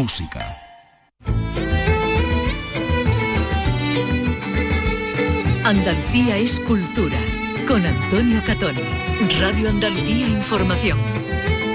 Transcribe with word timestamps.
Música. 0.00 0.40
Andalucía 5.62 6.38
es 6.38 6.58
cultura. 6.60 7.18
Con 7.68 7.84
Antonio 7.84 8.40
Catón. 8.46 8.76
Radio 9.38 9.68
Andalucía 9.68 10.26
Información. 10.26 10.98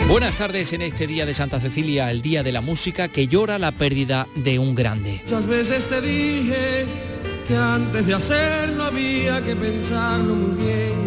Buenas 0.08 0.34
tardes 0.40 0.74
en 0.74 0.82
este 0.82 1.06
día 1.06 1.28
de 1.28 1.36
Santa 1.36 1.60
Cecilia, 1.60 2.10
el 2.10 2.24
día 2.24 2.42
de 2.42 2.52
la 2.52 2.62
música 2.62 3.10
que 3.10 3.28
llora 3.28 3.60
la 3.60 3.74
pérdida 3.74 4.28
de 4.36 4.58
un 4.58 4.74
grande. 4.74 5.22
Muchas 5.26 5.46
veces 5.46 5.88
te 5.88 6.02
dije 6.02 6.88
que 7.48 7.56
antes 7.56 8.08
de 8.08 8.16
hacerlo 8.16 8.86
había 8.86 9.44
que 9.44 9.56
pensarlo 9.56 10.34
muy 10.34 10.66
bien. 10.66 11.05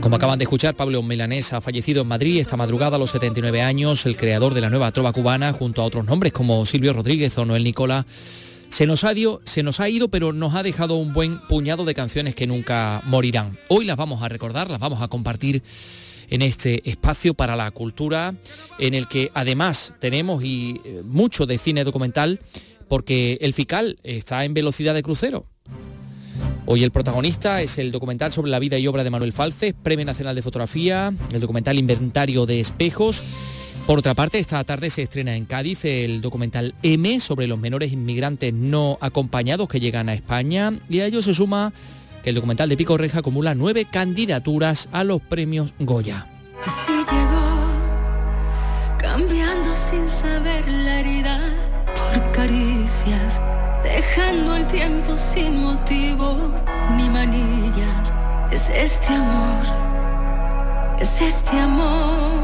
Como 0.00 0.16
acaban 0.16 0.38
de 0.38 0.44
escuchar, 0.44 0.74
Pablo 0.76 1.02
Milanés 1.02 1.52
ha 1.52 1.60
fallecido 1.60 2.00
en 2.02 2.08
Madrid 2.08 2.40
esta 2.40 2.56
madrugada 2.56 2.96
a 2.96 2.98
los 2.98 3.10
79 3.10 3.60
años, 3.60 4.06
el 4.06 4.16
creador 4.16 4.54
de 4.54 4.62
la 4.62 4.70
nueva 4.70 4.90
trova 4.92 5.12
cubana, 5.12 5.52
junto 5.52 5.82
a 5.82 5.84
otros 5.84 6.06
nombres 6.06 6.32
como 6.32 6.64
Silvio 6.64 6.94
Rodríguez 6.94 7.36
o 7.36 7.44
Noel 7.44 7.64
Nicola. 7.64 8.06
Se 8.70 8.86
nos, 8.86 9.04
ha 9.04 9.12
ido, 9.12 9.42
se 9.44 9.62
nos 9.62 9.78
ha 9.78 9.90
ido, 9.90 10.08
pero 10.08 10.32
nos 10.32 10.54
ha 10.54 10.62
dejado 10.62 10.96
un 10.96 11.12
buen 11.12 11.38
puñado 11.48 11.84
de 11.84 11.92
canciones 11.92 12.34
que 12.34 12.46
nunca 12.46 13.02
morirán. 13.04 13.58
Hoy 13.68 13.84
las 13.84 13.98
vamos 13.98 14.22
a 14.22 14.30
recordar, 14.30 14.70
las 14.70 14.80
vamos 14.80 15.02
a 15.02 15.08
compartir 15.08 15.62
en 16.30 16.40
este 16.40 16.88
espacio 16.88 17.34
para 17.34 17.54
la 17.54 17.70
cultura, 17.70 18.34
en 18.78 18.94
el 18.94 19.06
que 19.06 19.30
además 19.34 19.94
tenemos 19.98 20.42
y 20.42 20.80
eh, 20.82 21.02
mucho 21.04 21.44
de 21.44 21.58
cine 21.58 21.84
documental, 21.84 22.40
porque 22.88 23.36
el 23.42 23.52
FICAL 23.52 23.98
está 24.02 24.46
en 24.46 24.54
velocidad 24.54 24.94
de 24.94 25.02
crucero. 25.02 25.46
Hoy 26.66 26.84
el 26.84 26.90
protagonista 26.90 27.62
es 27.62 27.78
el 27.78 27.90
documental 27.90 28.32
sobre 28.32 28.50
la 28.50 28.58
vida 28.58 28.78
y 28.78 28.86
obra 28.86 29.02
de 29.02 29.10
Manuel 29.10 29.32
Falces, 29.32 29.74
Premio 29.74 30.04
Nacional 30.04 30.36
de 30.36 30.42
Fotografía, 30.42 31.12
el 31.32 31.40
documental 31.40 31.78
Inventario 31.78 32.46
de 32.46 32.60
Espejos. 32.60 33.22
Por 33.86 33.98
otra 33.98 34.14
parte, 34.14 34.38
esta 34.38 34.62
tarde 34.62 34.88
se 34.90 35.02
estrena 35.02 35.34
en 35.34 35.46
Cádiz 35.46 35.84
el 35.84 36.20
documental 36.20 36.74
M 36.82 37.18
sobre 37.18 37.46
los 37.48 37.58
menores 37.58 37.92
inmigrantes 37.92 38.52
no 38.52 38.98
acompañados 39.00 39.68
que 39.68 39.80
llegan 39.80 40.08
a 40.08 40.14
España 40.14 40.72
y 40.88 41.00
a 41.00 41.06
ello 41.06 41.22
se 41.22 41.34
suma 41.34 41.72
que 42.22 42.30
el 42.30 42.36
documental 42.36 42.68
de 42.68 42.76
Pico 42.76 42.96
Reja 42.96 43.20
acumula 43.20 43.54
nueve 43.54 43.86
candidaturas 43.90 44.88
a 44.92 45.02
los 45.02 45.20
premios 45.22 45.74
Goya. 45.78 46.28
Así 46.64 46.92
llegó, 46.92 47.58
cambiando 48.98 49.74
sin 49.74 50.06
saber 50.06 50.68
la 50.68 51.00
herida 51.00 51.40
por 51.96 52.32
caricias, 52.32 53.40
dejando 53.94 54.56
el 54.56 54.66
tiempo 54.66 55.16
sin 55.18 55.62
motivo 55.62 56.52
ni 56.96 57.08
manillas. 57.08 58.12
Es 58.50 58.70
este 58.70 59.14
amor, 59.14 59.66
es 61.00 61.20
este 61.22 61.58
amor. 61.58 62.40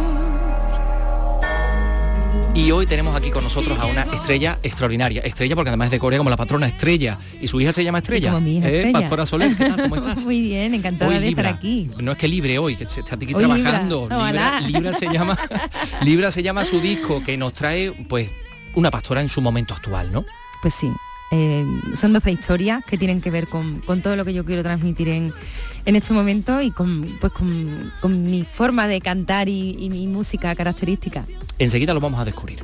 Y 2.55 2.71
hoy 2.71 2.87
tenemos 2.87 3.15
aquí 3.15 3.31
con 3.31 3.45
nosotros 3.45 3.79
a 3.79 3.85
una 3.85 4.03
estrella 4.05 4.59
extraordinaria. 4.63 5.21
Estrella 5.21 5.55
porque 5.55 5.69
además 5.69 5.87
es 5.87 5.91
de 5.91 5.99
Corea 5.99 6.19
como 6.19 6.31
la 6.31 6.39
patrona 6.39 6.67
Estrella. 6.67 7.19
Y 7.39 7.49
su 7.49 7.61
hija 7.61 7.71
se 7.71 7.85
llama 7.85 7.99
Estrella. 7.99 8.31
Como 8.31 8.41
mi 8.41 8.57
hija 8.57 8.69
¿Eh? 8.69 8.77
Estrella. 8.77 9.01
Pastora 9.01 9.27
Soler, 9.27 9.55
¿qué 9.57 9.65
tal? 9.67 9.83
¿Cómo 9.83 9.97
estás? 9.97 10.25
Muy 10.25 10.41
bien, 10.41 10.73
encantada 10.75 11.11
Hoy 11.11 11.19
de 11.19 11.29
estar 11.29 11.45
Libra. 11.45 11.57
aquí. 11.59 11.91
No 12.01 12.13
es 12.13 12.19
que 12.19 12.29
libre 12.29 12.59
hoy, 12.59 12.77
que 12.77 12.87
se 12.89 13.01
está 13.01 13.17
aquí 13.17 13.27
Hoy 13.35 13.45
trabajando. 13.45 14.03
Libra. 14.09 14.61
Libra. 14.61 14.61
Libra 14.61 14.93
se 14.95 15.07
llama 15.13 15.37
Libra 16.03 16.31
se 16.31 16.43
llama 16.43 16.65
su 16.65 16.81
disco 16.81 17.23
que 17.23 17.37
nos 17.37 17.53
trae 17.53 17.93
pues 18.09 18.31
una 18.75 18.91
pastora 18.91 19.21
en 19.21 19.29
su 19.29 19.43
momento 19.43 19.75
actual, 19.75 20.11
¿no? 20.11 20.25
Pues 20.63 20.73
sí. 20.73 20.91
Eh, 21.31 21.67
son 21.95 22.13
12 22.13 22.31
historias 22.31 22.85
que 22.85 22.97
tienen 22.97 23.21
que 23.21 23.31
ver 23.31 23.49
con, 23.49 23.81
todo 24.03 24.17
lo 24.17 24.25
que 24.25 24.33
yo 24.33 24.45
quiero 24.45 24.63
transmitir 24.63 25.09
en, 25.09 25.35
en 25.85 25.97
este 25.97 26.13
momento 26.13 26.61
y 26.61 26.71
con, 26.71 27.17
pues 27.21 27.33
con, 27.33 28.31
mi 28.31 28.45
forma 28.45 28.87
de 28.87 29.01
cantar 29.01 29.49
y, 29.49 29.89
mi 29.91 30.07
música 30.07 30.55
característica. 30.55 31.25
Enseguida 31.59 31.95
lo 31.95 32.01
vamos 32.01 32.21
a 32.21 32.25
descubrir. 32.25 32.63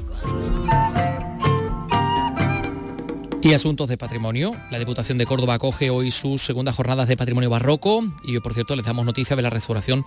Y 3.44 3.54
asuntos 3.54 3.88
de 3.88 3.98
patrimonio. 3.98 4.54
La 4.70 4.78
Diputación 4.78 5.18
de 5.18 5.26
Córdoba 5.26 5.54
acoge 5.54 5.90
hoy 5.90 6.12
sus 6.12 6.42
segundas 6.42 6.76
jornadas 6.76 7.08
de 7.08 7.16
patrimonio 7.16 7.50
barroco 7.50 8.04
y 8.22 8.38
por 8.38 8.54
cierto, 8.54 8.76
les 8.76 8.84
damos 8.84 9.04
noticia 9.04 9.34
de 9.34 9.42
la 9.42 9.50
restauración 9.50 10.04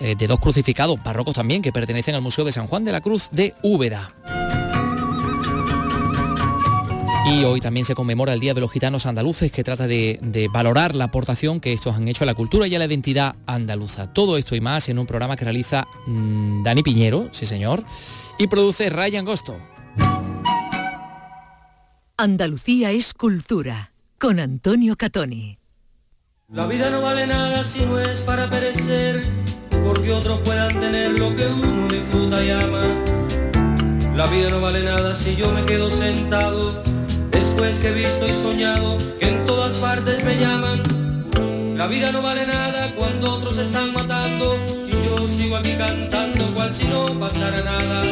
eh, 0.00 0.16
de 0.16 0.26
dos 0.26 0.40
crucificados 0.40 1.00
barrocos 1.00 1.34
también 1.34 1.62
que 1.62 1.70
pertenecen 1.70 2.16
al 2.16 2.22
Museo 2.22 2.44
de 2.44 2.50
San 2.50 2.66
Juan 2.66 2.84
de 2.84 2.90
la 2.90 3.00
Cruz 3.00 3.28
de 3.30 3.54
Úbeda. 3.62 4.12
Y 7.26 7.44
hoy 7.44 7.60
también 7.60 7.86
se 7.86 7.94
conmemora 7.94 8.34
el 8.34 8.40
Día 8.40 8.52
de 8.52 8.60
los 8.60 8.70
Gitanos 8.70 9.06
Andaluces, 9.06 9.50
que 9.50 9.64
trata 9.64 9.86
de, 9.86 10.18
de 10.22 10.48
valorar 10.48 10.94
la 10.94 11.04
aportación 11.04 11.58
que 11.58 11.72
estos 11.72 11.96
han 11.96 12.06
hecho 12.06 12.24
a 12.24 12.26
la 12.26 12.34
cultura 12.34 12.66
y 12.66 12.74
a 12.74 12.78
la 12.78 12.84
identidad 12.84 13.36
andaluza. 13.46 14.12
Todo 14.12 14.36
esto 14.36 14.54
y 14.54 14.60
más 14.60 14.88
en 14.88 14.98
un 14.98 15.06
programa 15.06 15.34
que 15.36 15.44
realiza 15.44 15.86
mm, 16.06 16.62
Dani 16.62 16.82
Piñero, 16.82 17.28
sí 17.32 17.46
señor, 17.46 17.82
y 18.38 18.46
produce 18.46 18.90
Ryan 18.90 19.24
Gosto. 19.24 19.56
Andalucía 22.16 22.92
es 22.92 23.12
cultura. 23.12 23.90
Con 24.18 24.38
Antonio 24.38 24.96
Catoni. 24.96 25.58
La 26.48 26.66
vida 26.66 26.88
no 26.90 27.02
vale 27.02 27.26
nada 27.26 27.64
si 27.64 27.84
no 27.84 27.98
es 27.98 28.20
para 28.20 28.48
perecer, 28.48 29.22
porque 29.84 30.12
otros 30.12 30.40
puedan 30.40 30.78
tener 30.78 31.18
lo 31.18 31.34
que 31.34 31.46
uno 31.46 31.88
disfruta 31.88 32.44
y 32.44 32.50
ama. 32.50 32.82
La 34.14 34.26
vida 34.28 34.50
no 34.50 34.60
vale 34.60 34.84
nada 34.84 35.16
si 35.16 35.34
yo 35.34 35.50
me 35.52 35.64
quedo 35.64 35.90
sentado, 35.90 36.80
después 37.54 37.78
que 37.78 37.88
he 37.88 37.92
visto 37.92 38.26
y 38.26 38.34
soñado 38.34 38.98
que 39.20 39.28
en 39.28 39.44
todas 39.44 39.74
partes 39.74 40.24
me 40.24 40.36
llaman. 40.36 40.82
La 41.76 41.86
vida 41.86 42.10
no 42.10 42.20
vale 42.20 42.46
nada 42.46 42.92
cuando 42.96 43.32
otros 43.32 43.58
están 43.58 43.92
matando 43.92 44.56
y 44.88 44.90
yo 44.90 45.28
sigo 45.28 45.56
aquí 45.56 45.74
cantando 45.78 46.52
cual 46.52 46.74
si 46.74 46.84
no 46.86 47.06
pasara 47.20 47.62
nada. 47.62 48.04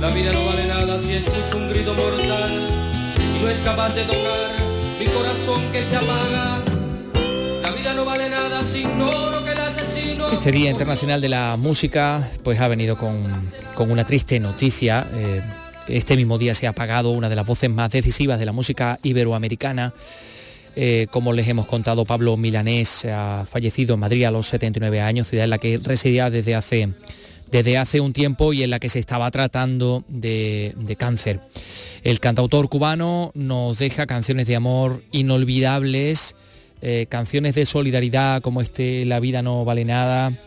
La 0.00 0.08
vida 0.10 0.32
no 0.32 0.46
vale 0.46 0.66
nada 0.66 0.98
si 0.98 1.14
escucho 1.14 1.58
un 1.58 1.68
grito 1.68 1.94
mortal 1.94 2.68
y 3.16 3.44
no 3.44 3.50
es 3.50 3.60
capaz 3.60 3.94
de 3.94 4.02
tocar 4.02 4.50
mi 4.98 5.06
corazón 5.06 5.70
que 5.70 5.84
se 5.84 5.96
apaga. 5.96 6.62
La 7.62 7.70
vida 7.70 7.94
no 7.94 8.04
vale 8.04 8.28
nada 8.28 8.64
si 8.64 8.80
ignoro 8.80 9.44
que 9.44 9.52
el 9.52 9.58
asesino... 9.58 10.28
Este 10.32 10.50
Día 10.50 10.70
Internacional 10.70 11.20
de 11.20 11.28
la 11.28 11.56
Música 11.56 12.28
pues 12.42 12.58
ha 12.58 12.66
venido 12.66 12.96
con, 12.96 13.22
con 13.74 13.92
una 13.92 14.04
triste 14.04 14.40
noticia. 14.40 15.06
Eh, 15.14 15.40
este 15.88 16.16
mismo 16.16 16.38
día 16.38 16.54
se 16.54 16.66
ha 16.66 16.70
apagado 16.70 17.10
una 17.10 17.28
de 17.28 17.36
las 17.36 17.46
voces 17.46 17.70
más 17.70 17.90
decisivas 17.92 18.38
de 18.38 18.46
la 18.46 18.52
música 18.52 18.98
iberoamericana. 19.02 19.94
Eh, 20.76 21.08
como 21.10 21.32
les 21.32 21.48
hemos 21.48 21.66
contado, 21.66 22.04
Pablo 22.04 22.36
Milanés 22.36 23.04
ha 23.06 23.44
fallecido 23.50 23.94
en 23.94 24.00
Madrid 24.00 24.24
a 24.24 24.30
los 24.30 24.46
79 24.46 25.00
años, 25.00 25.26
ciudad 25.28 25.44
en 25.44 25.50
la 25.50 25.58
que 25.58 25.78
residía 25.78 26.30
desde 26.30 26.54
hace, 26.54 26.90
desde 27.50 27.78
hace 27.78 28.00
un 28.00 28.12
tiempo 28.12 28.52
y 28.52 28.62
en 28.62 28.70
la 28.70 28.78
que 28.78 28.88
se 28.88 28.98
estaba 28.98 29.30
tratando 29.30 30.04
de, 30.08 30.74
cáncer. 30.96 31.40
El 32.04 32.20
cantautor 32.20 32.68
cubano 32.68 33.32
nos 33.34 33.78
deja 33.78 34.06
canciones 34.06 34.46
de 34.46 34.56
amor 34.56 35.02
inolvidables, 35.10 36.36
eh, 36.80 37.06
canciones 37.08 37.56
de 37.56 37.66
solidaridad 37.66 38.40
como 38.40 38.60
este 38.60 39.04
La 39.04 39.18
vida 39.18 39.42
no 39.42 39.64
vale 39.64 39.84
nada. 39.84 40.38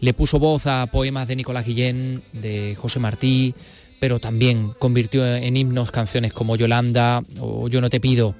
Le 0.00 0.14
puso 0.14 0.38
voz 0.38 0.66
a 0.66 0.86
poemas 0.86 1.28
de 1.28 1.36
Nicolás 1.36 1.66
Guillén, 1.66 2.22
de 2.32 2.74
José 2.74 3.00
Martí, 3.00 3.54
pero 4.00 4.18
también 4.18 4.72
convirtió 4.78 5.24
en 5.24 5.56
himnos 5.56 5.92
canciones 5.92 6.32
como 6.32 6.56
Yolanda 6.56 7.22
o 7.38 7.68
Yo 7.68 7.80
no 7.80 7.90
te 7.90 8.00
pido. 8.00 8.34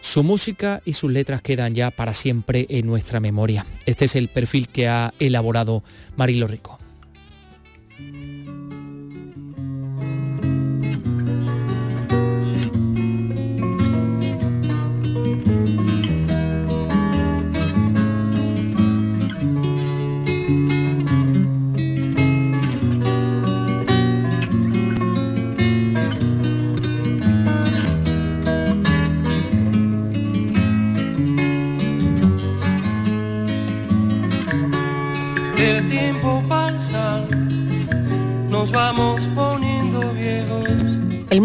Su 0.00 0.22
música 0.22 0.80
y 0.84 0.92
sus 0.92 1.10
letras 1.10 1.42
quedan 1.42 1.74
ya 1.74 1.90
para 1.90 2.14
siempre 2.14 2.66
en 2.68 2.86
nuestra 2.86 3.18
memoria. 3.18 3.66
Este 3.84 4.04
es 4.04 4.14
el 4.14 4.28
perfil 4.28 4.68
que 4.68 4.86
ha 4.86 5.12
elaborado 5.18 5.82
Marilo 6.16 6.46
Rico. 6.46 6.78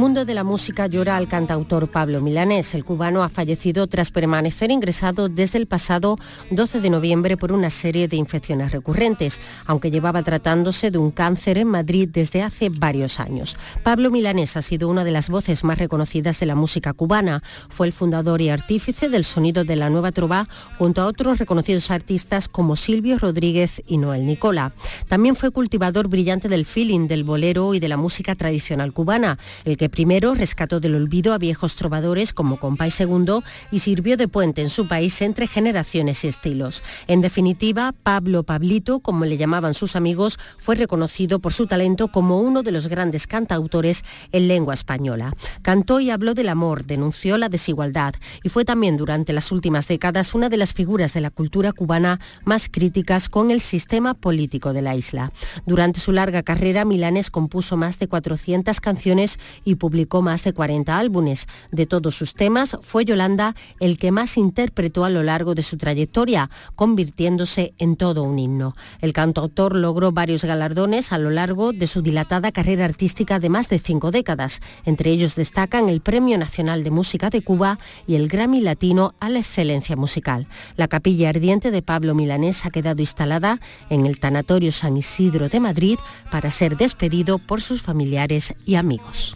Mundo 0.04 0.26
de 0.26 0.34
la 0.34 0.44
música 0.44 0.88
llora 0.88 1.16
al 1.16 1.30
cantautor 1.30 1.90
Pablo 1.90 2.20
Milanés. 2.20 2.74
El 2.74 2.84
cubano 2.84 3.24
ha 3.24 3.30
fallecido 3.30 3.88
tras 3.88 4.12
permanecer 4.12 4.70
ingresado 4.70 5.30
desde 5.30 5.58
el 5.60 5.66
pasado 5.66 6.18
12 6.52 6.82
de 6.82 6.90
noviembre 6.90 7.38
por 7.38 7.54
una 7.54 7.70
serie 7.70 8.10
de 8.10 8.18
infecciones 8.18 8.74
recurrentes, 8.74 9.40
aunque 9.66 9.92
llevaba 9.92 10.22
tratándose 10.22 10.92
de 10.92 10.98
un 10.98 11.12
cáncer 11.12 11.58
en 11.58 11.70
Madrid 11.70 12.10
desde 12.12 12.44
hace 12.44 12.68
varios 12.68 13.22
años. 13.22 13.56
Pablo 13.82 14.12
Milanés 14.12 14.58
ha 14.58 14.62
sido 14.62 14.90
una 14.90 15.06
de 15.06 15.12
las 15.12 15.30
voces 15.30 15.64
más 15.64 15.78
reconocidas 15.78 16.38
de 16.38 16.48
la 16.48 16.56
música 16.56 16.92
cubana. 16.92 17.42
Fue 17.70 17.88
el 17.88 17.94
fundador 17.94 18.42
y 18.42 18.50
artífice 18.50 19.08
del 19.08 19.24
sonido 19.24 19.64
de 19.64 19.78
la 19.78 19.90
nueva 19.90 20.12
trova 20.12 20.50
junto 20.78 21.02
a 21.02 21.06
otros 21.06 21.40
reconocidos 21.40 21.92
artistas 21.92 22.50
como 22.50 22.76
Silvio 22.76 23.20
Rodríguez 23.20 23.82
y 23.88 24.00
Noel 24.00 24.26
Nicola. 24.26 24.74
También 25.08 25.38
fue 25.38 25.52
cultivador 25.52 26.10
brillante 26.10 26.50
del 26.50 26.66
feeling, 26.66 27.08
del 27.08 27.24
bolero 27.24 27.74
y 27.74 27.80
de 27.80 27.88
la 27.88 27.96
música 27.96 28.36
tradicional 28.36 28.92
cubana. 28.92 29.40
El 29.64 29.78
que 29.78 29.93
primero 29.94 30.34
rescató 30.34 30.80
del 30.80 30.96
olvido 30.96 31.36
a 31.36 31.38
viejos 31.38 31.76
trovadores 31.76 32.34
como 32.34 32.58
Compay 32.58 32.92
II 33.00 33.44
y 33.72 33.78
sirvió 33.78 34.18
de 34.18 34.28
puente 34.28 34.64
en 34.64 34.70
su 34.70 34.88
país 34.88 35.22
entre 35.22 35.46
generaciones 35.46 36.24
y 36.24 36.30
estilos. 36.30 36.82
En 37.06 37.22
definitiva, 37.22 37.94
Pablo 38.02 38.42
Pablito, 38.42 39.02
como 39.02 39.26
le 39.26 39.38
llamaban 39.38 39.76
sus 39.76 39.96
amigos, 39.96 40.40
fue 40.58 40.74
reconocido 40.74 41.38
por 41.38 41.54
su 41.54 41.68
talento 41.68 42.08
como 42.08 42.40
uno 42.40 42.64
de 42.64 42.72
los 42.72 42.88
grandes 42.88 43.28
cantautores 43.28 44.04
en 44.32 44.48
lengua 44.48 44.74
española. 44.74 45.36
Cantó 45.62 46.00
y 46.00 46.10
habló 46.10 46.34
del 46.34 46.50
amor, 46.50 46.86
denunció 46.86 47.38
la 47.38 47.48
desigualdad 47.48 48.16
y 48.44 48.50
fue 48.50 48.66
también 48.66 48.98
durante 48.98 49.32
las 49.32 49.52
últimas 49.52 49.88
décadas 49.88 50.34
una 50.34 50.50
de 50.50 50.58
las 50.58 50.74
figuras 50.74 51.14
de 51.14 51.22
la 51.22 51.30
cultura 51.30 51.72
cubana 51.72 52.20
más 52.46 52.68
críticas 52.68 53.30
con 53.30 53.52
el 53.52 53.62
sistema 53.62 54.16
político 54.16 54.74
de 54.74 54.82
la 54.82 54.96
isla. 54.96 55.32
Durante 55.68 56.00
su 56.00 56.12
larga 56.12 56.42
carrera, 56.42 56.84
Milanes 56.84 57.30
compuso 57.30 57.78
más 57.78 58.00
de 58.00 58.08
400 58.08 58.82
canciones 58.82 59.38
y 59.64 59.73
publicó 59.76 60.22
más 60.22 60.44
de 60.44 60.54
40 60.54 60.98
álbumes. 60.98 61.48
De 61.72 61.86
todos 61.86 62.16
sus 62.16 62.34
temas, 62.34 62.78
fue 62.82 63.06
Yolanda 63.06 63.56
el 63.80 63.98
que 63.98 64.12
más 64.12 64.38
interpretó 64.38 65.06
a 65.06 65.10
lo 65.10 65.24
largo 65.24 65.56
de 65.56 65.62
su 65.62 65.78
trayectoria, 65.78 66.50
convirtiéndose 66.76 67.74
en 67.78 67.96
todo 67.96 68.24
un 68.24 68.40
himno. 68.40 68.76
El 69.02 69.14
cantautor 69.14 69.76
logró 69.76 70.12
varios 70.12 70.44
galardones 70.44 71.12
a 71.12 71.18
lo 71.18 71.30
largo 71.30 71.74
de 71.74 71.88
su 71.88 72.02
dilatada 72.02 72.52
carrera 72.52 72.86
artística 72.86 73.40
de 73.40 73.50
más 73.50 73.70
de 73.70 73.80
cinco 73.80 74.12
décadas. 74.12 74.62
Entre 74.86 75.12
ellos 75.12 75.36
destacan 75.36 75.90
el 75.90 76.02
Premio 76.02 76.38
Nacional 76.38 76.84
de 76.84 76.92
Música 76.92 77.30
de 77.30 77.42
Cuba 77.42 77.80
y 78.08 78.16
el 78.16 78.28
Grammy 78.28 78.62
Latino 78.62 79.14
a 79.20 79.30
la 79.30 79.40
Excelencia 79.40 79.96
Musical. 79.96 80.48
La 80.76 80.88
capilla 80.88 81.30
ardiente 81.30 81.72
de 81.72 81.82
Pablo 81.82 82.16
Milanés 82.16 82.66
ha 82.66 82.70
quedado 82.70 83.02
instalada 83.02 83.60
en 83.90 84.06
el 84.06 84.20
Tanatorio 84.20 84.72
San 84.72 84.98
Isidro 84.98 85.50
de 85.50 85.60
Madrid 85.60 85.98
para 86.32 86.52
ser 86.52 86.78
despedido 86.78 87.38
por 87.38 87.62
sus 87.62 87.82
familiares 87.82 88.54
y 88.66 88.76
amigos. 88.76 89.36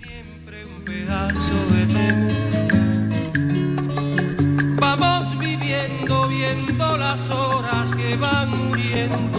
Vamos 4.79 5.37
viviendo, 5.37 6.27
viendo 6.29 6.97
las 6.97 7.29
horas 7.29 7.93
que 7.93 8.15
van 8.15 8.49
muriendo. 8.49 9.37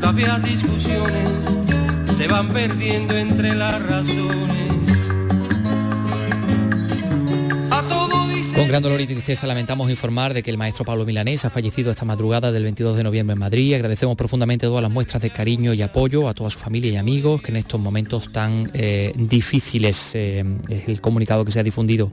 Las 0.00 0.14
viejas 0.14 0.42
discusiones 0.42 1.58
se 2.16 2.28
van 2.28 2.48
perdiendo 2.48 3.14
entre 3.14 3.54
las 3.54 3.82
razones. 3.86 4.77
Con 8.58 8.66
gran 8.66 8.82
dolor 8.82 9.00
y 9.00 9.06
tristeza 9.06 9.46
lamentamos 9.46 9.88
informar 9.88 10.34
de 10.34 10.42
que 10.42 10.50
el 10.50 10.58
maestro 10.58 10.84
Pablo 10.84 11.06
Milanés 11.06 11.44
ha 11.44 11.50
fallecido 11.50 11.92
esta 11.92 12.04
madrugada 12.04 12.50
del 12.50 12.64
22 12.64 12.96
de 12.96 13.04
noviembre 13.04 13.34
en 13.34 13.38
Madrid. 13.38 13.74
Agradecemos 13.74 14.16
profundamente 14.16 14.66
todas 14.66 14.82
las 14.82 14.90
muestras 14.90 15.22
de 15.22 15.30
cariño 15.30 15.74
y 15.74 15.82
apoyo 15.82 16.28
a 16.28 16.34
toda 16.34 16.50
su 16.50 16.58
familia 16.58 16.90
y 16.90 16.96
amigos 16.96 17.40
que 17.40 17.52
en 17.52 17.58
estos 17.58 17.80
momentos 17.80 18.32
tan 18.32 18.68
eh, 18.74 19.12
difíciles 19.14 20.10
eh, 20.16 20.44
es 20.68 20.88
el 20.88 21.00
comunicado 21.00 21.44
que 21.44 21.52
se 21.52 21.60
ha 21.60 21.62
difundido 21.62 22.10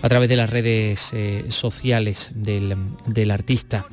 a 0.00 0.08
través 0.08 0.28
de 0.28 0.36
las 0.36 0.48
redes 0.48 1.10
eh, 1.12 1.46
sociales 1.48 2.30
del, 2.36 3.30
artista. 3.32 3.84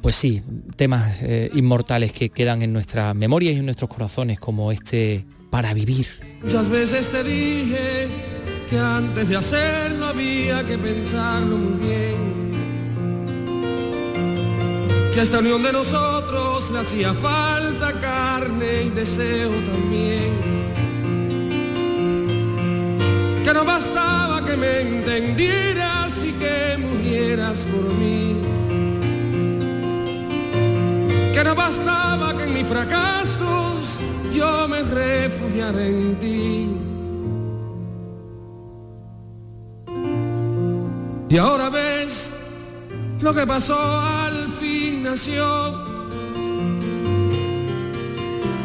pues 0.00 0.16
sí, 0.16 0.42
temas 0.76 1.22
inmortales 1.52 2.10
que 2.14 2.30
quedan 2.30 2.62
en 2.62 2.72
nuestras 2.72 3.14
memorias 3.14 3.54
y 3.54 3.58
en 3.58 3.66
nuestros 3.66 3.90
corazones 3.90 4.40
como 4.40 4.72
este 4.72 5.26
para 5.50 5.74
vivir. 5.74 6.06
Muchas 6.42 6.70
veces 6.70 7.10
te 7.10 7.22
dije 7.22 8.08
que 8.72 8.78
antes 8.78 9.28
de 9.28 9.36
hacerlo 9.36 10.06
había 10.06 10.64
que 10.64 10.78
pensarlo 10.78 11.58
muy 11.58 11.76
bien. 11.86 12.20
Que 15.12 15.20
a 15.20 15.22
esta 15.24 15.40
unión 15.40 15.62
de 15.62 15.72
nosotros 15.72 16.70
le 16.70 16.78
hacía 16.78 17.12
falta 17.12 17.92
carne 18.00 18.84
y 18.84 18.88
deseo 18.88 19.50
también. 19.72 20.32
Que 23.44 23.52
no 23.52 23.62
bastaba 23.62 24.42
que 24.42 24.56
me 24.56 24.80
entendieras 24.80 26.24
y 26.24 26.32
que 26.32 26.78
murieras 26.78 27.66
por 27.66 27.84
mí. 28.00 28.40
Que 31.34 31.44
no 31.44 31.54
bastaba 31.54 32.34
que 32.38 32.44
en 32.44 32.54
mis 32.54 32.66
fracasos 32.66 34.00
yo 34.32 34.66
me 34.66 34.80
refugiara 34.82 35.86
en 35.86 36.18
ti. 36.18 36.91
Y 41.32 41.38
ahora 41.38 41.70
ves 41.70 42.34
lo 43.22 43.32
que 43.32 43.46
pasó 43.46 43.74
al 43.80 44.50
fin 44.50 45.02
nació. 45.02 45.46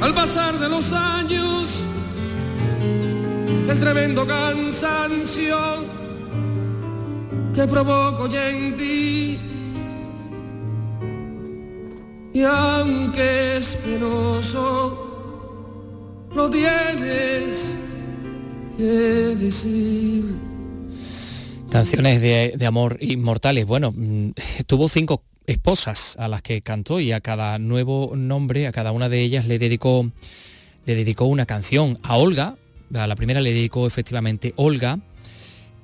Al 0.02 0.14
pasar 0.14 0.60
de 0.60 0.68
los 0.68 0.92
años, 0.92 1.86
el 3.70 3.80
tremendo 3.80 4.28
cansancio 4.28 5.58
que 7.56 7.66
provoco 7.68 8.28
ya 8.28 8.50
en 8.50 8.76
ti. 8.76 9.40
Y 12.34 12.44
aunque 12.44 13.56
es 13.56 13.78
penoso, 13.78 14.76
lo 16.36 16.50
tienes 16.50 17.78
que 18.78 18.84
decir. 19.40 20.47
Canciones 21.70 22.22
de, 22.22 22.66
amor 22.66 22.98
inmortales. 23.02 23.66
Bueno, 23.66 23.94
mm, 23.96 24.32
tuvo 24.68 24.88
cinco 24.88 25.24
esposas 25.46 26.16
a 26.18 26.28
las 26.28 26.42
que 26.42 26.62
cantó 26.62 27.00
y 27.00 27.12
a 27.12 27.22
cada 27.22 27.60
nuevo 27.60 28.14
nombre, 28.16 28.68
a 28.68 28.72
cada 28.72 28.92
una 28.92 29.10
de 29.10 29.22
ellas 29.22 29.48
le 29.48 29.60
dedicó, 29.60 30.10
le 30.86 30.96
dedicó 30.96 31.26
una 31.26 31.46
canción. 31.46 32.00
A 32.04 32.18
Olga, 32.18 32.56
a 32.94 33.08
la 33.08 33.16
primera 33.16 33.42
le 33.42 33.54
dedicó 33.54 33.86
efectivamente 33.86 34.54
Olga. 34.56 35.00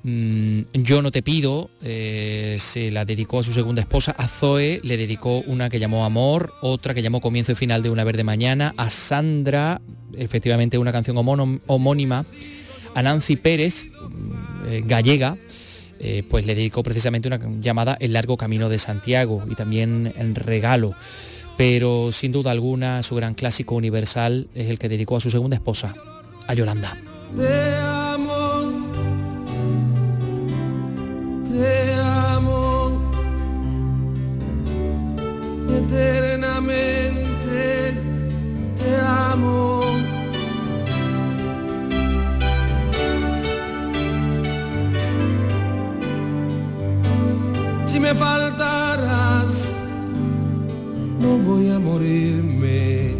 Mm, 0.04 0.62
Yo 0.74 1.00
no 1.00 1.10
te 1.10 1.22
pido, 1.22 1.70
eh, 1.82 2.56
se 2.60 2.90
la 2.90 3.04
dedicó 3.04 3.38
a 3.38 3.42
su 3.42 3.52
segunda 3.52 3.80
esposa. 3.80 4.14
A 4.18 4.28
Zoe 4.28 4.80
le 4.82 4.96
dedicó 4.96 5.38
una 5.40 5.70
que 5.70 5.78
llamó 5.78 6.04
Amor, 6.04 6.52
otra 6.60 6.94
que 6.94 7.02
llamó 7.02 7.20
Comienzo 7.20 7.52
y 7.52 7.54
Final 7.54 7.82
de 7.82 7.90
una 7.90 8.04
verde 8.04 8.24
mañana. 8.24 8.74
A 8.76 8.90
Sandra, 8.90 9.80
efectivamente 10.16 10.78
una 10.78 10.92
canción 10.92 11.16
homónima. 11.66 12.24
A 12.94 13.02
Nancy 13.02 13.36
Pérez, 13.36 13.86
mm, 13.86 14.66
eh, 14.68 14.82
gallega, 14.86 15.36
eh, 16.00 16.24
pues 16.28 16.46
le 16.46 16.54
dedicó 16.54 16.82
precisamente 16.82 17.28
una 17.28 17.40
llamada 17.60 17.96
El 18.00 18.12
largo 18.12 18.36
camino 18.36 18.68
de 18.68 18.78
Santiago 18.78 19.44
y 19.50 19.54
también 19.54 20.12
en 20.16 20.34
regalo. 20.34 20.94
Pero 21.56 22.10
sin 22.10 22.32
duda 22.32 22.50
alguna 22.50 23.02
su 23.02 23.14
gran 23.14 23.34
clásico 23.34 23.76
universal 23.76 24.48
es 24.54 24.68
el 24.68 24.78
que 24.78 24.88
dedicó 24.88 25.16
a 25.16 25.20
su 25.20 25.30
segunda 25.30 25.56
esposa, 25.56 25.94
a 26.46 26.54
Yolanda. 26.54 26.96
Te 27.36 27.76
amo, 27.76 28.72
te 31.44 31.94
amo, 31.94 33.12
eternamente 35.68 37.94
te 38.76 38.96
amo. 38.96 39.83
Me 48.04 48.14
faltarás, 48.14 49.72
no 51.20 51.38
voy 51.38 51.70
a 51.70 51.78
morirme. 51.78 53.14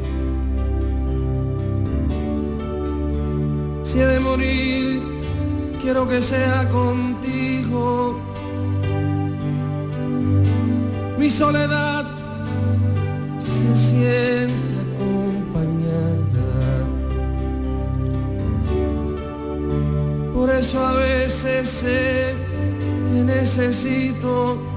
Si 3.83 3.99
he 3.99 4.07
de 4.07 4.21
morir, 4.21 5.03
quiero 5.81 6.07
que 6.07 6.21
sea 6.21 6.69
contigo. 6.69 8.21
Mi 11.19 11.31
soledad 11.31 12.05
se 13.39 13.69
siente 13.89 14.75
acompañada. 14.87 16.51
Por 20.35 20.51
eso 20.51 20.85
a 20.85 20.95
veces 20.97 21.69
sé 21.69 22.35
necesito 23.25 24.74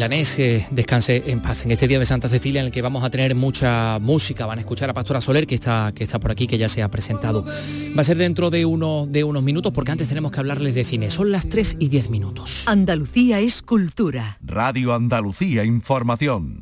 Milanés, 0.00 0.38
descanse 0.70 1.24
en 1.26 1.42
paz 1.42 1.66
en 1.66 1.72
este 1.72 1.86
día 1.86 1.98
de 1.98 2.06
Santa 2.06 2.30
Cecilia 2.30 2.62
en 2.62 2.68
el 2.68 2.72
que 2.72 2.80
vamos 2.80 3.04
a 3.04 3.10
tener 3.10 3.34
mucha 3.34 3.98
música. 3.98 4.46
Van 4.46 4.56
a 4.56 4.62
escuchar 4.62 4.88
a 4.88 4.94
Pastora 4.94 5.20
Soler 5.20 5.46
que 5.46 5.54
está, 5.54 5.92
que 5.94 6.04
está 6.04 6.18
por 6.18 6.30
aquí, 6.30 6.46
que 6.46 6.56
ya 6.56 6.70
se 6.70 6.82
ha 6.82 6.88
presentado. 6.88 7.44
Va 7.44 8.00
a 8.00 8.04
ser 8.04 8.16
dentro 8.16 8.48
de, 8.48 8.64
uno, 8.64 9.06
de 9.06 9.24
unos 9.24 9.42
minutos 9.42 9.74
porque 9.74 9.92
antes 9.92 10.08
tenemos 10.08 10.30
que 10.30 10.40
hablarles 10.40 10.74
de 10.74 10.84
cine. 10.84 11.10
Son 11.10 11.30
las 11.30 11.50
3 11.50 11.76
y 11.80 11.90
10 11.90 12.08
minutos. 12.08 12.62
Andalucía 12.64 13.40
es 13.40 13.60
cultura. 13.60 14.38
Radio 14.40 14.94
Andalucía 14.94 15.64
Información. 15.64 16.60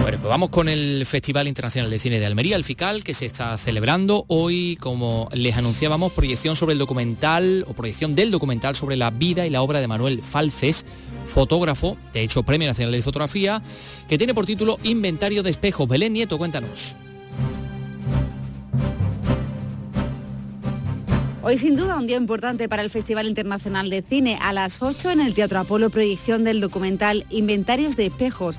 Bueno, 0.00 0.18
pues 0.20 0.30
vamos 0.30 0.50
con 0.50 0.68
el 0.68 1.04
Festival 1.04 1.48
Internacional 1.48 1.90
de 1.90 1.98
Cine 1.98 2.20
de 2.20 2.26
Almería, 2.26 2.56
el 2.56 2.64
FICAL, 2.64 3.02
que 3.02 3.12
se 3.12 3.26
está 3.26 3.58
celebrando 3.58 4.24
hoy, 4.28 4.78
como 4.80 5.28
les 5.32 5.56
anunciábamos, 5.56 6.12
proyección 6.12 6.54
sobre 6.54 6.74
el 6.74 6.78
documental 6.78 7.64
o 7.66 7.74
proyección 7.74 8.14
del 8.14 8.30
documental 8.30 8.76
sobre 8.76 8.96
la 8.96 9.10
vida 9.10 9.46
y 9.46 9.50
la 9.50 9.62
obra 9.62 9.80
de 9.80 9.88
Manuel 9.88 10.22
Falces, 10.22 10.86
fotógrafo, 11.26 11.96
de 12.12 12.22
hecho 12.22 12.42
Premio 12.42 12.68
Nacional 12.68 12.92
de 12.92 13.02
Fotografía, 13.02 13.62
que 14.08 14.18
tiene 14.18 14.34
por 14.34 14.46
título 14.46 14.78
Inventario 14.82 15.42
de 15.42 15.50
espejos. 15.50 15.88
Belén 15.88 16.12
Nieto, 16.12 16.38
cuéntanos. 16.38 16.96
Hoy 21.42 21.58
sin 21.58 21.76
duda 21.76 21.96
un 21.96 22.08
día 22.08 22.16
importante 22.16 22.68
para 22.68 22.82
el 22.82 22.90
Festival 22.90 23.28
Internacional 23.28 23.88
de 23.88 24.02
Cine. 24.02 24.36
A 24.42 24.52
las 24.52 24.82
8 24.82 25.12
en 25.12 25.20
el 25.20 25.32
Teatro 25.32 25.60
Apolo 25.60 25.90
proyección 25.90 26.42
del 26.42 26.60
documental 26.60 27.24
Inventarios 27.30 27.96
de 27.96 28.06
Espejos 28.06 28.56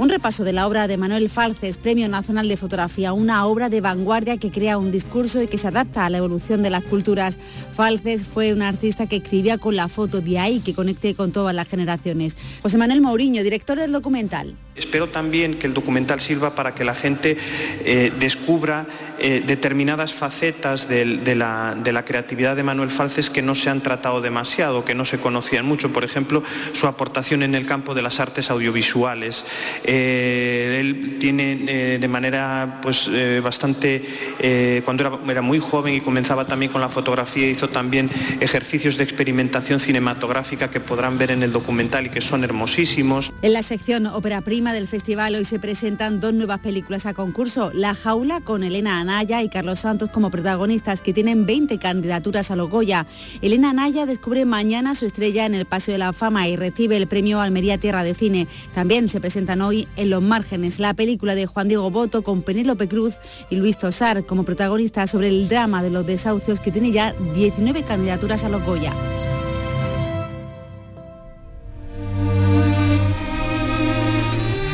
un 0.00 0.08
repaso 0.08 0.44
de 0.44 0.54
la 0.54 0.66
obra 0.66 0.88
de 0.88 0.96
Manuel 0.96 1.28
Falces, 1.28 1.76
Premio 1.76 2.08
Nacional 2.08 2.48
de 2.48 2.56
Fotografía, 2.56 3.12
una 3.12 3.44
obra 3.44 3.68
de 3.68 3.82
vanguardia 3.82 4.38
que 4.38 4.50
crea 4.50 4.78
un 4.78 4.90
discurso 4.90 5.42
y 5.42 5.46
que 5.46 5.58
se 5.58 5.68
adapta 5.68 6.06
a 6.06 6.10
la 6.10 6.16
evolución 6.16 6.62
de 6.62 6.70
las 6.70 6.82
culturas. 6.84 7.36
Falces 7.70 8.24
fue 8.24 8.54
un 8.54 8.62
artista 8.62 9.06
que 9.06 9.16
escribía 9.16 9.58
con 9.58 9.76
la 9.76 9.88
foto, 9.88 10.22
de 10.22 10.38
ahí 10.38 10.60
que 10.60 10.72
conecte 10.72 11.14
con 11.14 11.32
todas 11.32 11.54
las 11.54 11.68
generaciones. 11.68 12.34
José 12.62 12.78
Manuel 12.78 13.02
Mourinho, 13.02 13.42
director 13.42 13.78
del 13.78 13.92
documental. 13.92 14.56
Espero 14.74 15.10
también 15.10 15.58
que 15.58 15.66
el 15.66 15.74
documental 15.74 16.22
sirva 16.22 16.54
para 16.54 16.74
que 16.74 16.84
la 16.84 16.94
gente 16.94 17.36
eh, 17.84 18.10
descubra 18.18 18.86
eh, 19.20 19.42
determinadas 19.46 20.12
facetas 20.12 20.88
de, 20.88 21.04
la, 21.34 22.04
creatividad 22.06 22.56
de 22.56 22.62
Manuel 22.62 22.90
Falces 22.90 23.30
que 23.30 23.42
no 23.42 23.54
se 23.54 23.70
han 23.70 23.82
tratado 23.82 24.20
demasiado, 24.20 24.84
que 24.84 24.94
no 24.94 25.04
se 25.04 25.18
conocían 25.18 25.66
mucho. 25.66 25.92
Por 25.92 26.04
ejemplo, 26.04 26.42
su 26.72 26.86
aportación 26.86 27.42
en 27.42 27.54
el 27.54 27.66
campo 27.66 27.94
de 27.94 28.02
las 28.02 28.20
artes 28.20 28.50
audiovisuales. 28.50 29.44
Eh, 29.84 30.78
él 30.80 31.18
tiene 31.18 31.98
de 31.98 32.08
manera 32.08 32.80
pues, 32.82 33.10
bastante, 33.42 34.82
cuando 34.84 35.02
era, 35.02 35.18
era, 35.32 35.42
muy 35.42 35.58
joven 35.58 35.94
y 35.94 36.00
comenzaba 36.00 36.46
también 36.46 36.72
con 36.72 36.80
la 36.80 36.88
fotografía, 36.88 37.48
hizo 37.48 37.68
también 37.68 38.10
ejercicios 38.40 38.96
de 38.96 39.04
experimentación 39.04 39.80
cinematográfica 39.80 40.70
que 40.70 40.80
podrán 40.80 41.18
ver 41.18 41.30
en 41.30 41.42
el 41.42 41.52
documental 41.52 42.06
y 42.06 42.10
que 42.10 42.20
son 42.20 42.44
hermosísimos. 42.44 43.32
En 43.42 43.52
la 43.52 43.62
sección 43.62 44.06
Ópera 44.06 44.40
Prima 44.40 44.72
del 44.72 44.88
festival 44.88 45.34
hoy 45.34 45.44
se 45.44 45.58
presentan 45.58 46.20
dos 46.20 46.32
nuevas 46.32 46.60
películas 46.60 47.06
a 47.06 47.14
concurso, 47.14 47.70
La 47.74 47.94
Jaula 47.94 48.40
con 48.40 48.62
Elena 48.62 49.00
Anaya 49.10 49.42
y 49.42 49.48
Carlos 49.48 49.80
Santos 49.80 50.08
como 50.08 50.30
protagonistas 50.30 51.02
que 51.02 51.12
tienen 51.12 51.44
20 51.44 51.78
candidaturas 51.78 52.52
a 52.52 52.56
los 52.56 52.70
Goya. 52.70 53.06
Elena 53.42 53.70
Anaya 53.70 54.06
descubre 54.06 54.44
mañana 54.44 54.94
su 54.94 55.04
estrella 55.04 55.46
en 55.46 55.54
el 55.56 55.66
Paseo 55.66 55.92
de 55.92 55.98
la 55.98 56.12
Fama 56.12 56.46
y 56.46 56.54
recibe 56.54 56.96
el 56.96 57.08
premio 57.08 57.40
Almería 57.40 57.78
Tierra 57.78 58.04
de 58.04 58.14
Cine. 58.14 58.46
También 58.72 59.08
se 59.08 59.20
presentan 59.20 59.62
hoy 59.62 59.88
en 59.96 60.10
Los 60.10 60.22
Márgenes 60.22 60.78
la 60.78 60.94
película 60.94 61.34
de 61.34 61.46
Juan 61.46 61.66
Diego 61.66 61.90
Boto 61.90 62.22
con 62.22 62.42
Penélope 62.42 62.86
Cruz 62.86 63.16
y 63.50 63.56
Luis 63.56 63.78
Tosar 63.78 64.24
como 64.26 64.44
protagonistas 64.44 65.10
sobre 65.10 65.28
el 65.28 65.48
drama 65.48 65.82
de 65.82 65.90
los 65.90 66.06
desahucios 66.06 66.60
que 66.60 66.70
tiene 66.70 66.92
ya 66.92 67.12
19 67.34 67.82
candidaturas 67.82 68.44
a 68.44 68.48
los 68.48 68.62
Goya. 68.64 68.94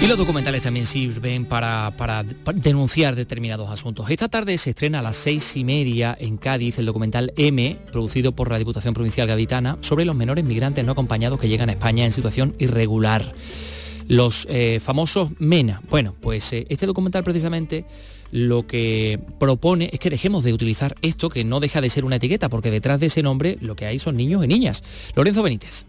Y 0.07 0.09
los 0.09 0.19
documentales 0.19 0.63
también 0.63 0.87
sirven 0.87 1.47
para, 1.47 1.93
denunciar 2.55 3.17
determinados 3.17 3.69
asuntos. 3.71 4.09
Esta 4.09 4.29
tarde 4.29 4.57
se 4.57 4.71
estrena 4.71 5.01
a 5.01 5.03
las 5.03 5.17
seis 5.17 5.57
y 5.57 5.65
media 5.65 6.17
en 6.21 6.37
Cádiz 6.37 6.79
el 6.79 6.87
documental 6.87 7.33
M, 7.37 7.77
producido 7.91 8.31
por 8.31 8.53
la 8.53 8.59
Diputación 8.59 8.95
Provincial 8.95 9.27
Gaditana, 9.27 9.79
sobre 9.81 10.05
los 10.05 10.15
menores 10.15 10.45
migrantes 10.45 10.85
no 10.85 10.93
acompañados 10.93 11.41
que 11.41 11.49
llegan 11.49 11.71
a 11.71 11.73
España 11.73 12.05
en 12.05 12.13
situación 12.13 12.53
irregular. 12.61 13.35
Los 14.07 14.47
eh, 14.49 14.79
famosos 14.81 15.31
MENA. 15.41 15.83
Bueno, 15.91 16.15
pues 16.21 16.53
eh, 16.53 16.69
este 16.69 16.87
documental 16.87 17.25
precisamente 17.25 17.85
lo 18.31 18.65
que 18.65 19.19
propone 19.41 19.91
es 19.93 19.99
que 19.99 20.11
dejemos 20.11 20.45
de 20.45 20.53
utilizar 20.53 20.95
esto 21.03 21.31
que 21.31 21.43
no 21.43 21.59
deja 21.59 21.81
de 21.81 21.91
ser 21.91 22.05
una 22.05 22.15
etiqueta, 22.15 22.49
porque 22.49 22.71
detrás 22.71 23.01
de 23.01 23.07
ese 23.07 23.25
nombre 23.25 23.59
lo 23.61 23.75
que 23.75 23.87
hay 23.87 23.99
son 23.99 24.17
niños 24.17 24.45
y 24.45 24.47
niñas. 24.47 24.85
Lorenzo 25.17 25.43
Benítez. 25.43 25.85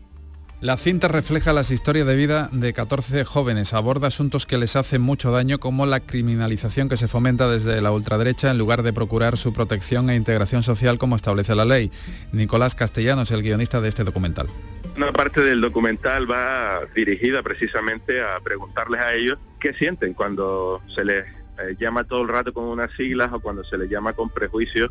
La 0.59 0.75
cinta 0.75 1.07
refleja 1.07 1.53
las 1.53 1.69
historias 1.69 2.07
de 2.07 2.15
vida 2.15 2.49
de 2.51 2.73
14 2.73 3.23
jóvenes, 3.25 3.75
aborda 3.75 4.07
asuntos 4.07 4.47
que 4.47 4.57
les 4.57 4.75
hacen 4.75 5.03
mucho 5.03 5.29
daño 5.29 5.59
como 5.59 5.85
la 5.85 5.99
criminalización 5.99 6.89
que 6.89 6.97
se 6.97 7.07
fomenta 7.07 7.47
desde 7.47 7.79
la 7.79 7.91
ultraderecha 7.91 8.49
en 8.49 8.57
lugar 8.57 8.81
de 8.81 8.91
procurar 8.91 9.37
su 9.37 9.53
protección 9.53 10.09
e 10.09 10.15
integración 10.15 10.63
social 10.63 10.97
como 10.97 11.15
establece 11.15 11.53
la 11.53 11.63
ley. 11.63 11.91
Nicolás 12.31 12.73
Castellanos, 12.73 13.29
el 13.29 13.43
guionista 13.43 13.81
de 13.81 13.89
este 13.89 14.03
documental. 14.03 14.47
Una 14.95 15.13
parte 15.13 15.41
del 15.41 15.61
documental 15.61 16.29
va 16.29 16.79
dirigida 16.95 17.43
precisamente 17.43 18.19
a 18.19 18.39
preguntarles 18.39 18.99
a 18.99 19.13
ellos 19.13 19.37
qué 19.59 19.75
sienten 19.75 20.15
cuando 20.15 20.81
se 20.87 21.05
les 21.05 21.23
eh, 21.23 21.75
llama 21.79 22.03
todo 22.03 22.23
el 22.23 22.29
rato 22.29 22.51
con 22.51 22.63
unas 22.63 22.91
siglas 22.93 23.31
o 23.31 23.39
cuando 23.41 23.63
se 23.63 23.77
les 23.77 23.91
llama 23.91 24.13
con 24.13 24.31
prejuicios, 24.31 24.89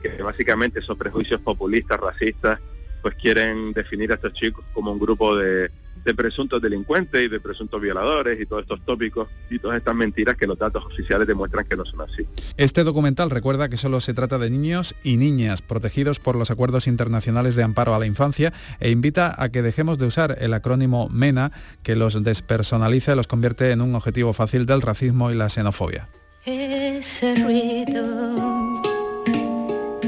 que 0.00 0.22
básicamente 0.22 0.80
son 0.80 0.96
prejuicios 0.96 1.40
populistas, 1.40 1.98
racistas, 1.98 2.60
pues 3.02 3.14
quieren 3.14 3.72
definir 3.72 4.10
a 4.12 4.14
estos 4.14 4.32
chicos 4.32 4.64
como 4.72 4.92
un 4.92 4.98
grupo 4.98 5.36
de, 5.36 5.70
presuntos 6.16 6.62
delincuentes 6.62 7.22
y 7.22 7.28
de 7.28 7.38
presuntos 7.38 7.78
violadores 7.82 8.40
y 8.40 8.46
todos 8.46 8.62
estos 8.62 8.80
tópicos 8.86 9.28
y 9.50 9.58
todas 9.58 9.76
estas 9.76 9.94
mentiras 9.94 10.36
que 10.36 10.46
los 10.46 10.58
datos 10.58 10.82
oficiales 10.86 11.26
demuestran 11.28 11.66
que 11.66 11.76
no 11.76 11.84
son 11.84 12.00
así. 12.00 12.26
Este 12.56 12.82
documental 12.82 13.28
recuerda 13.28 13.68
que 13.68 13.76
solo 13.76 14.00
se 14.00 14.14
trata 14.14 14.38
de 14.38 14.48
niños 14.48 14.94
y 15.02 15.18
niñas 15.18 15.60
protegidos 15.60 16.18
por 16.18 16.34
los 16.34 16.50
acuerdos 16.50 16.86
internacionales 16.86 17.56
de 17.56 17.62
amparo 17.62 17.94
a 17.94 17.98
la 17.98 18.06
infancia 18.06 18.54
e 18.80 18.90
invita 18.90 19.34
a 19.36 19.50
que 19.50 19.60
dejemos 19.60 19.98
de 19.98 20.06
usar 20.06 20.38
el 20.40 20.54
acrónimo 20.54 21.10
MENA 21.10 21.52
que 21.82 21.94
los 21.94 22.22
despersonaliza 22.22 23.12
y 23.12 23.16
los 23.16 23.26
convierte 23.26 23.70
en 23.70 23.82
un 23.82 23.94
objetivo 23.94 24.32
fácil 24.32 24.64
del 24.64 24.80
racismo 24.80 25.30
y 25.30 25.34
la 25.34 25.50
xenofobia. 25.50 26.08
Ese 26.46 27.34
ruido 27.34 28.97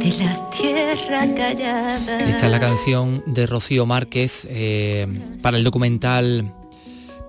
de 0.00 0.12
la 0.16 0.50
tierra 0.50 1.34
callada. 1.34 2.20
Esta 2.20 2.46
es 2.46 2.50
la 2.50 2.58
canción 2.58 3.22
de 3.26 3.46
Rocío 3.46 3.84
Márquez 3.84 4.46
eh, 4.50 5.06
para 5.42 5.58
el 5.58 5.64
documental 5.64 6.50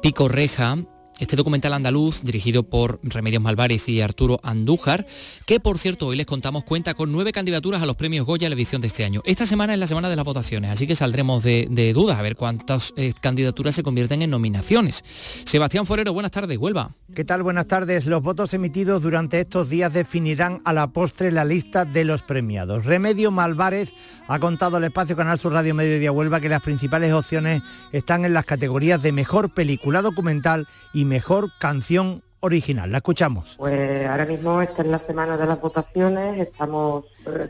Pico 0.01 0.29
Reja, 0.29 0.77
este 1.21 1.35
documental 1.35 1.73
andaluz, 1.73 2.23
dirigido 2.23 2.63
por 2.63 2.99
Remedios 3.03 3.43
Malvarez 3.43 3.87
y 3.89 4.01
Arturo 4.01 4.39
Andújar, 4.41 5.05
que 5.45 5.59
por 5.59 5.77
cierto 5.77 6.07
hoy 6.07 6.17
les 6.17 6.25
contamos 6.25 6.63
cuenta 6.63 6.95
con 6.95 7.11
nueve 7.11 7.31
candidaturas 7.31 7.83
a 7.83 7.85
los 7.85 7.95
premios 7.95 8.25
Goya 8.25 8.47
en 8.47 8.49
la 8.49 8.55
edición 8.55 8.81
de 8.81 8.87
este 8.87 9.05
año. 9.05 9.21
Esta 9.23 9.45
semana 9.45 9.73
es 9.73 9.79
la 9.79 9.85
semana 9.85 10.09
de 10.09 10.15
las 10.15 10.25
votaciones, 10.25 10.71
así 10.71 10.87
que 10.87 10.95
saldremos 10.95 11.43
de, 11.43 11.91
dudas 11.93 12.17
a 12.17 12.23
ver 12.23 12.35
cuántas 12.35 12.93
eh, 12.97 13.13
candidaturas 13.21 13.75
se 13.75 13.83
convierten 13.83 14.23
en 14.23 14.31
nominaciones. 14.31 15.03
Sebastián 15.45 15.85
Forero, 15.85 16.11
buenas 16.11 16.31
tardes, 16.31 16.57
Huelva. 16.57 16.95
¿Qué 17.13 17.23
tal? 17.23 17.43
Buenas 17.43 17.67
tardes. 17.67 18.07
Los 18.07 18.23
votos 18.23 18.55
emitidos 18.55 19.03
durante 19.03 19.39
estos 19.39 19.69
días 19.69 19.93
definirán 19.93 20.59
a 20.65 20.73
la 20.73 20.87
postre 20.87 21.31
la 21.31 21.45
lista 21.45 21.85
de 21.85 22.03
los 22.03 22.23
premiados. 22.23 22.85
Remedios 22.85 23.31
Malvarez 23.31 23.93
ha 24.27 24.39
contado 24.39 24.77
al 24.77 24.85
espacio 24.85 25.15
Canal 25.15 25.37
Sur 25.37 25.53
Radio 25.53 25.75
Mediodía 25.75 26.11
Huelva 26.11 26.39
que 26.39 26.49
las 26.49 26.61
principales 26.61 27.13
opciones 27.13 27.61
están 27.91 28.25
en 28.25 28.33
las 28.33 28.45
categorías 28.45 29.03
de 29.03 29.11
mejor 29.11 29.53
película 29.53 30.01
documental 30.01 30.67
y 30.93 31.05
mejor 31.11 31.51
canción 31.59 32.23
original. 32.39 32.89
La 32.89 32.99
escuchamos. 32.99 33.55
Pues 33.57 34.07
ahora 34.07 34.25
mismo 34.25 34.61
está 34.61 34.81
en 34.81 34.91
la 34.91 35.05
semana 35.05 35.35
de 35.35 35.45
las 35.45 35.59
votaciones, 35.59 36.39
estamos 36.39 37.03
eh, 37.27 37.49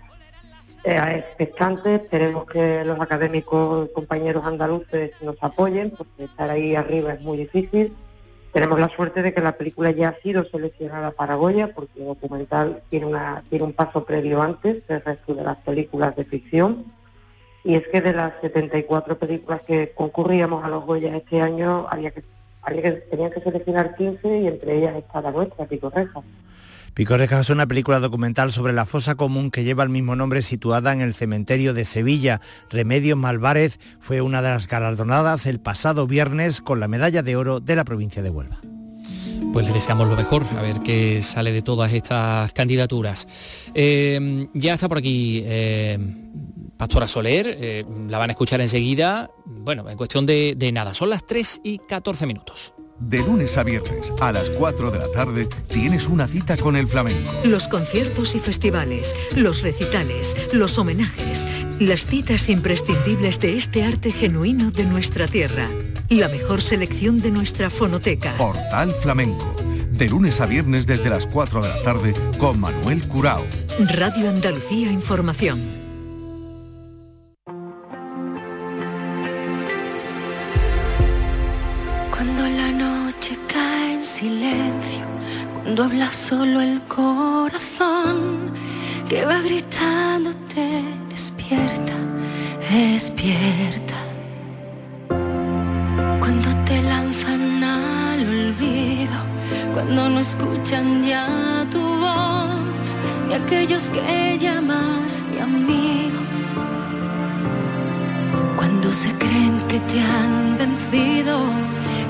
eh, 0.83 1.23
expectantes, 1.27 2.01
esperemos 2.01 2.45
que 2.47 2.83
los 2.83 2.99
académicos 2.99 3.89
compañeros 3.91 4.45
andaluces 4.45 5.11
nos 5.21 5.35
apoyen, 5.41 5.91
porque 5.91 6.23
estar 6.23 6.49
ahí 6.49 6.75
arriba 6.75 7.13
es 7.13 7.21
muy 7.21 7.37
difícil. 7.37 7.95
Tenemos 8.51 8.79
la 8.79 8.89
suerte 8.89 9.21
de 9.21 9.31
que 9.31 9.41
la 9.41 9.51
película 9.51 9.91
ya 9.91 10.09
ha 10.09 10.21
sido 10.23 10.43
seleccionada 10.45 11.11
para 11.11 11.35
Goya, 11.35 11.71
porque 11.75 11.99
el 11.99 12.07
documental 12.07 12.81
tiene, 12.89 13.05
un 13.05 13.73
paso 13.73 14.05
previo 14.05 14.41
antes 14.41 14.85
del 14.87 15.03
resto 15.03 15.35
de 15.35 15.43
las 15.43 15.57
películas 15.57 16.15
de 16.15 16.25
ficción. 16.25 16.85
Y 17.63 17.75
es 17.75 17.87
que 17.89 18.01
de 18.01 18.13
las 18.13 18.33
74 18.41 19.19
películas 19.19 19.61
que 19.67 19.91
concurríamos 19.93 20.63
a 20.63 20.69
los 20.69 20.83
Goya 20.83 21.15
este 21.15 21.41
año, 21.41 21.85
había 21.91 22.09
que 22.09 22.23
tenían 23.09 23.31
que 23.31 23.41
seleccionar 23.41 23.95
15 23.95 24.39
y 24.41 24.47
entre 24.47 24.77
ellas 24.77 24.95
está 24.95 25.21
la 25.21 25.31
nuestra, 25.31 25.65
Pico 25.65 25.89
Reja. 25.89 26.21
Pico 26.93 27.15
Reja 27.15 27.39
es 27.39 27.49
una 27.49 27.67
película 27.67 27.99
documental 27.99 28.51
sobre 28.51 28.73
la 28.73 28.85
fosa 28.85 29.15
común 29.15 29.49
que 29.49 29.63
lleva 29.63 29.83
el 29.83 29.89
mismo 29.89 30.17
nombre 30.17 30.41
situada 30.41 30.91
en 30.91 30.99
el 30.99 31.13
cementerio 31.13 31.73
de 31.73 31.85
Sevilla. 31.85 32.41
Remedios 32.69 33.17
Malvarez 33.17 33.79
fue 34.01 34.19
una 34.19 34.41
de 34.41 34.49
las 34.49 34.67
galardonadas 34.67 35.45
el 35.45 35.61
pasado 35.61 36.05
viernes 36.05 36.59
con 36.59 36.81
la 36.81 36.89
medalla 36.89 37.23
de 37.23 37.37
oro 37.37 37.61
de 37.61 37.77
la 37.77 37.85
provincia 37.85 38.21
de 38.21 38.29
Huelva. 38.29 38.59
Pues 39.53 39.65
le 39.65 39.73
deseamos 39.73 40.09
lo 40.09 40.15
mejor, 40.15 40.45
a 40.57 40.61
ver 40.61 40.81
qué 40.81 41.21
sale 41.21 41.51
de 41.51 41.61
todas 41.61 41.91
estas 41.93 42.51
candidaturas. 42.53 43.27
Eh, 43.73 44.47
ya 44.53 44.73
está 44.73 44.87
por 44.87 44.97
aquí 44.97 45.43
eh, 45.45 45.97
Pastora 46.81 47.05
Soler, 47.05 47.45
eh, 47.59 47.85
la 48.09 48.17
van 48.17 48.31
a 48.31 48.33
escuchar 48.33 48.59
enseguida, 48.59 49.29
bueno, 49.45 49.87
en 49.87 49.95
cuestión 49.95 50.25
de, 50.25 50.55
de 50.57 50.71
nada, 50.71 50.95
son 50.95 51.11
las 51.11 51.27
3 51.27 51.61
y 51.63 51.77
14 51.77 52.25
minutos. 52.25 52.73
De 52.99 53.19
lunes 53.19 53.55
a 53.59 53.63
viernes 53.63 54.11
a 54.19 54.31
las 54.31 54.49
4 54.49 54.89
de 54.89 54.97
la 54.97 55.11
tarde 55.11 55.45
tienes 55.67 56.07
una 56.07 56.27
cita 56.27 56.57
con 56.57 56.75
el 56.75 56.87
flamenco. 56.87 57.31
Los 57.43 57.67
conciertos 57.67 58.33
y 58.33 58.39
festivales, 58.39 59.15
los 59.35 59.61
recitales, 59.61 60.35
los 60.53 60.79
homenajes, 60.79 61.47
las 61.79 62.07
citas 62.07 62.49
imprescindibles 62.49 63.39
de 63.39 63.57
este 63.57 63.83
arte 63.83 64.11
genuino 64.11 64.71
de 64.71 64.85
nuestra 64.85 65.27
tierra. 65.27 65.69
La 66.09 66.29
mejor 66.29 66.63
selección 66.63 67.21
de 67.21 67.29
nuestra 67.29 67.69
fonoteca. 67.69 68.33
Portal 68.37 68.91
Flamenco 68.91 69.53
de 69.91 70.09
lunes 70.09 70.41
a 70.41 70.47
viernes 70.47 70.87
desde 70.87 71.11
las 71.11 71.27
4 71.27 71.61
de 71.61 71.69
la 71.69 71.83
tarde 71.83 72.13
con 72.39 72.59
Manuel 72.59 73.07
Curao. 73.07 73.45
Radio 73.77 74.29
Andalucía 74.29 74.91
Información. 74.91 75.80
Cuando 85.73 85.85
habla 85.85 86.11
solo 86.11 86.59
el 86.59 86.81
corazón, 86.81 88.51
que 89.07 89.23
va 89.23 89.39
gritándote, 89.39 90.83
despierta, 91.09 91.93
despierta. 92.69 93.95
Cuando 96.19 96.49
te 96.65 96.81
lanzan 96.81 97.63
al 97.63 98.19
olvido, 98.19 99.15
cuando 99.73 100.09
no 100.09 100.19
escuchan 100.19 101.05
ya 101.05 101.65
tu 101.71 101.79
voz, 101.79 102.87
ni 103.29 103.35
aquellos 103.35 103.83
que 103.91 104.37
llamas 104.37 105.23
de 105.31 105.39
amigos. 105.41 106.35
Cuando 108.57 108.91
se 108.91 109.09
creen 109.13 109.61
que 109.69 109.79
te 109.79 110.01
han 110.01 110.57
vencido 110.57 111.39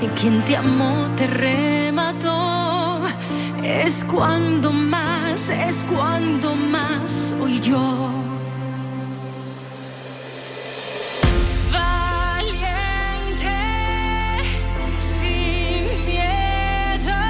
y 0.00 0.06
quien 0.18 0.42
te 0.46 0.56
amó 0.56 1.06
te 1.14 1.28
remató, 1.28 2.71
es 3.62 4.04
cuando 4.04 4.72
más, 4.72 5.48
es 5.50 5.84
cuando 5.84 6.54
más 6.54 7.10
soy 7.10 7.60
yo. 7.60 8.10
Valiente, 12.52 13.56
sin 14.98 16.04
miedo, 16.04 17.20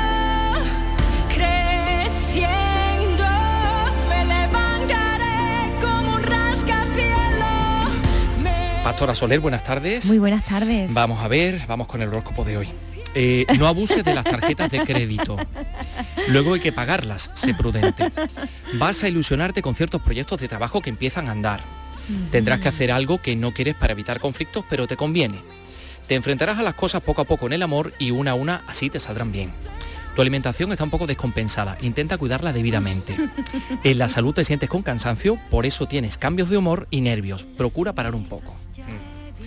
creciendo, 1.29 3.25
me 4.09 4.25
levantaré 4.25 5.73
como 5.81 6.17
un 6.17 6.23
rascacielos. 6.23 7.43
Pastora 8.85 9.15
Soler, 9.15 9.41
buenas 9.41 9.65
tardes. 9.65 10.05
Muy 10.07 10.19
buenas 10.19 10.45
tardes. 10.45 10.93
Vamos 10.93 11.21
a 11.21 11.29
ver, 11.29 11.61
vamos 11.67 11.87
con 11.87 12.03
el 12.03 12.09
horóscopo 12.09 12.45
de 12.45 12.57
hoy. 12.59 12.69
Eh, 13.15 13.45
no 13.59 13.67
abuses 13.69 14.03
de 14.03 14.15
las 14.15 14.25
tarjetas 14.25 14.71
de 14.71 14.81
crédito. 14.81 15.37
Luego 16.29 16.55
hay 16.55 16.61
que 16.61 16.73
pagarlas, 16.73 17.31
sé 17.35 17.55
prudente. 17.55 18.13
Vas 18.75 19.03
a 19.03 19.09
ilusionarte 19.09 19.63
con 19.63 19.75
ciertos 19.75 20.03
proyectos 20.03 20.41
de 20.41 20.49
trabajo 20.49 20.81
que 20.81 20.91
empiezan 20.91 21.29
a 21.29 21.33
andar. 21.33 21.61
Tendrás 22.31 22.61
que 22.61 22.69
hacer 22.69 22.91
algo 22.91 23.19
que 23.19 23.37
no 23.37 23.53
quieres 23.53 23.75
para 23.75 23.93
evitar 23.93 24.21
conflictos, 24.21 24.65
pero 24.69 24.87
te 24.87 24.97
conviene. 24.97 25.41
Te 26.07 26.15
enfrentarás 26.15 26.59
a 26.59 26.63
las 26.63 26.75
cosas 26.75 27.03
poco 27.03 27.23
a 27.23 27.25
poco 27.25 27.47
en 27.47 27.53
el 27.53 27.63
amor 27.63 27.93
y 27.99 28.11
una 28.11 28.33
a 28.33 28.35
una 28.35 28.65
así 28.67 28.91
te 28.91 29.01
saldrán 29.01 29.33
bien. 29.33 29.53
Tu 30.15 30.21
alimentación 30.21 30.71
está 30.73 30.85
un 30.85 30.91
poco 30.91 31.07
descompensada, 31.07 31.79
intenta 31.81 32.19
cuidarla 32.19 32.53
debidamente. 32.53 33.17
En 33.83 33.99
la 33.99 34.09
salud 34.09 34.35
te 34.35 34.45
sientes 34.45 34.69
con 34.69 34.83
cansancio, 34.83 35.39
por 35.51 35.65
eso 35.65 35.87
tienes 35.87 36.19
cambios 36.19 36.51
de 36.51 36.59
humor 36.59 36.87
y 36.91 37.01
nervios. 37.01 37.45
Procura 37.45 37.95
parar 37.95 38.15
un 38.15 38.27
poco. 38.27 38.55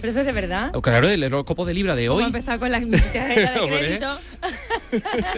Pero 0.05 0.11
eso 0.11 0.19
es 0.19 0.25
de 0.27 0.33
verdad. 0.33 0.69
Oh, 0.75 0.83
Claro, 0.83 1.09
el 1.09 1.23
horóscopo 1.23 1.65
de 1.65 1.73
Libra 1.73 1.95
de 1.95 2.07
Vamos 2.07 2.21
a 2.21 2.25
hoy. 2.27 2.29
empezar 2.29 2.59
con 2.59 2.69
las 2.69 2.81
tarjetas 2.81 3.53
de 3.55 3.59
Hombre. 3.59 3.79
crédito. 3.79 4.17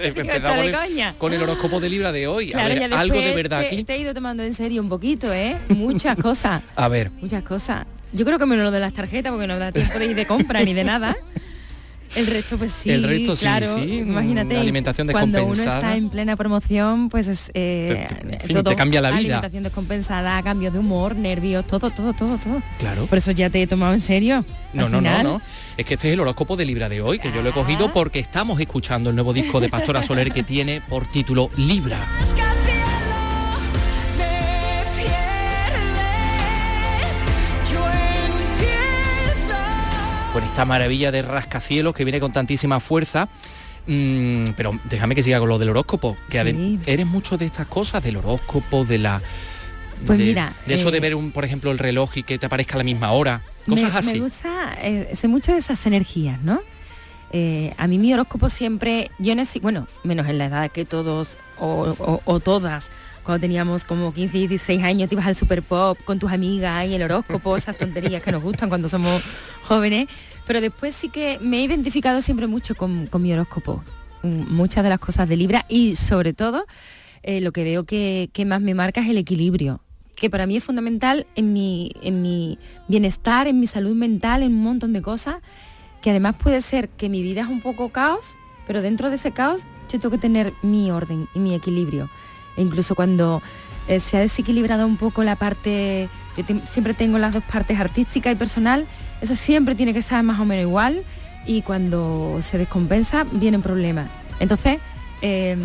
Empezamos 0.04 0.36
está 0.36 0.50
de 0.52 0.56
con 0.58 0.66
el- 0.66 0.76
coña. 0.76 1.14
con 1.18 1.34
el 1.34 1.42
horóscopo 1.42 1.80
de 1.80 1.90
Libra 1.90 2.12
de 2.12 2.28
hoy. 2.28 2.52
A 2.54 2.68
ver, 2.68 2.94
algo 2.94 3.22
de 3.22 3.34
verdad 3.34 3.62
te, 3.62 3.68
aquí. 3.68 3.84
te 3.86 3.94
he 3.96 4.00
ido 4.00 4.14
tomando 4.14 4.44
en 4.44 4.54
serio 4.54 4.82
un 4.82 4.90
poquito, 4.90 5.32
¿eh? 5.34 5.58
Muchas 5.70 6.18
cosas. 6.18 6.64
A 6.76 6.90
ver. 6.90 7.12
Muchas 7.22 7.44
cosas. 7.44 7.86
Yo 8.12 8.26
creo 8.26 8.38
que 8.38 8.46
menos 8.46 8.66
lo 8.66 8.72
de 8.72 8.82
las 8.82 8.92
tarjetas, 8.92 9.32
porque 9.32 9.48
no 9.48 9.58
da 9.58 9.72
tiempo 9.72 9.98
de 10.00 10.06
ir 10.08 10.16
de 10.18 10.26
compra 10.26 10.62
ni 10.64 10.74
de 10.74 10.84
nada. 10.84 11.16
El 12.16 12.26
resto, 12.28 12.58
pues 12.58 12.72
sí, 12.72 12.90
El 12.90 13.04
resto 13.04 13.36
sí, 13.36 13.42
claro. 13.42 13.74
sí, 13.76 14.00
Imagínate, 14.00 14.54
una 14.54 14.62
alimentación 14.62 15.08
cuando 15.10 15.38
uno 15.40 15.48
descompensada. 15.50 15.80
está 15.80 15.98
en 15.98 16.10
plena 16.10 16.36
promoción, 16.36 17.10
pues 17.10 17.28
es 17.28 17.52
eh, 17.54 18.06
Te- 18.10 18.16
te- 18.16 18.34
en 18.36 18.40
fin, 18.42 18.64
te 18.64 18.76
cambia 18.76 19.02
la 19.02 19.10
vida. 19.12 19.20
Alimentación 19.20 19.64
descompensada, 19.64 20.42
cambios 20.44 20.74
de 20.74 20.80
humor, 20.80 21.16
nervios, 21.16 21.68
todo, 21.68 21.90
todo, 21.92 22.14
todo, 22.14 22.38
todo. 22.38 22.62
Claro. 22.80 23.06
Por 23.08 23.18
eso 23.18 23.32
ya 23.32 23.50
te 23.50 23.62
he 23.62 23.68
tomado 23.68 23.94
en 23.94 24.02
serio. 24.02 24.46
No, 24.74 24.84
no, 24.84 24.90
no, 24.90 25.10
final. 25.10 25.24
no. 25.24 25.42
Es 25.78 25.86
que 25.86 25.94
este 25.96 26.08
es 26.10 26.14
el 26.14 26.20
horóscopo 26.20 26.56
de 26.56 26.66
Libra 26.66 26.90
de 26.90 27.02
hoy, 27.02 27.20
que 27.20 27.32
yo 27.32 27.42
lo 27.42 27.50
he 27.50 27.54
cogido 27.54 27.92
porque 27.94 28.20
estamos 28.20 28.60
escuchando 28.60 29.10
el 29.10 29.16
nuevo 29.16 29.34
disco 29.34 29.60
de 29.60 29.70
Pastora 29.70 30.02
Soler 30.04 30.32
que 30.32 30.44
tiene 30.44 30.82
por 30.82 31.06
título 31.08 31.50
Libra. 31.58 32.00
Con 40.38 40.44
esta 40.44 40.66
maravilla 40.66 41.12
de 41.12 41.24
rascacielos 41.24 41.96
que 41.96 42.04
viene 42.04 42.20
con 42.20 42.32
tantísima 42.32 42.80
fuerza. 42.80 43.28
Mm, 43.88 44.50
pero 44.56 44.80
déjame 44.84 45.16
que 45.16 45.24
siga 45.24 45.40
con 45.40 45.50
lo 45.50 45.58
del 45.58 45.70
horóscopo, 45.70 46.16
que 46.30 46.40
Sí. 46.44 46.80
eres 46.86 47.08
mucho 47.08 47.38
de 47.38 47.48
estas 47.48 47.66
cosas, 47.66 48.04
del 48.04 48.18
horóscopo, 48.18 48.86
de 48.86 49.00
la... 49.00 49.20
Pues 50.06 50.20
de, 50.20 50.26
mira, 50.26 50.54
de 50.68 50.76
eso 50.76 50.92
de 50.92 51.00
eh, 51.00 51.02
ver, 51.02 51.16
un, 51.16 51.32
por 51.32 51.44
ejemplo, 51.44 51.72
el 51.72 51.80
reloj 51.80 52.18
y 52.18 52.22
que 52.22 52.38
te 52.38 52.46
aparezca 52.46 52.76
a 52.76 52.78
la 52.78 52.84
misma 52.84 53.14
hora. 53.14 53.42
Cosas 53.68 53.92
me, 53.94 53.98
así. 53.98 54.14
Me 54.14 54.20
gusta, 54.20 54.78
eh, 54.80 55.10
sé 55.16 55.28
mucho 55.28 55.54
de 55.54 55.58
esas 55.58 55.84
energías, 55.88 56.40
¿no? 56.44 56.62
Eh, 57.32 57.74
a 57.76 57.88
mí 57.88 57.98
mi 57.98 58.14
horóscopo 58.14 58.52
siempre, 58.52 59.10
yo 59.18 59.34
bueno, 59.60 59.88
menos 60.04 60.28
en 60.28 60.38
la 60.38 60.46
edad 60.46 60.72
que 60.72 60.86
todos 60.86 61.38
o, 61.58 61.96
o- 61.98 62.22
o 62.26 62.40
todas, 62.40 62.92
cuando 63.28 63.42
teníamos 63.42 63.84
como 63.84 64.14
15 64.14 64.38
y 64.38 64.48
16 64.48 64.84
años, 64.84 65.10
te 65.10 65.16
ibas 65.16 65.28
al 65.28 65.36
super 65.36 65.62
pop 65.62 66.00
con 66.06 66.18
tus 66.18 66.32
amigas 66.32 66.88
y 66.88 66.96
el 66.96 67.04
horóscopo, 67.04 67.58
esas 67.58 67.78
tonterías 67.78 68.24
que 68.24 68.32
nos 68.32 68.42
gustan 68.42 68.70
cuando 68.70 68.88
somos 68.88 69.22
jóvenes, 69.64 70.08
pero 70.48 70.62
después 70.62 70.96
sí 70.96 71.10
que 71.10 71.38
me 71.42 71.58
he 71.58 71.62
identificado 71.62 72.22
siempre 72.22 72.48
mucho 72.48 72.74
con, 72.74 73.10
mi 73.20 73.34
horóscopo, 73.34 73.84
Mm, 74.24 74.54
muchas 74.54 74.84
de 74.84 74.90
las 74.90 75.00
cosas 75.00 75.30
de 75.30 75.36
Libra 75.36 75.66
y 75.70 75.96
sobre 75.96 76.34
todo 76.34 76.66
eh, 77.22 77.40
lo 77.42 77.52
que 77.52 77.64
veo 77.64 77.84
que, 77.84 78.30
más 78.46 78.62
me 78.62 78.74
marca 78.74 79.02
es 79.02 79.10
el 79.10 79.18
equilibrio, 79.18 79.82
que 80.16 80.30
para 80.30 80.46
mí 80.48 80.58
es 80.58 80.64
fundamental 80.64 81.28
en 81.36 81.54
mi 81.54 82.58
bienestar, 82.88 83.48
en 83.48 83.60
mi 83.60 83.68
salud 83.68 83.96
mental, 83.96 84.42
en 84.42 84.54
un 84.54 84.64
montón 84.64 84.94
de 84.94 85.02
cosas, 85.02 85.36
que 86.02 86.10
además 86.12 86.36
puede 86.42 86.62
ser 86.62 86.90
que 86.90 87.10
mi 87.10 87.22
vida 87.22 87.42
es 87.42 87.48
un 87.48 87.62
poco 87.62 87.90
caos, 87.90 88.38
pero 88.66 88.82
dentro 88.82 89.10
de 89.10 89.16
ese 89.16 89.32
caos 89.32 89.64
yo 89.92 90.00
tengo 90.00 90.12
que 90.12 90.18
tener 90.18 90.54
mi 90.62 90.90
orden 90.92 91.28
y 91.36 91.40
mi 91.40 91.54
equilibrio. 91.54 92.10
E 92.58 92.62
incluso 92.62 92.96
cuando 92.96 93.42
eh, 93.88 94.00
se 94.00 94.18
ha 94.18 94.20
desequilibrado 94.20 94.86
un 94.86 94.98
poco 94.98 95.24
la 95.24 95.38
parte, 95.38 96.10
yo 96.36 96.44
siempre 96.66 96.94
tengo 96.94 97.18
las 97.18 97.34
dos 97.34 97.44
partes 97.44 97.80
artística 97.80 98.30
y 98.32 98.36
personal, 98.36 98.86
eso 99.22 99.36
siempre 99.36 99.76
tiene 99.76 99.94
que 99.94 100.00
estar 100.00 100.22
más 100.24 100.40
o 100.40 100.46
menos 100.46 100.64
igual 100.64 101.04
y 101.46 101.62
cuando 101.62 102.40
se 102.42 102.58
descompensa 102.58 103.26
vienen 103.32 103.62
problemas. 103.62 104.10
Entonces, 104.40 104.80
eh, 105.22 105.56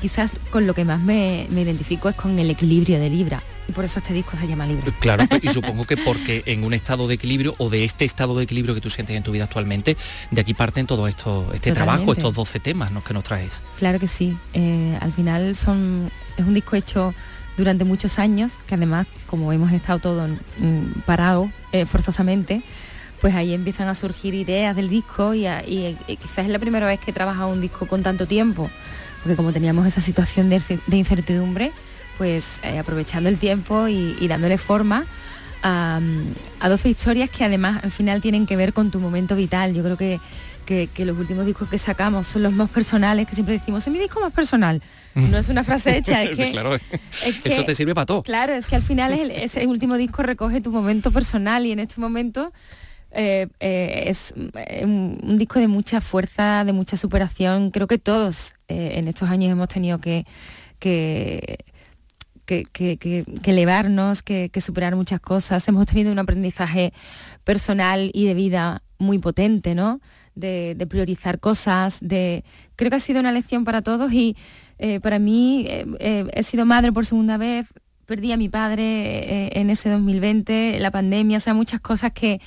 quizás 0.00 0.32
con 0.50 0.66
lo 0.66 0.74
que 0.74 0.84
más 0.84 1.00
me, 1.00 1.46
me 1.50 1.62
identifico 1.62 2.08
es 2.08 2.14
con 2.16 2.38
el 2.38 2.50
equilibrio 2.50 2.98
de 2.98 3.10
Libra. 3.10 3.42
Y 3.68 3.72
por 3.72 3.84
eso 3.84 3.98
este 3.98 4.12
disco 4.14 4.36
se 4.36 4.46
llama 4.46 4.66
Libra. 4.66 4.92
Claro, 5.00 5.24
y 5.42 5.48
supongo 5.52 5.84
que 5.84 5.96
porque 5.96 6.42
en 6.46 6.62
un 6.64 6.72
estado 6.74 7.08
de 7.08 7.14
equilibrio 7.14 7.54
o 7.58 7.68
de 7.68 7.84
este 7.84 8.04
estado 8.04 8.36
de 8.36 8.44
equilibrio 8.44 8.74
que 8.74 8.80
tú 8.80 8.90
sientes 8.90 9.16
en 9.16 9.22
tu 9.22 9.32
vida 9.32 9.44
actualmente, 9.44 9.96
de 10.30 10.40
aquí 10.40 10.54
parten 10.54 10.86
todo 10.86 11.08
esto, 11.08 11.50
este 11.52 11.72
trabajo, 11.72 12.12
estos 12.12 12.34
12 12.34 12.60
temas 12.60 12.92
¿no? 12.92 13.02
que 13.02 13.12
nos 13.14 13.24
traes. 13.24 13.62
Claro 13.78 13.98
que 13.98 14.06
sí. 14.06 14.36
Eh, 14.54 14.96
al 15.00 15.12
final 15.12 15.56
son, 15.56 16.10
es 16.36 16.44
un 16.46 16.54
disco 16.54 16.76
hecho 16.76 17.14
durante 17.56 17.84
muchos 17.84 18.18
años, 18.18 18.52
que 18.68 18.74
además, 18.74 19.06
como 19.26 19.52
hemos 19.52 19.72
estado 19.72 19.98
todos 19.98 20.30
mm, 20.58 21.00
parados 21.06 21.48
eh, 21.72 21.86
forzosamente, 21.86 22.62
pues 23.20 23.34
ahí 23.34 23.54
empiezan 23.54 23.88
a 23.88 23.94
surgir 23.94 24.34
ideas 24.34 24.76
del 24.76 24.90
disco 24.90 25.32
y, 25.32 25.46
a- 25.46 25.66
y, 25.66 25.96
eh, 26.06 26.16
quizás 26.20 26.40
es 26.44 26.48
la 26.48 26.58
primera 26.58 26.86
vez 26.86 27.00
que 27.00 27.10
he 27.12 27.14
trabajado 27.14 27.48
un 27.48 27.62
disco 27.62 27.86
con 27.88 28.02
tanto 28.02 28.26
tiempo, 28.26 28.70
porque 29.22 29.36
como 29.36 29.52
teníamos 29.52 29.86
esa 29.86 30.00
situación 30.00 30.48
de, 30.50 30.62
de 30.86 30.96
incertidumbre, 30.96 31.72
pues 32.18 32.60
eh, 32.62 32.78
aprovechando 32.78 33.28
el 33.28 33.38
tiempo 33.38 33.88
y, 33.88 34.16
y 34.20 34.28
dándole 34.28 34.56
forma 34.58 35.04
a, 35.62 36.00
a 36.60 36.68
12 36.68 36.88
historias 36.88 37.28
que 37.30 37.44
además 37.44 37.82
al 37.84 37.90
final 37.90 38.20
tienen 38.20 38.46
que 38.46 38.56
ver 38.56 38.72
con 38.72 38.90
tu 38.90 39.00
momento 39.00 39.34
vital. 39.36 39.74
Yo 39.74 39.82
creo 39.82 39.96
que, 39.96 40.20
que- 40.64 40.88
que 40.94 41.04
los 41.04 41.18
últimos 41.18 41.44
discos 41.46 41.68
que 41.68 41.78
sacamos 41.78 42.26
son 42.26 42.42
los 42.42 42.52
más 42.52 42.70
personales, 42.70 43.26
que 43.28 43.34
siempre 43.34 43.58
decimos, 43.58 43.86
es 43.86 43.92
mi 43.92 43.98
disco 43.98 44.20
más 44.20 44.32
personal. 44.32 44.82
No 45.14 45.38
es 45.38 45.48
una 45.48 45.64
frase 45.64 45.96
hecha, 45.96 46.22
es 46.22 46.36
que... 46.36 46.50
claro, 46.50 46.74
es 46.74 46.82
que- 47.42 47.48
eso 47.48 47.64
te 47.64 47.74
sirve 47.74 47.94
para 47.94 48.06
todo. 48.06 48.22
Claro, 48.22 48.52
es 48.54 48.66
que 48.66 48.76
al 48.76 48.82
final 48.82 49.12
es 49.12 49.20
el- 49.20 49.30
ese 49.30 49.66
último 49.66 49.96
disco 49.96 50.22
recoge 50.22 50.60
tu 50.60 50.70
momento 50.70 51.10
personal 51.10 51.66
y 51.66 51.72
en 51.72 51.80
este 51.80 52.00
momento 52.00 52.52
eh, 53.18 53.48
eh, 53.60 54.04
es 54.08 54.34
eh, 54.36 54.84
un, 54.84 55.38
disco 55.38 55.58
de 55.58 55.68
mucha 55.68 56.02
fuerza, 56.02 56.64
de 56.64 56.74
mucha 56.74 56.98
superación. 56.98 57.70
Creo 57.70 57.86
que 57.86 57.96
todos 57.96 58.54
en 58.68 59.08
estos 59.08 59.30
años 59.30 59.50
hemos 59.50 59.68
tenido 59.68 60.00
que, 60.00 60.26
que, 60.78 61.56
que, 62.44 62.66
que- 62.98 63.24
elevarnos, 63.46 64.22
que, 64.22 64.50
superar 64.60 64.96
muchas 64.96 65.20
cosas. 65.20 65.66
Hemos 65.66 65.86
tenido 65.86 66.12
un 66.12 66.18
aprendizaje 66.18 66.92
personal 67.42 68.10
y 68.12 68.26
de 68.26 68.34
vida 68.34 68.82
muy 68.98 69.18
potente, 69.18 69.74
¿no? 69.74 70.00
De, 70.34 70.76
priorizar 70.86 71.40
cosas, 71.40 71.98
de 72.02 72.44
creo 72.76 72.90
que 72.90 72.96
ha 72.96 73.00
sido 73.00 73.20
una 73.20 73.32
lección 73.32 73.64
para 73.64 73.80
todos 73.80 74.12
y 74.12 74.36
para 75.00 75.18
mí 75.18 75.66
he 75.68 76.42
sido 76.42 76.66
madre 76.66 76.92
por 76.92 77.06
segunda 77.06 77.38
vez, 77.38 77.66
perdí 78.04 78.32
a 78.32 78.36
mi 78.36 78.50
padre 78.50 79.58
en 79.58 79.70
ese 79.70 79.88
2020, 79.88 80.78
la 80.80 80.90
pandemia, 80.90 81.38
o 81.38 81.40
sea, 81.40 81.54
muchas 81.54 81.80
cosas 81.80 82.12
que, 82.12 82.40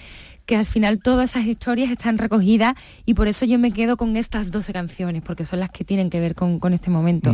que 0.50 0.56
al 0.56 0.66
final 0.66 0.98
todas 0.98 1.30
esas 1.30 1.46
historias 1.46 1.92
están 1.92 2.18
recogidas 2.18 2.74
y 3.06 3.14
por 3.14 3.28
eso 3.28 3.46
yo 3.46 3.60
me 3.60 3.72
quedo 3.72 3.98
con 3.98 4.18
estas 4.18 4.50
12 4.50 4.74
canciones, 4.74 5.22
porque 5.22 5.46
son 5.46 5.60
las 5.60 5.70
que 5.70 5.84
tienen 5.84 6.10
que 6.10 6.20
ver 6.20 6.34
con, 6.34 6.74
este 6.74 6.90
momento. 6.90 7.32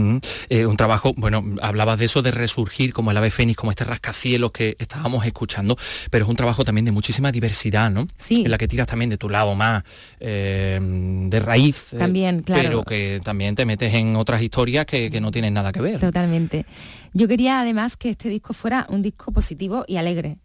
Eh, 0.50 0.66
un 0.66 0.76
trabajo, 0.76 1.14
bueno, 1.16 1.42
hablabas 1.62 1.98
de 1.98 2.06
eso, 2.06 2.22
de 2.22 2.32
resurgir 2.32 2.92
como 2.92 3.12
el 3.12 3.18
ave 3.18 3.32
fénix, 3.32 3.56
como 3.56 3.72
este 3.72 3.86
rascacielos 3.86 4.52
que 4.52 4.76
estábamos 4.80 5.26
escuchando, 5.26 5.78
pero 6.12 6.26
es 6.26 6.30
un 6.30 6.36
trabajo 6.36 6.66
también 6.66 6.84
de 6.84 6.92
muchísima 6.92 7.32
diversidad, 7.32 7.90
¿no? 7.90 8.06
Sí. 8.18 8.42
En 8.44 8.52
la 8.52 8.58
que 8.58 8.68
tiras 8.68 8.86
también 8.86 9.10
de 9.10 9.18
tu 9.18 9.30
lado 9.30 9.56
más 9.56 9.86
eh, 10.20 10.78
de 10.82 11.40
raíz, 11.40 11.94
eh, 11.94 11.98
también, 11.98 12.42
claro. 12.42 12.64
pero 12.64 12.84
que 12.84 13.22
también 13.24 13.56
te 13.56 13.64
metes 13.64 13.94
en 13.94 14.18
otras 14.18 14.42
historias 14.42 14.86
que, 14.86 15.10
que 15.10 15.22
no 15.22 15.32
tienen 15.32 15.54
nada 15.54 15.72
que 15.72 15.80
ver. 15.80 16.02
Totalmente. 16.02 16.66
Yo 17.14 17.30
quería 17.30 17.62
además 17.62 17.96
que 17.96 18.10
este 18.10 18.28
disco 18.28 18.54
fuera 18.54 18.86
un 18.90 19.02
disco 19.02 19.32
positivo 19.32 19.86
y 19.88 19.96
alegre 19.96 20.36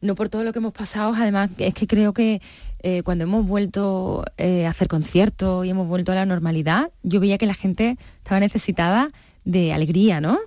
no 0.00 0.14
por 0.14 0.28
todo 0.28 0.44
lo 0.44 0.52
que 0.52 0.58
hemos 0.58 0.72
pasado, 0.72 1.14
además 1.16 1.50
es 1.58 1.74
que 1.74 1.86
creo 1.86 2.12
que 2.12 2.40
eh, 2.82 3.02
cuando 3.02 3.24
hemos 3.24 3.46
vuelto 3.46 4.24
eh, 4.36 4.66
a 4.66 4.70
hacer 4.70 4.88
conciertos 4.88 5.66
y 5.66 5.70
hemos 5.70 5.88
vuelto 5.88 6.12
a 6.12 6.14
la 6.14 6.26
normalidad, 6.26 6.90
yo 7.02 7.20
veía 7.20 7.38
que 7.38 7.46
la 7.46 7.54
gente 7.54 7.96
estaba 8.18 8.40
necesitada 8.40 9.10
de 9.44 9.72
alegría, 9.72 10.20
¿no? 10.20 10.38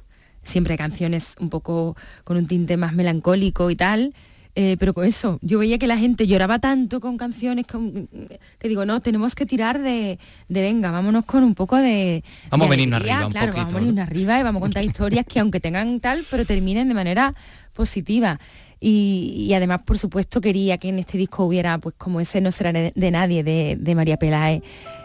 Siempre 0.43 0.77
canciones 0.77 1.35
un 1.39 1.49
poco 1.49 1.95
con 2.23 2.37
un 2.37 2.47
tinte 2.47 2.77
más 2.77 2.93
melancólico 2.93 3.69
y 3.69 3.75
tal, 3.75 4.13
eh, 4.55 4.77
pero 4.79 4.93
con 4.93 5.05
eso, 5.05 5.39
yo 5.41 5.59
veía 5.59 5.77
que 5.77 5.87
la 5.87 5.97
gente 5.97 6.27
lloraba 6.27 6.59
tanto 6.59 6.99
con 6.99 7.17
canciones 7.17 7.65
que 7.65 8.67
digo, 8.67 8.85
no, 8.85 8.99
tenemos 8.99 9.35
que 9.35 9.45
tirar 9.45 9.81
de, 9.81 10.19
venga, 10.47 10.91
vámonos 10.91 11.25
con 11.25 11.43
un 11.43 11.55
poco 11.55 11.77
de... 11.77 12.23
Vamos 12.49 12.67
a 12.67 12.69
venirnos 12.69 12.99
arriba 12.99 13.25
un 13.25 13.31
claro, 13.31 13.53
vamos 13.53 13.73
a 13.73 13.77
venirnos 13.77 14.07
arriba 14.07 14.39
y 14.39 14.43
vamos 14.43 14.59
a 14.59 14.63
contar 14.63 14.83
historias 14.83 15.25
que 15.25 15.39
aunque 15.39 15.59
tengan 15.59 15.99
tal, 15.99 16.25
pero 16.29 16.45
terminen 16.45 16.87
de 16.87 16.93
manera 16.93 17.35
positiva. 17.73 18.39
Y, 18.81 19.51
además, 19.53 19.81
por 19.83 19.97
supuesto, 19.97 20.39
quería 20.39 20.77
que 20.77 20.89
en 20.89 20.99
este 20.99 21.17
disco 21.17 21.43
hubiera, 21.43 21.77
pues 21.79 21.95
como 21.97 22.21
ese 22.21 22.39
No 22.39 22.51
será 22.51 22.71
de 22.71 23.11
nadie, 23.11 23.43
de, 23.43 23.95
María 23.95 24.17
Peláez, 24.17 24.63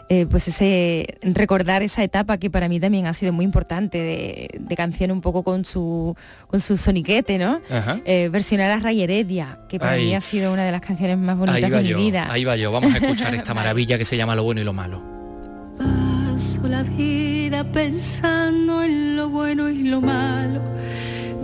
eh, 0.09 0.27
pues 0.31 0.47
ese 0.47 1.19
recordar 1.23 1.83
esa 1.83 2.05
etapa 2.05 2.37
que 2.37 2.51
para 2.51 2.69
mí 2.69 2.79
también 2.79 3.07
ha 3.07 3.15
sido 3.15 3.33
muy 3.33 3.45
importante 3.45 3.99
de, 3.99 4.77
canción 4.77 5.11
un 5.11 5.21
poco 5.21 5.43
con 5.45 5.65
su 5.65 6.17
con 6.47 6.61
su 6.61 6.77
soniquete, 6.77 7.39
¿no? 7.39 7.61
Eh, 8.05 8.29
versionar 8.31 8.71
a 8.71 8.79
Ray 8.79 9.03
Heredia, 9.03 9.61
que 9.69 9.79
para 9.79 9.97
mí 9.97 10.15
ha 10.15 10.21
sido 10.21 10.53
una 10.53 10.65
de 10.65 10.73
las 10.73 10.81
canciones 10.81 11.19
más 11.19 11.37
bonitas 11.37 11.71
de 11.71 11.83
mi 11.83 11.95
vida. 11.95 12.29
Ahí 12.31 12.45
va 12.45 12.57
yo, 12.57 12.71
vamos 12.71 12.95
a 12.95 12.99
escuchar 12.99 13.35
esta 13.35 13.55
maravilla 13.55 13.99
que 13.99 14.05
se 14.05 14.17
llama 14.17 14.37
Lo 14.37 14.45
bueno 14.45 14.61
y 14.61 14.65
lo 14.65 14.73
malo. 14.73 15.03
Paso 15.79 16.69
la 16.69 16.83
vida 16.83 17.65
pensando 17.73 18.83
en 18.83 19.17
lo 19.17 19.29
bueno 19.29 19.69
y 19.69 19.85
lo 19.85 20.01
malo 20.01 20.61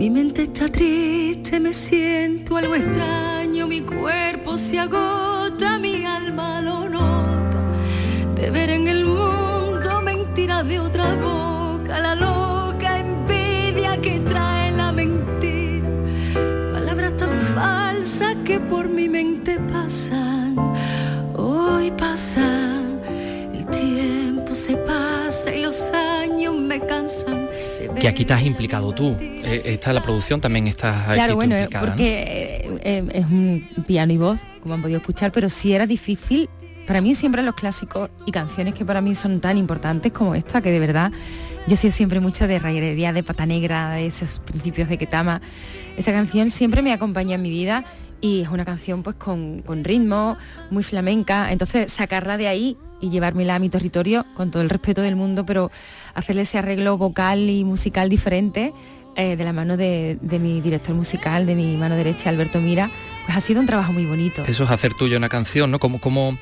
mi 0.01 0.09
mente 0.09 0.41
está 0.41 0.67
triste, 0.67 1.59
me 1.59 1.73
siento 1.73 2.57
algo 2.57 2.73
extraño, 2.73 3.67
mi 3.67 3.81
cuerpo 3.81 4.57
se 4.57 4.79
agota, 4.79 5.77
mi 5.77 6.03
alma 6.05 6.59
lo 6.59 6.89
nota. 6.89 7.59
De 8.33 8.49
ver 8.49 8.71
en 8.71 8.87
el 8.87 9.05
mundo 9.05 10.01
mentiras 10.03 10.67
de 10.67 10.79
otra 10.79 11.13
boca, 11.13 11.99
la 11.99 12.15
loca 12.15 12.97
envidia 12.97 13.95
que 14.01 14.19
trae 14.21 14.71
la 14.71 14.91
mentira. 14.91 15.87
Palabras 16.73 17.15
tan 17.17 17.39
falsas 17.53 18.35
que 18.43 18.59
por 18.59 18.89
mi 18.89 19.07
mente 19.07 19.59
pasan, 19.71 20.55
hoy 21.35 21.91
pasan, 21.91 23.01
el 23.53 23.67
tiempo 23.67 24.55
se 24.55 24.77
pasa 24.77 25.53
y 25.53 25.61
los 25.61 25.79
años 25.91 26.55
me 26.55 26.79
cansan 26.79 27.40
que 28.01 28.07
aquí 28.07 28.25
has 28.29 28.41
implicado 28.43 28.93
tú. 28.93 29.15
Eh, 29.19 29.61
esta 29.65 29.93
la 29.93 30.01
producción 30.01 30.41
también 30.41 30.67
está 30.67 31.05
Claro, 31.13 31.35
bueno, 31.35 31.55
porque 31.79 32.61
eh, 32.63 32.79
eh, 32.83 33.05
es 33.13 33.25
un 33.25 33.67
piano 33.85 34.11
y 34.11 34.17
voz, 34.17 34.41
como 34.61 34.73
han 34.73 34.81
podido 34.81 34.99
escuchar, 34.99 35.31
pero 35.31 35.49
sí 35.49 35.73
era 35.73 35.85
difícil. 35.85 36.49
Para 36.87 36.99
mí 36.99 37.13
siempre 37.13 37.43
los 37.43 37.53
clásicos 37.55 38.09
y 38.25 38.31
canciones 38.31 38.73
que 38.73 38.83
para 38.83 39.01
mí 39.01 39.13
son 39.13 39.39
tan 39.39 39.57
importantes 39.57 40.11
como 40.11 40.33
esta, 40.33 40.61
que 40.61 40.71
de 40.71 40.79
verdad 40.79 41.11
yo 41.67 41.75
sido 41.75 41.93
siempre 41.93 42.19
mucho 42.19 42.47
de 42.47 42.57
rayería, 42.57 43.13
de 43.13 43.21
pata 43.21 43.45
negra, 43.45 43.91
de 43.91 44.07
esos 44.07 44.39
principios 44.39 44.89
de 44.89 44.97
Ketama. 44.97 45.41
Esa 45.95 46.11
canción 46.11 46.49
siempre 46.49 46.81
me 46.81 46.91
acompaña 46.91 47.35
en 47.35 47.41
mi 47.43 47.51
vida 47.51 47.85
y 48.19 48.41
es 48.41 48.49
una 48.49 48.65
canción 48.65 49.03
pues 49.03 49.15
con, 49.15 49.61
con 49.61 49.83
ritmo, 49.83 50.37
muy 50.71 50.81
flamenca. 50.81 51.51
Entonces 51.51 51.93
sacarla 51.93 52.37
de 52.37 52.47
ahí 52.47 52.77
y 53.01 53.09
llevármela 53.09 53.55
a 53.55 53.59
mi 53.59 53.69
territorio 53.69 54.25
con 54.35 54.51
todo 54.51 54.61
el 54.61 54.69
respeto 54.69 55.01
del 55.01 55.15
mundo, 55.15 55.45
pero 55.45 55.71
hacerle 56.13 56.43
ese 56.43 56.57
arreglo 56.57 56.97
vocal 56.97 57.49
y 57.49 57.63
musical 57.63 58.09
diferente 58.09 58.73
eh, 59.15 59.35
de 59.35 59.43
la 59.43 59.51
mano 59.51 59.75
de, 59.75 60.17
mi 60.21 60.61
director 60.61 60.95
musical, 60.95 61.45
de 61.45 61.55
mi 61.55 61.75
mano 61.75 61.95
derecha, 61.95 62.29
Alberto 62.29 62.61
Mira, 62.61 62.89
pues 63.25 63.37
ha 63.37 63.41
sido 63.41 63.59
un 63.59 63.65
trabajo 63.65 63.91
muy 63.91 64.05
bonito. 64.05 64.43
Eso 64.45 64.63
es 64.63 64.71
hacer 64.71 64.93
tuyo 64.93 65.17
una 65.17 65.27
canción, 65.27 65.69
¿no? 65.69 65.79
Como, 65.79 65.99
como 65.99 66.37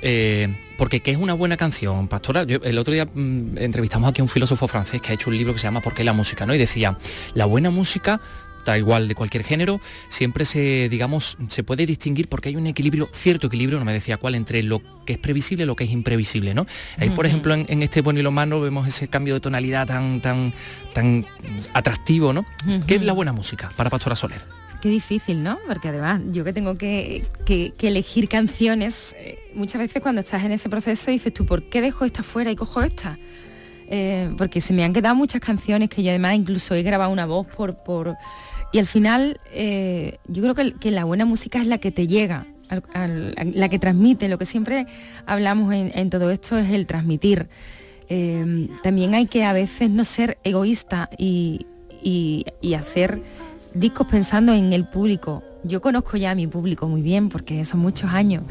eh, 0.00 0.56
porque 0.78 1.00
¿qué 1.00 1.10
es 1.10 1.16
una 1.16 1.34
buena 1.34 1.56
canción, 1.56 2.08
Pastora? 2.08 2.42
el 2.42 2.78
otro 2.78 2.92
día 2.92 3.06
mm, 3.06 3.58
entrevistamos 3.58 4.08
aquí 4.10 4.20
a 4.20 4.24
un 4.24 4.28
filósofo 4.28 4.68
francés 4.68 5.00
que 5.00 5.10
ha 5.10 5.14
hecho 5.14 5.30
un 5.30 5.36
libro 5.36 5.52
que 5.52 5.58
se 5.58 5.64
llama 5.64 5.80
¿Por 5.80 5.94
qué 5.94 6.04
la 6.04 6.12
música? 6.12 6.46
¿no? 6.46 6.54
Y 6.54 6.58
decía, 6.58 6.96
la 7.34 7.46
buena 7.46 7.70
música 7.70 8.20
da 8.66 8.78
igual 8.78 9.08
de 9.08 9.14
cualquier 9.14 9.44
género, 9.44 9.80
siempre 10.08 10.44
se, 10.44 10.88
digamos, 10.90 11.38
se 11.48 11.62
puede 11.62 11.86
distinguir 11.86 12.28
porque 12.28 12.50
hay 12.50 12.56
un 12.56 12.66
equilibrio, 12.66 13.08
cierto 13.12 13.46
equilibrio, 13.46 13.78
no 13.78 13.84
me 13.84 13.92
decía 13.92 14.16
cuál, 14.18 14.34
entre 14.34 14.62
lo 14.62 14.82
que 15.04 15.14
es 15.14 15.18
previsible 15.18 15.64
y 15.64 15.66
lo 15.66 15.76
que 15.76 15.84
es 15.84 15.90
imprevisible, 15.90 16.52
¿no? 16.52 16.66
Ahí, 16.98 17.10
por 17.10 17.26
ejemplo, 17.26 17.54
en, 17.54 17.82
este 17.82 18.00
bueno 18.00 18.20
y 18.20 18.22
lo 18.22 18.32
malo 18.32 18.60
vemos 18.60 18.86
ese 18.88 19.08
cambio 19.08 19.34
de 19.34 19.40
tonalidad 19.40 19.86
tan, 19.86 20.20
tan, 20.20 20.52
tan 20.92 21.26
atractivo, 21.72 22.32
¿no? 22.32 22.44
¿Qué 22.86 22.96
es 22.96 23.02
la 23.02 23.12
buena 23.12 23.32
música 23.32 23.70
para 23.76 23.88
Pastora 23.88 24.16
Soler? 24.16 24.42
Qué 24.80 24.90
difícil, 24.90 25.42
¿no? 25.42 25.58
Porque 25.66 25.88
además 25.88 26.20
yo 26.32 26.44
que 26.44 26.52
tengo 26.52 26.76
que, 26.76 27.24
elegir 27.80 28.28
canciones, 28.28 29.14
eh, 29.18 29.38
muchas 29.54 29.80
veces 29.80 30.02
cuando 30.02 30.20
estás 30.20 30.44
en 30.44 30.52
ese 30.52 30.68
proceso 30.68 31.10
dices 31.10 31.32
tú, 31.32 31.46
¿por 31.46 31.62
qué 31.68 31.80
dejo 31.80 32.04
esta 32.04 32.22
fuera 32.22 32.50
y 32.50 32.56
cojo 32.56 32.82
esta? 32.82 33.18
Eh, 33.88 34.34
porque 34.36 34.60
se 34.60 34.74
me 34.74 34.84
han 34.84 34.92
quedado 34.92 35.14
muchas 35.14 35.40
canciones 35.40 35.88
que 35.88 36.02
yo 36.02 36.10
además 36.10 36.34
incluso 36.34 36.74
he 36.74 36.82
grabado 36.82 37.10
una 37.10 37.24
voz 37.24 37.46
por, 37.46 37.76
por 37.76 38.16
y 38.76 38.78
al 38.78 38.86
final, 38.86 39.40
eh, 39.52 40.18
yo 40.28 40.42
creo 40.42 40.74
que, 40.78 40.90
la 40.90 41.04
buena 41.04 41.24
música 41.24 41.62
es 41.62 41.66
la 41.66 41.78
que 41.78 41.90
te 41.90 42.06
llega, 42.06 42.46
la 43.54 43.68
que 43.70 43.78
transmite. 43.78 44.28
Lo 44.28 44.36
que 44.36 44.44
siempre 44.44 44.86
hablamos 45.24 45.72
en, 45.72 46.10
todo 46.10 46.30
esto 46.30 46.58
es 46.58 46.70
el 46.70 46.86
transmitir. 46.86 47.48
Eh, 48.10 48.68
también 48.82 49.14
hay 49.14 49.28
que 49.28 49.44
a 49.44 49.54
veces 49.54 49.88
no 49.88 50.04
ser 50.04 50.36
egoísta 50.44 51.08
y, 51.16 51.64
hacer 52.78 53.22
discos 53.72 54.08
pensando 54.08 54.52
en 54.52 54.74
el 54.74 54.86
público. 54.86 55.42
Yo 55.64 55.80
conozco 55.80 56.18
ya 56.18 56.32
a 56.32 56.34
mi 56.34 56.46
público 56.46 56.86
muy 56.86 57.00
bien 57.00 57.30
porque 57.30 57.64
son 57.64 57.80
muchos 57.80 58.10
años. 58.10 58.42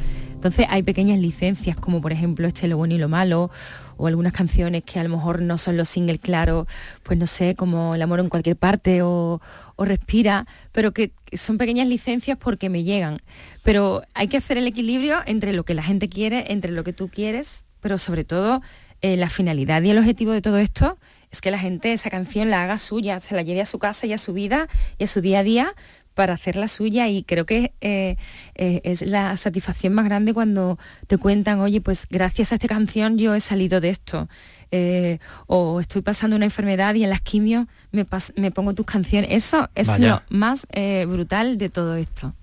Entonces 0.46 0.66
hay 0.70 0.82
pequeñas 0.84 1.20
licencias 1.20 1.76
como 1.76 2.02
por 2.02 2.12
ejemplo 2.12 2.48
este 2.48 2.68
Lo 2.68 2.78
bueno 2.78 2.94
y 2.94 2.98
lo 2.98 3.10
malo 3.10 3.50
o 3.98 4.08
algunas 4.08 4.34
canciones 4.34 4.84
que 4.84 5.00
a 5.00 5.04
lo 5.04 5.10
mejor 5.10 5.42
no 5.42 5.58
son 5.58 5.78
los 5.78 5.90
singles 5.90 6.20
claros, 6.20 6.68
pues 7.02 7.18
no 7.18 7.28
sé, 7.28 7.56
como 7.56 7.96
El 7.96 8.02
amor 8.02 8.20
en 8.20 8.30
cualquier 8.30 8.56
parte 8.56 9.02
o, 9.02 9.42
Respira, 9.78 10.48
pero 10.72 10.94
que, 10.94 11.12
son 11.34 11.58
pequeñas 11.58 11.88
licencias 11.88 12.38
porque 12.38 12.70
me 12.70 12.84
llegan. 12.84 13.22
Pero 13.64 14.04
hay 14.14 14.28
que 14.28 14.38
hacer 14.38 14.58
el 14.58 14.68
equilibrio 14.68 15.20
entre 15.26 15.54
lo 15.54 15.66
que 15.66 15.74
la 15.74 15.84
gente 15.84 16.08
quiere, 16.08 16.52
entre 16.54 16.72
lo 16.72 16.84
que 16.84 16.94
tú 16.94 17.10
quieres, 17.10 17.66
pero 17.82 17.98
sobre 17.98 18.24
todo 18.24 18.62
eh, 19.02 19.18
la 19.18 19.30
finalidad 19.30 19.82
y 19.84 19.90
el 19.90 19.98
objetivo 19.98 20.32
de 20.32 20.42
todo 20.42 20.58
esto 20.58 20.98
es 21.30 21.42
que 21.42 21.52
la 21.52 21.60
gente 21.60 21.92
esa 21.92 22.10
canción 22.10 22.50
la 22.50 22.64
haga 22.64 22.80
suya, 22.80 23.20
se 23.20 23.36
la 23.36 23.42
lleve 23.42 23.62
a 23.62 23.66
su 23.66 23.78
casa 23.78 24.08
y 24.08 24.14
a 24.14 24.18
su 24.18 24.34
vida 24.34 24.70
y 24.98 25.04
a 25.04 25.08
su 25.08 25.22
día 25.22 25.40
a 25.40 25.44
día 25.44 25.76
para 26.16 26.34
hacerla 26.34 26.68
suya 26.68 27.08
y 27.10 27.24
creo 27.24 27.46
que 27.46 27.74
eh, 27.82 28.16
eh, 28.56 28.82
es 28.84 29.02
la 29.02 29.36
satisfacción 29.36 29.94
más 29.94 30.06
grande 30.06 30.34
cuando 30.34 30.80
te 31.08 31.18
cuentan, 31.18 31.60
oye, 31.60 31.82
pues 31.82 32.08
gracias 32.10 32.52
a 32.52 32.56
esta 32.56 32.68
canción 32.68 33.18
yo 33.18 33.36
he 33.36 33.42
salido 33.42 33.82
de 33.82 33.90
esto. 33.90 34.30
Eh, 34.76 35.20
o 35.48 35.80
estoy 35.80 36.02
pasando 36.02 36.36
una 36.36 36.46
enfermedad 36.46 36.96
y 36.96 37.04
en 37.04 37.10
las 37.10 37.22
quimios 37.22 37.68
me, 37.92 38.06
me 38.36 38.52
pongo 38.52 38.74
tus 38.74 38.86
canciones. 38.86 39.32
Eso 39.32 39.70
es 39.74 39.88
lo 40.00 40.22
más 40.30 40.68
brutal 41.08 41.58
de 41.58 41.70
todo 41.70 41.96
esto. 41.96 42.34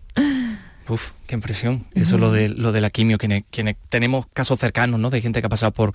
Uf, 0.88 1.12
qué 1.26 1.34
impresión. 1.34 1.86
Eso 1.94 2.18
lo 2.18 2.32
de 2.32 2.48
lo 2.48 2.72
de 2.72 2.80
la 2.80 2.90
quimio, 2.90 3.16
quienes, 3.16 3.44
quienes, 3.50 3.76
tenemos 3.88 4.26
casos 4.26 4.58
cercanos, 4.58 4.98
¿no? 4.98 5.10
De 5.10 5.20
gente 5.20 5.40
que 5.40 5.46
ha 5.46 5.48
pasado 5.48 5.72
por, 5.72 5.92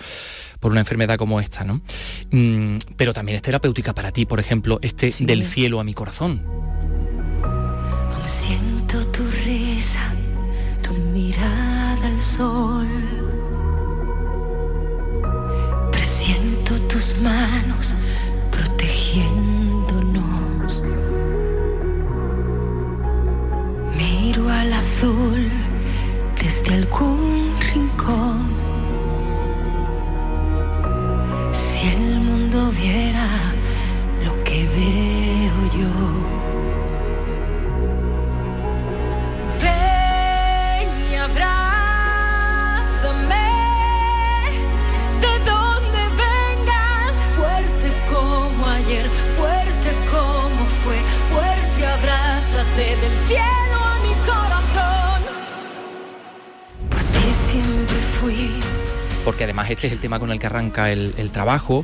por 0.59 0.71
una 0.71 0.79
enfermedad 0.79 1.17
como 1.17 1.41
esta, 1.41 1.63
¿no? 1.63 1.81
Mm, 2.31 2.77
pero 2.95 3.13
también 3.13 3.35
es 3.35 3.41
terapéutica 3.41 3.93
para 3.93 4.11
ti, 4.11 4.25
por 4.25 4.39
ejemplo, 4.39 4.79
este 4.81 5.11
del 5.19 5.43
cielo 5.43 5.79
a 5.79 5.83
mi 5.83 5.93
corazón. 5.93 6.41
Siento 8.27 9.05
tu 9.07 9.23
risa, 9.45 10.13
tu 10.81 10.93
mirada 10.93 12.07
al 12.07 12.21
sol. 12.21 13.16
Tema 60.07 60.19
con 60.19 60.31
el 60.31 60.39
que 60.39 60.45
arranca 60.47 60.89
el, 60.91 61.13
el 61.17 61.31
trabajo 61.31 61.83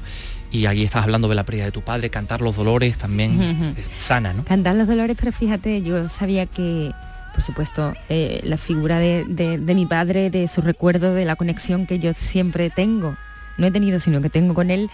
y 0.50 0.66
ahí 0.68 0.84
estás 0.84 1.04
hablando 1.04 1.28
de 1.28 1.36
la 1.36 1.44
pérdida 1.44 1.66
de 1.66 1.72
tu 1.74 1.82
padre, 1.82 2.10
cantar 2.10 2.40
los 2.42 2.56
dolores 2.56 2.98
también 2.98 3.76
es 3.78 3.92
sana, 3.98 4.32
¿no? 4.34 4.46
Cantar 4.46 4.76
los 4.76 4.88
dolores, 4.88 5.18
pero 5.20 5.32
fíjate, 5.34 5.82
yo 5.82 6.08
sabía 6.08 6.46
que, 6.46 6.92
por 7.34 7.42
supuesto, 7.42 7.94
eh, 8.08 8.40
la 8.46 8.56
figura 8.58 8.98
de, 9.00 9.26
de- 9.28 9.58
de 9.58 9.76
mi 9.76 9.86
padre, 9.86 10.30
de 10.30 10.48
su 10.48 10.62
recuerdo, 10.62 11.14
de 11.14 11.26
la 11.26 11.36
conexión 11.36 11.86
que 11.86 12.00
yo 12.00 12.14
siempre 12.14 12.70
tengo, 12.70 13.18
no 13.58 13.68
he 13.68 13.72
tenido, 13.72 14.00
sino 14.00 14.22
que 14.22 14.30
tengo 14.30 14.54
con 14.54 14.72
él, 14.72 14.90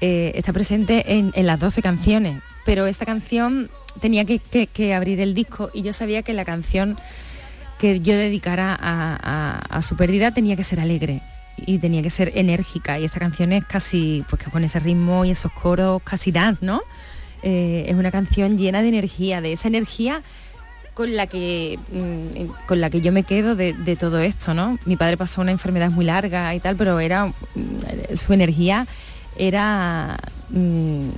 eh, 0.00 0.32
está 0.34 0.52
presente 0.52 1.12
en, 1.18 1.30
en 1.34 1.46
las 1.46 1.60
12 1.60 1.82
canciones. 1.82 2.40
Pero 2.64 2.86
esta 2.86 3.04
canción 3.06 3.70
tenía 4.00 4.24
que, 4.24 4.38
que- 4.40 4.66
que 4.66 4.94
abrir 4.94 5.20
el 5.20 5.34
disco 5.34 5.70
y 5.72 5.82
yo 5.82 5.92
sabía 5.92 6.22
que 6.22 6.32
la 6.32 6.44
canción 6.44 6.98
que 7.78 8.00
yo 8.00 8.14
dedicara 8.14 8.72
a, 8.74 9.16
a- 9.22 9.76
a 9.76 9.82
su 9.82 9.94
pérdida 9.96 10.32
tenía 10.32 10.56
que 10.56 10.64
ser 10.64 10.80
alegre 10.80 11.22
y 11.66 11.78
tenía 11.78 12.02
que 12.02 12.10
ser 12.10 12.32
enérgica. 12.34 12.98
Y 12.98 13.04
esta 13.04 13.20
canción 13.20 13.52
es 13.52 13.64
casi 13.64 14.24
pues 14.28 14.42
con 14.44 14.64
ese 14.64 14.80
ritmo 14.80 15.24
y 15.24 15.30
esos 15.30 15.52
coros 15.52 16.02
casi 16.04 16.32
dance 16.32 16.64
no 16.64 16.82
Eh, 17.42 17.86
es 17.88 17.94
una 17.94 18.10
canción 18.10 18.58
llena 18.58 18.82
de 18.82 18.88
energía 18.88 19.40
de 19.40 19.52
esa 19.52 19.68
energía 19.68 20.22
con 20.92 21.16
la 21.16 21.26
que 21.26 21.78
mm, 21.90 22.66
con 22.66 22.82
la 22.82 22.90
que 22.90 23.00
yo 23.00 23.12
me 23.12 23.22
quedo 23.22 23.56
de, 23.56 23.72
de 23.72 23.96
todo 23.96 24.18
esto 24.18 24.52
no 24.52 24.78
mi 24.84 24.96
padre 24.96 25.16
pasó 25.16 25.40
una 25.40 25.50
enfermedad 25.50 25.90
muy 25.90 26.04
larga 26.04 26.54
y 26.54 26.60
tal 26.60 26.76
pero 26.76 27.00
era 27.00 27.28
mm, 27.28 28.14
su 28.14 28.34
energía 28.34 28.86
era 29.38 30.18
mm, 30.50 31.08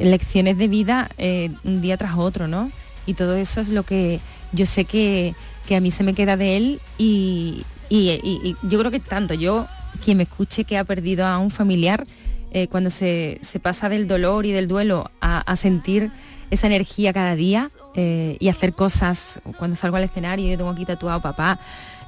lecciones 0.00 0.56
de 0.56 0.66
vida 0.68 1.10
eh, 1.18 1.50
un 1.62 1.82
día 1.82 1.98
tras 1.98 2.16
otro 2.16 2.48
no 2.48 2.70
y 3.04 3.12
todo 3.12 3.36
eso 3.36 3.60
es 3.60 3.68
lo 3.68 3.82
que 3.82 4.20
yo 4.52 4.64
sé 4.64 4.86
que, 4.86 5.34
que 5.66 5.76
a 5.76 5.80
mí 5.80 5.90
se 5.90 6.04
me 6.04 6.14
queda 6.14 6.38
de 6.38 6.56
él 6.56 6.80
y, 6.96 7.66
y- 7.98 8.20
y- 8.22 8.40
y 8.50 8.56
yo 8.68 8.78
creo 8.78 8.90
que 8.90 9.00
tanto 9.00 9.34
yo, 9.34 9.66
quien 10.04 10.16
me 10.16 10.22
escuche 10.24 10.64
que 10.64 10.76
ha 10.78 10.84
perdido 10.84 11.26
a 11.26 11.38
un 11.38 11.50
familiar, 11.50 12.06
eh, 12.52 12.68
cuando 12.68 12.90
se, 12.90 13.38
se 13.42 13.58
pasa 13.60 13.88
del 13.88 14.06
dolor 14.06 14.46
y 14.46 14.52
del 14.52 14.68
duelo 14.68 15.10
a, 15.20 15.38
a 15.40 15.56
sentir 15.56 16.10
esa 16.50 16.66
energía 16.68 17.12
cada 17.12 17.34
día 17.34 17.68
eh, 17.96 18.36
y 18.38 18.48
hacer 18.48 18.74
cosas, 18.74 19.40
cuando 19.58 19.76
salgo 19.76 19.96
al 19.96 20.04
escenario, 20.04 20.48
yo 20.50 20.56
tengo 20.56 20.70
aquí 20.70 20.84
tatuado 20.84 21.20
papá, 21.20 21.58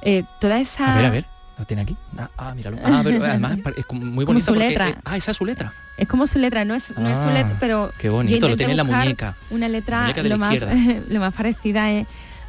eh, 0.01 0.23
toda 0.39 0.59
esa... 0.59 0.93
A 0.93 0.97
ver, 0.97 1.05
a 1.05 1.09
ver, 1.09 1.25
lo 1.57 1.65
tiene 1.65 1.83
aquí. 1.83 1.97
Ah, 2.17 2.29
ah, 2.37 2.53
míralo. 2.53 2.77
Ah, 2.83 3.01
pero 3.03 3.23
además 3.25 3.57
es 3.77 3.85
muy 3.91 4.23
bonito 4.25 4.45
su 4.45 4.53
porque, 4.53 4.69
letra. 4.69 5.01
ah, 5.05 5.17
esa 5.17 5.31
es 5.31 5.37
su 5.37 5.45
letra. 5.45 5.73
Es 5.97 6.07
como 6.07 6.27
su 6.27 6.37
letra, 6.39 6.63
no 6.63 6.75
es, 6.75 6.95
no 6.97 7.09
es 7.09 7.17
su 7.17 7.27
Ah, 7.27 7.33
letra, 7.33 7.57
pero 7.59 7.91
qué 7.97 8.09
bonito, 8.09 8.47
lo 8.47 8.55
tiene 8.55 8.73
en 8.73 8.77
la 8.77 8.83
muñeca. 8.83 9.35
Una 9.49 9.67
La 9.67 9.71
letra 9.73 10.01
muñeca 10.01 10.23
lo 10.23 10.37
más, 10.37 10.59
lo 11.09 11.19
más 11.19 11.33
parecida 11.33 11.87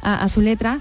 a 0.01 0.27
su 0.29 0.41
letra. 0.41 0.79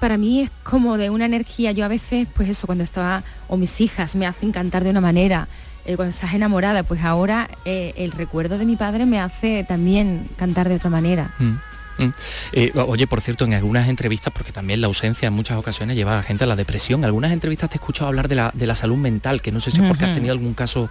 Para 0.00 0.18
mí 0.18 0.40
es 0.40 0.50
como 0.62 0.98
de 0.98 1.10
una 1.10 1.24
energía. 1.24 1.72
Yo 1.72 1.84
a 1.84 1.88
veces, 1.88 2.28
pues 2.34 2.48
eso, 2.48 2.66
cuando 2.66 2.84
estaba, 2.84 3.22
o 3.48 3.56
mis 3.56 3.80
hijas 3.80 4.16
me 4.16 4.26
hacen 4.26 4.52
cantar 4.52 4.84
de 4.84 4.90
una 4.90 5.00
manera, 5.00 5.48
eh, 5.86 5.96
cuando 5.96 6.10
estás 6.10 6.32
enamorada, 6.34 6.82
pues 6.82 7.02
ahora 7.02 7.48
eh, 7.64 7.92
el 7.96 8.12
recuerdo 8.12 8.56
de 8.58 8.64
mi 8.64 8.76
padre 8.76 9.04
me 9.04 9.20
hace 9.20 9.64
también 9.64 10.28
cantar 10.36 10.68
de 10.68 10.76
otra 10.76 10.88
manera. 10.88 11.34
Mm, 11.38 12.04
mm. 12.04 12.14
Eh, 12.52 12.72
oye, 12.74 13.06
por 13.06 13.20
cierto, 13.20 13.44
en 13.44 13.52
algunas 13.52 13.88
entrevistas, 13.88 14.32
porque 14.34 14.50
también 14.50 14.80
la 14.80 14.86
ausencia 14.86 15.28
en 15.28 15.34
muchas 15.34 15.58
ocasiones 15.58 15.96
lleva 15.96 16.18
a 16.18 16.22
gente 16.22 16.44
a 16.44 16.46
la 16.46 16.56
depresión, 16.56 17.00
en 17.00 17.04
algunas 17.04 17.32
entrevistas 17.32 17.68
te 17.68 17.76
he 17.76 17.78
escuchado 17.78 18.08
hablar 18.08 18.28
de 18.28 18.34
la, 18.34 18.50
de 18.54 18.66
la 18.66 18.74
salud 18.74 18.96
mental, 18.96 19.42
que 19.42 19.52
no 19.52 19.60
sé 19.60 19.70
si 19.70 19.80
es 19.82 19.86
porque 19.86 20.06
has 20.06 20.14
tenido 20.14 20.32
algún 20.32 20.54
caso 20.54 20.88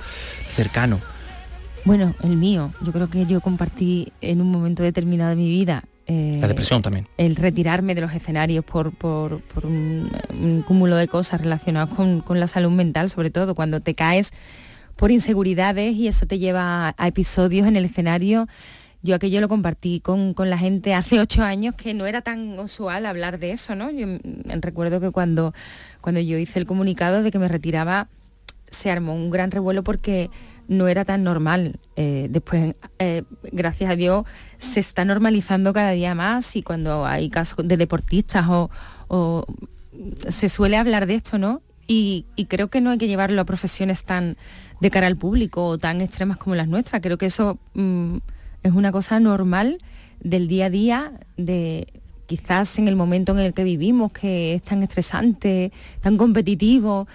cercano. 0.53 0.99
Bueno, 1.85 2.15
el 2.23 2.37
mío, 2.37 2.71
yo 2.81 2.93
creo 2.93 3.09
que 3.09 3.25
yo 3.25 3.41
compartí 3.41 4.13
en 4.21 4.41
un 4.41 4.51
momento 4.51 4.83
determinado 4.83 5.31
de 5.31 5.35
mi 5.35 5.49
vida. 5.49 5.83
Eh, 6.07 6.37
La 6.41 6.47
depresión 6.47 6.81
también. 6.81 7.07
el 7.17 7.35
retirarme 7.35 7.95
de 7.95 8.01
los 8.01 8.13
escenarios 8.13 8.63
por, 8.65 8.91
por- 8.91 9.39
por 9.41 9.65
un, 9.65 10.11
un 10.31 10.61
cúmulo 10.63 10.95
de 10.97 11.07
cosas 11.07 11.41
relacionadas 11.41 11.89
con, 11.95 12.21
con 12.21 12.39
la 12.39 12.47
salud 12.47 12.71
mental, 12.71 13.09
sobre 13.09 13.29
todo 13.29 13.55
cuando 13.55 13.79
te 13.81 13.95
caes 13.95 14.31
por 14.95 15.11
inseguridades 15.11 15.95
y 15.95 16.07
eso 16.07 16.25
te 16.27 16.39
lleva 16.39 16.89
a, 16.89 16.95
a 16.97 17.07
episodios 17.07 17.67
en 17.67 17.75
el 17.77 17.85
escenario. 17.85 18.47
Yo 19.01 19.15
aquello 19.15 19.41
lo 19.41 19.49
compartí 19.49 19.99
con, 19.99 20.33
con 20.33 20.49
la 20.49 20.57
gente 20.57 20.93
hace 20.93 21.19
ocho 21.19 21.43
años 21.43 21.75
que 21.75 21.93
no 21.93 22.05
era 22.05 22.21
tan 22.21 22.57
usual 22.59 23.05
hablar 23.05 23.37
de 23.39 23.51
eso, 23.51 23.75
¿no? 23.75 23.91
Yo 23.91 24.07
recuerdo 24.61 25.01
que 25.01 25.11
cuando, 25.11 25.53
cuando 25.99 26.21
yo 26.21 26.37
hice 26.37 26.59
el 26.59 26.65
comunicado 26.65 27.21
de 27.23 27.29
que 27.31 27.39
me 27.39 27.47
retiraba, 27.49 28.07
se 28.69 28.89
armó 28.91 29.13
un 29.13 29.29
gran 29.29 29.51
revuelo 29.51 29.83
porque 29.83 30.29
no 30.67 30.87
era 30.87 31.05
tan 31.05 31.23
normal. 31.23 31.79
Eh, 31.95 32.27
después, 32.29 32.75
eh, 32.99 33.23
gracias 33.51 33.91
a 33.91 33.95
Dios, 33.95 34.25
se 34.57 34.79
está 34.79 35.05
normalizando 35.05 35.73
cada 35.73 35.91
día 35.91 36.15
más 36.15 36.55
y 36.55 36.63
cuando 36.63 37.05
hay 37.05 37.29
casos 37.29 37.67
de 37.67 37.77
deportistas 37.77 38.45
o, 38.47 39.45
se 40.27 40.49
suele 40.49 40.77
hablar 40.77 41.05
de 41.05 41.15
esto, 41.15 41.37
¿no? 41.37 41.61
Y, 41.85 42.25
y 42.35 42.45
creo 42.45 42.69
que 42.69 42.81
no 42.81 42.89
hay 42.89 42.97
que 42.97 43.07
llevarlo 43.07 43.39
a 43.41 43.45
profesiones 43.45 44.03
tan 44.05 44.37
de 44.79 44.89
cara 44.89 45.07
al 45.07 45.17
público 45.17 45.65
o 45.65 45.77
tan 45.77 46.01
extremas 46.01 46.37
como 46.37 46.55
las 46.55 46.67
nuestras. 46.67 47.01
Creo 47.01 47.17
que 47.17 47.27
eso 47.27 47.59
mm, 47.73 48.17
es 48.63 48.73
una 48.73 48.91
cosa 48.91 49.19
normal 49.19 49.77
del 50.19 50.47
día 50.47 50.65
a 50.65 50.69
día, 50.69 51.13
de 51.37 51.87
quizás 52.25 52.79
en 52.79 52.87
el 52.87 52.95
momento 52.95 53.33
en 53.33 53.39
el 53.39 53.53
que 53.53 53.63
vivimos, 53.63 54.11
que 54.11 54.55
es 54.55 54.63
tan 54.63 54.83
estresante, 54.83 55.71
tan 56.01 56.17
competitivo. 56.17 57.07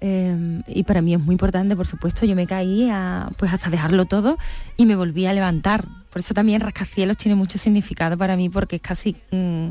Eh, 0.00 0.62
y 0.66 0.82
para 0.84 1.02
mí 1.02 1.14
es 1.14 1.20
muy 1.20 1.34
importante, 1.34 1.76
por 1.76 1.86
supuesto, 1.86 2.26
yo 2.26 2.34
me 2.34 2.46
caí 2.46 2.90
pues 3.36 3.52
hasta 3.52 3.70
dejarlo 3.70 4.04
todo 4.04 4.38
y 4.76 4.86
me 4.86 4.96
volví 4.96 5.26
a 5.26 5.32
levantar. 5.32 5.84
Por 6.10 6.20
eso 6.20 6.34
también 6.34 6.60
Rascacielos 6.60 7.16
tiene 7.16 7.34
mucho 7.34 7.58
significado 7.58 8.16
para 8.16 8.36
mí 8.36 8.48
porque 8.48 8.76
es 8.76 8.82
casi 8.82 9.16
mm, 9.30 9.68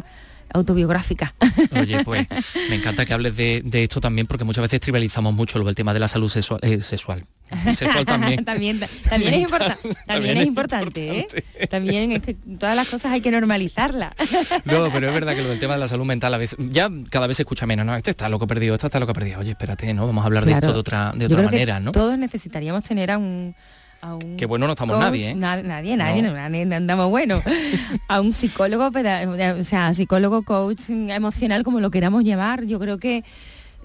autobiográfica. 0.53 1.33
Oye, 1.79 2.03
pues 2.03 2.27
me 2.69 2.75
encanta 2.75 3.05
que 3.05 3.13
hables 3.13 3.35
de, 3.35 3.61
de 3.65 3.83
esto 3.83 3.99
también, 3.99 4.27
porque 4.27 4.43
muchas 4.45 4.61
veces 4.61 4.79
trivializamos 4.79 5.33
mucho 5.33 5.59
lo 5.59 5.65
del 5.65 5.75
tema 5.75 5.93
de 5.93 5.99
la 5.99 6.07
salud 6.07 6.29
sexual. 6.29 6.59
eh, 6.63 6.81
sexual. 6.81 7.25
Sexual 7.75 8.05
también. 8.05 8.43
también, 8.45 8.79
también 9.09 9.33
es, 9.35 9.41
importa- 9.41 9.75
también 9.75 9.95
También 10.07 10.37
es 10.37 10.45
importante, 10.47 11.19
¿eh? 11.19 11.67
También 11.69 12.11
es 12.13 12.21
que 12.21 12.33
todas 12.33 12.75
las 12.75 12.87
cosas 12.87 13.11
hay 13.11 13.21
que 13.21 13.29
normalizarlas. 13.31 14.13
No, 14.65 14.91
pero 14.91 15.07
es 15.09 15.13
verdad 15.13 15.35
que 15.35 15.41
lo 15.43 15.49
del 15.49 15.59
tema 15.59 15.73
de 15.73 15.79
la 15.79 15.87
salud 15.87 16.05
mental 16.05 16.33
a 16.33 16.37
veces, 16.37 16.57
ya 16.71 16.89
cada 17.09 17.27
vez 17.27 17.37
se 17.37 17.43
escucha 17.43 17.65
menos, 17.65 17.85
¿no? 17.85 17.95
Este 17.95 18.11
está 18.11 18.29
loco 18.29 18.47
perdido, 18.47 18.73
este 18.75 18.87
está 18.87 18.99
loco 18.99 19.13
perdido. 19.13 19.39
Oye, 19.39 19.51
espérate, 19.51 19.93
¿no? 19.93 20.07
Vamos 20.07 20.23
a 20.23 20.25
hablar 20.27 20.45
de 20.45 20.53
esto 20.53 20.73
de 20.73 20.79
otra, 20.79 21.11
de 21.13 21.19
Yo 21.21 21.25
otra 21.27 21.37
creo 21.37 21.49
que 21.49 21.55
manera, 21.57 21.79
¿no? 21.79 21.91
Todos 21.91 22.17
necesitaríamos 22.17 22.83
tener 22.83 23.11
a 23.11 23.17
un... 23.17 23.55
a 24.03 24.15
un 24.15 24.37
Que 24.37 24.45
bueno 24.45 24.67
no 24.67 24.73
estamos 24.73 24.95
coach, 24.95 25.05
nadie, 25.05 25.29
¿eh? 25.29 25.35
na- 25.35 25.61
nadie, 25.61 25.95
nadie, 25.95 26.21
No. 26.21 26.33
nadie, 26.33 26.61
andamos 26.75 27.09
bueno. 27.09 27.35
a 28.07 28.19
un 28.21 28.33
psicólogo, 28.33 28.87
o 28.89 29.63
sea, 29.63 29.93
psicólogo, 29.93 30.43
coach 30.43 30.89
emocional, 30.89 31.63
como 31.63 31.79
lo 31.79 31.89
queramos 31.89 32.23
llamar. 32.23 32.65
Yo 32.65 32.79
creo 32.79 32.97
que 32.97 33.23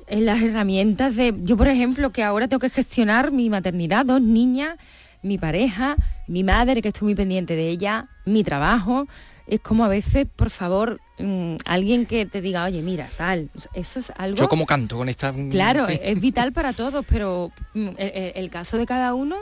en 0.09 0.25
las 0.27 0.41
herramientas 0.43 1.17
de... 1.17 1.35
Yo, 1.45 1.57
por 1.57 1.69
ejemplo, 1.69 2.11
que 2.11 2.23
ahora 2.25 2.49
tengo 2.49 2.61
que 2.61 2.71
gestionar 2.71 3.31
mi 3.31 3.49
maternidad, 3.51 4.05
dos 4.07 4.21
niñas, 4.21 4.77
mi 5.23 5.39
pareja, 5.39 5.97
mi 6.27 6.43
madre, 6.45 6.83
que 6.83 6.89
estoy 6.89 7.07
muy 7.07 7.15
pendiente 7.15 7.55
de 7.57 7.69
ella, 7.69 8.07
mi 8.25 8.43
trabajo. 8.43 9.07
Es 9.47 9.61
como 9.61 9.85
a 9.85 9.89
veces, 9.89 10.27
por 10.35 10.51
favor, 10.51 11.01
mm, 11.19 11.57
alguien 11.65 12.07
que 12.07 12.27
te 12.27 12.41
diga, 12.41 12.65
oye, 12.65 12.83
mira, 12.83 13.09
tal, 13.17 13.51
eso 13.75 13.99
es 13.99 14.13
algo... 14.17 14.37
Yo 14.37 14.49
como 14.49 14.67
canto 14.67 14.97
con 14.97 15.09
esta... 15.09 15.33
Claro, 15.51 15.89
en 15.89 15.99
fin. 15.99 16.01
es 16.03 16.21
vital 16.21 16.53
para 16.53 16.73
todos, 16.73 17.05
pero 17.09 17.51
mm, 17.75 17.89
el, 17.99 18.09
el- 18.15 18.33
el 18.35 18.51
caso 18.51 18.77
de 18.79 18.85
cada 18.87 19.15
uno, 19.15 19.37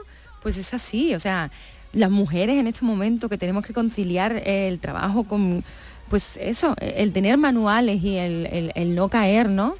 pues 0.47 0.59
es 0.59 0.73
así. 0.73 1.13
O 1.13 1.19
sea, 1.19 1.51
las 1.93 2.09
mujeres 2.09 2.57
en 2.61 2.69
este 2.69 2.85
momento 2.85 3.29
que 3.29 3.37
tenemos 3.37 3.67
que 3.67 3.73
conciliar 3.73 4.41
el 4.47 4.79
trabajo 4.79 5.25
con, 5.25 5.65
pues 6.09 6.37
eso, 6.41 6.77
el 6.81 7.11
tener 7.11 7.37
manuales 7.37 8.01
y 8.05 8.17
el, 8.17 8.47
el- 8.47 8.73
el 8.77 8.95
no 8.95 9.09
caer, 9.09 9.49
¿no? 9.49 9.75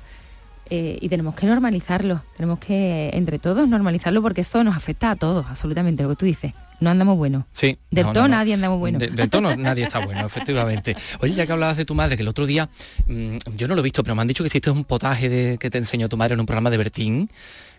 Eh, 0.69 0.99
y 1.01 1.09
tenemos 1.09 1.37
que 1.37 1.47
normalizarlo, 1.47 2.25
tenemos 2.37 2.59
que 2.59 3.11
entre 3.15 3.39
todos 3.39 3.69
normalizarlo 3.69 4.21
porque 4.23 4.41
esto 4.41 4.65
nos 4.65 4.77
afecta 4.77 5.13
a 5.13 5.15
todos, 5.15 5.47
absolutamente, 5.49 6.03
lo 6.03 6.09
que 6.09 6.17
tú 6.17 6.27
dices. 6.27 6.53
No 6.81 6.91
andamos 6.91 7.17
buenos. 7.17 7.45
Sí. 7.53 7.79
Del 7.93 8.07
no, 8.07 8.13
todo 8.13 8.25
no, 8.25 8.29
no. 8.31 8.37
nadie 8.39 8.55
andamos 8.55 8.81
buenos. 8.81 8.99
De, 8.99 9.07
del 9.09 9.31
tono 9.31 9.55
nadie 9.57 9.85
está 9.85 10.01
bueno, 10.05 10.27
efectivamente. 10.27 10.97
Oye, 11.21 11.33
ya 11.35 11.47
que 11.47 11.53
hablabas 11.53 11.77
de 11.77 11.85
tu 11.85 11.95
madre, 11.95 12.17
que 12.17 12.23
el 12.23 12.29
otro 12.29 12.45
día, 12.47 12.69
mm, 13.07 13.37
yo 13.57 13.69
no 13.69 13.75
lo 13.77 13.81
he 13.83 13.85
visto, 13.85 14.03
pero 14.03 14.17
me 14.17 14.23
han 14.23 14.27
dicho 14.29 14.43
que 14.43 14.49
hiciste 14.49 14.71
un 14.73 14.83
potaje 14.85 15.29
de, 15.29 15.59
que 15.59 15.71
te 15.71 15.79
enseñó 15.79 16.09
tu 16.09 16.17
madre 16.17 16.35
en 16.35 16.41
un 16.41 16.47
programa 16.47 16.71
de 16.71 16.77
Bertín, 16.79 17.31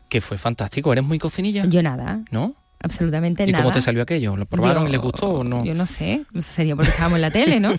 que 0.07 0.21
fue 0.21 0.37
fantástico. 0.37 0.93
¿Eres 0.93 1.03
muy 1.03 1.19
cocinilla? 1.19 1.65
Yo 1.65 1.83
nada. 1.83 2.21
¿No? 2.31 2.55
Absolutamente 2.79 3.43
¿Y 3.43 3.51
nada. 3.51 3.63
cómo 3.63 3.73
te 3.73 3.81
salió 3.81 4.03
aquello? 4.03 4.37
¿Lo 4.37 4.45
probaron 4.45 4.83
Yo- 4.83 4.89
y 4.89 4.91
les 4.91 5.01
gustó 5.01 5.29
o 5.29 5.43
no? 5.43 5.65
Yo 5.65 5.73
no 5.73 5.85
sé, 5.85 6.23
no 6.31 6.41
sé, 6.41 6.51
sería 6.53 6.75
porque 6.75 6.91
estábamos 6.91 7.17
en 7.17 7.21
la 7.21 7.31
tele, 7.31 7.59
¿no? 7.59 7.73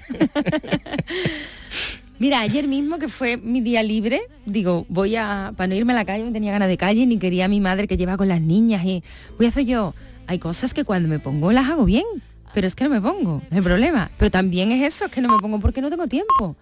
Mira, 2.18 2.40
ayer 2.40 2.66
mismo 2.66 2.98
que 2.98 3.08
fue 3.08 3.36
mi 3.36 3.60
día 3.60 3.82
libre, 3.84 4.20
digo, 4.44 4.84
voy 4.88 5.14
a, 5.14 5.52
para 5.56 5.68
no 5.68 5.76
irme 5.76 5.92
a 5.92 5.96
la 5.96 6.04
calle, 6.04 6.24
no 6.24 6.32
tenía 6.32 6.50
ganas 6.50 6.68
de 6.68 6.76
calle, 6.76 7.06
ni 7.06 7.18
quería 7.18 7.44
a 7.44 7.48
mi 7.48 7.60
madre 7.60 7.86
que 7.86 7.96
lleva 7.96 8.16
con 8.16 8.26
las 8.26 8.40
niñas 8.40 8.84
y 8.84 9.04
voy 9.36 9.46
a 9.46 9.50
hacer 9.50 9.64
yo. 9.66 9.94
Hay 10.26 10.40
cosas 10.40 10.74
que 10.74 10.84
cuando 10.84 11.08
me 11.08 11.20
pongo 11.20 11.52
las 11.52 11.68
hago 11.68 11.84
bien, 11.84 12.04
pero 12.52 12.66
es 12.66 12.74
que 12.74 12.82
no 12.84 12.90
me 12.90 13.00
pongo, 13.00 13.40
no 13.50 13.56
hay 13.56 13.62
problema. 13.62 14.10
Pero 14.18 14.32
también 14.32 14.72
es 14.72 14.94
eso, 14.94 15.04
es 15.04 15.12
que 15.12 15.20
no 15.20 15.28
me 15.28 15.38
pongo 15.38 15.60
porque 15.60 15.80
no 15.80 15.90
tengo 15.90 16.08
tiempo. 16.08 16.56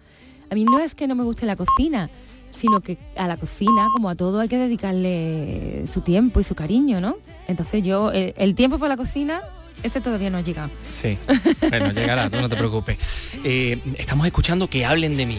A 0.51 0.55
mí 0.55 0.65
no 0.65 0.79
es 0.79 0.95
que 0.95 1.07
no 1.09 1.15
me 1.15 1.25
guste 1.25 1.47
la 1.47 1.57
cocina, 1.57 2.11
sino 2.51 2.81
que 2.81 2.99
a 3.17 3.27
la 3.27 3.37
cocina, 3.37 3.89
como 3.93 4.09
a 4.09 4.15
todo, 4.15 4.41
hay 4.41 4.49
que 4.49 4.59
dedicarle 4.59 5.85
su 5.87 6.01
tiempo 6.01 6.41
y 6.41 6.45
su 6.45 6.55
cariño, 6.55 7.01
¿no? 7.01 7.17
Entonces 7.49 7.83
yo, 7.83 8.13
el, 8.13 8.35
el 8.37 8.55
tiempo 8.55 8.79
para 8.79 8.91
la 8.91 8.97
cocina 8.97 9.43
ese 9.83 10.01
todavía 10.01 10.31
no 10.31 10.39
ha 10.39 10.41
llegado. 10.41 10.71
Sí, 10.91 11.19
bueno, 11.61 11.93
llegará, 11.93 12.31
tú 12.31 12.41
no 12.41 12.49
te 12.49 12.57
preocupes. 12.57 12.97
Eh, 13.45 13.79
estamos 13.99 14.27
escuchando 14.27 14.69
que 14.69 14.85
hablen 14.85 15.17
de 15.17 15.27
mí. 15.27 15.39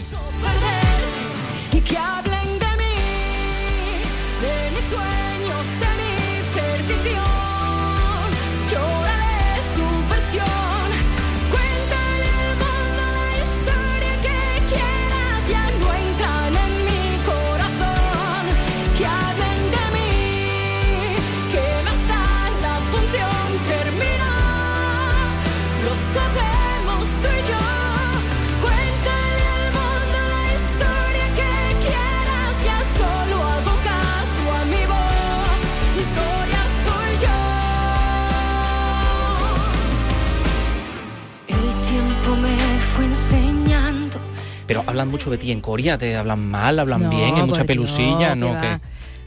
Hablan 44.88 45.08
mucho 45.08 45.30
de 45.30 45.38
ti 45.38 45.52
en 45.52 45.60
Corea, 45.60 45.98
te 45.98 46.16
hablan 46.16 46.50
mal, 46.50 46.78
hablan 46.78 47.02
No, 47.02 47.10
bien, 47.10 47.34
hay 47.34 47.46
mucha 47.46 47.64
pelusilla, 47.64 48.34
Dios, 48.34 48.38
¿no? 48.38 48.60
que 48.60 48.80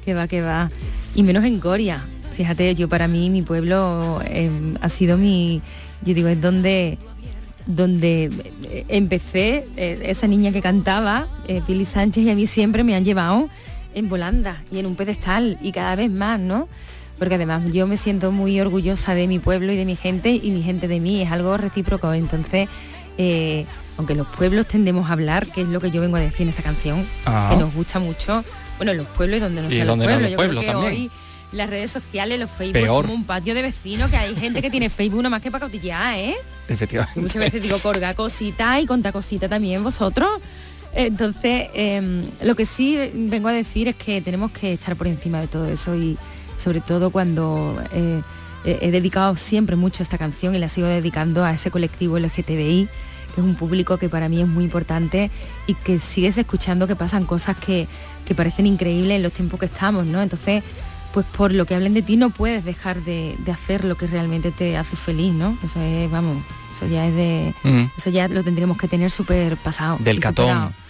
que 0.04 0.14
va, 0.14 0.28
que 0.28 0.42
va. 0.42 0.72
Y 1.16 1.24
menos 1.24 1.44
en 1.44 1.60
Coria. 1.60 2.04
Fíjate, 2.32 2.74
yo 2.76 2.90
para 2.90 3.08
mí 3.08 3.30
mi 3.30 3.44
pueblo 3.44 4.22
eh, 4.26 4.50
ha 4.82 4.90
sido 4.90 5.18
mi, 5.18 5.62
yo 6.04 6.14
digo, 6.14 6.28
es 6.28 6.42
donde 6.42 6.98
donde 7.68 8.32
eh, 8.64 8.86
empecé, 8.88 9.68
eh, 9.78 10.02
esa 10.06 10.28
niña 10.28 10.52
que 10.52 10.62
cantaba, 10.62 11.28
eh, 11.48 11.62
Pili 11.66 11.86
Sánchez, 11.86 12.26
y 12.26 12.30
a 12.32 12.36
mí 12.36 12.48
siempre 12.48 12.84
me 12.84 12.96
han 12.96 13.06
llevado 13.06 13.50
en 13.94 14.10
volanda 14.10 14.64
y 14.72 14.80
en 14.80 14.88
un 14.88 14.96
pedestal 14.96 15.60
y 15.62 15.72
cada 15.72 15.96
vez 15.96 16.10
más, 16.10 16.40
¿no? 16.40 16.68
Porque 17.20 17.36
además 17.36 17.72
yo 17.72 17.88
me 17.88 17.98
siento 17.98 18.32
muy 18.32 18.60
orgullosa 18.60 19.14
de 19.14 19.28
mi 19.28 19.38
pueblo 19.38 19.72
y 19.72 19.78
de 19.78 19.86
mi 19.86 19.96
gente 19.96 20.32
y 20.32 20.50
mi 20.50 20.64
gente 20.64 20.88
de 20.88 21.00
mí, 21.00 21.22
es 21.22 21.32
algo 21.32 21.56
recíproco. 21.56 22.12
Entonces, 22.14 22.68
eh, 23.18 23.66
aunque 23.98 24.16
los 24.16 24.28
pueblos 24.28 24.68
tendemos 24.68 25.10
a 25.10 25.14
hablar, 25.14 25.48
que 25.48 25.62
es 25.62 25.68
lo 25.68 25.80
que 25.80 25.92
yo 25.92 26.02
vengo 26.02 26.18
a 26.18 26.20
decir 26.20 26.42
en 26.44 26.50
esta 26.50 26.64
canción, 26.64 27.06
Ah. 27.26 27.50
que 27.52 27.58
nos 27.58 27.74
gusta 27.74 28.00
mucho, 28.00 28.44
bueno, 28.78 28.94
los 28.94 29.08
pueblos 29.08 29.38
y 29.38 29.40
donde 29.42 29.62
no 29.62 29.70
sean 29.70 29.88
los 29.88 29.98
no 29.98 30.04
pueblos. 30.04 30.22
los 30.24 30.32
Yo 30.32 30.38
creo 30.50 30.60
que 30.62 30.66
también. 30.68 30.92
hoy 30.94 31.12
las 31.52 31.70
redes 31.70 31.92
sociales, 31.92 32.40
los 32.40 32.50
Facebook, 32.50 32.74
Peor. 32.82 33.06
como 33.06 33.14
un 33.16 33.26
patio 33.26 33.54
de 33.54 33.62
vecinos, 33.62 34.10
que 34.10 34.16
hay 34.18 34.34
gente 34.36 34.62
que 34.62 34.70
tiene 34.72 34.90
Facebook 34.90 35.20
nada 35.22 35.32
más 35.32 35.42
que 35.42 35.52
para 35.52 35.66
cotillear, 35.66 36.16
¿eh? 36.18 36.36
Efectivamente. 36.70 37.20
Y 37.20 37.24
muchas 37.24 37.40
veces 37.42 37.62
digo, 37.62 37.78
colga 37.80 38.14
cosita 38.14 38.80
y 38.80 38.86
conta 38.86 39.12
cosita 39.12 39.50
también 39.50 39.84
vosotros. 39.84 40.30
Entonces, 40.94 41.70
em, 41.74 42.24
lo 42.42 42.56
que 42.56 42.66
sí 42.66 42.98
vengo 43.14 43.48
a 43.50 43.54
decir 43.54 43.88
es 43.88 43.96
que 43.96 44.22
tenemos 44.22 44.52
que 44.52 44.74
estar 44.74 44.96
por 44.96 45.08
encima 45.08 45.40
de 45.40 45.48
todo 45.48 45.68
eso 45.68 45.96
y 45.96 46.18
sobre 46.58 46.82
todo 46.82 47.12
cuando 47.12 47.82
eh, 47.92 48.22
he 48.66 48.80
he 48.82 48.92
dedicado 48.92 49.36
siempre 49.36 49.76
mucho 49.76 50.04
esta 50.04 50.18
canción 50.18 50.56
y 50.56 50.60
la 50.60 50.68
sigo 50.68 50.88
dedicando 50.88 51.44
a 51.44 51.54
ese 51.54 51.72
colectivo 51.72 52.18
LGTBI, 52.20 52.90
que 53.34 53.42
es 53.42 53.46
un 53.46 53.56
público 53.56 53.98
que 53.98 54.10
para 54.10 54.30
mí 54.30 54.42
es 54.42 54.48
muy 54.48 54.64
importante 54.64 55.32
y 55.68 55.76
que 55.76 56.00
sigues 56.00 56.38
escuchando 56.38 56.88
que 56.88 56.96
pasan 56.96 57.26
cosas 57.26 57.56
que, 57.58 57.88
que 58.26 58.36
parecen 58.36 58.68
increíbles 58.68 59.16
en 59.16 59.24
los 59.24 59.34
tiempos 59.34 59.60
que 59.60 59.68
estamos, 59.68 60.06
¿no? 60.06 60.22
Entonces, 60.22 60.64
pues 61.14 61.26
por 61.26 61.54
lo 61.54 61.66
que 61.66 61.76
hablen 61.76 61.94
de 61.94 62.02
ti 62.02 62.18
no 62.18 62.30
puedes 62.30 62.64
dejar 62.64 63.04
de, 63.04 63.36
de 63.40 63.52
hacer 63.52 63.86
lo 63.86 63.96
que 63.96 64.08
realmente 64.08 64.52
te 64.52 64.78
hace 64.78 64.96
feliz, 64.96 65.34
¿no? 65.34 65.58
Eso 65.64 65.82
es, 65.82 66.10
vamos, 66.10 66.44
eso 66.76 66.88
ya 66.88 67.08
es 67.08 67.16
de... 67.16 67.56
Eso 67.98 68.10
ya 68.10 68.28
lo 68.28 68.44
tendríamos 68.44 68.78
que 68.78 68.88
tener 68.88 69.12
súper 69.12 69.58
pasado. 69.58 69.98
Del 70.00 70.20
catón. 70.20 70.48
superado. 70.48 70.81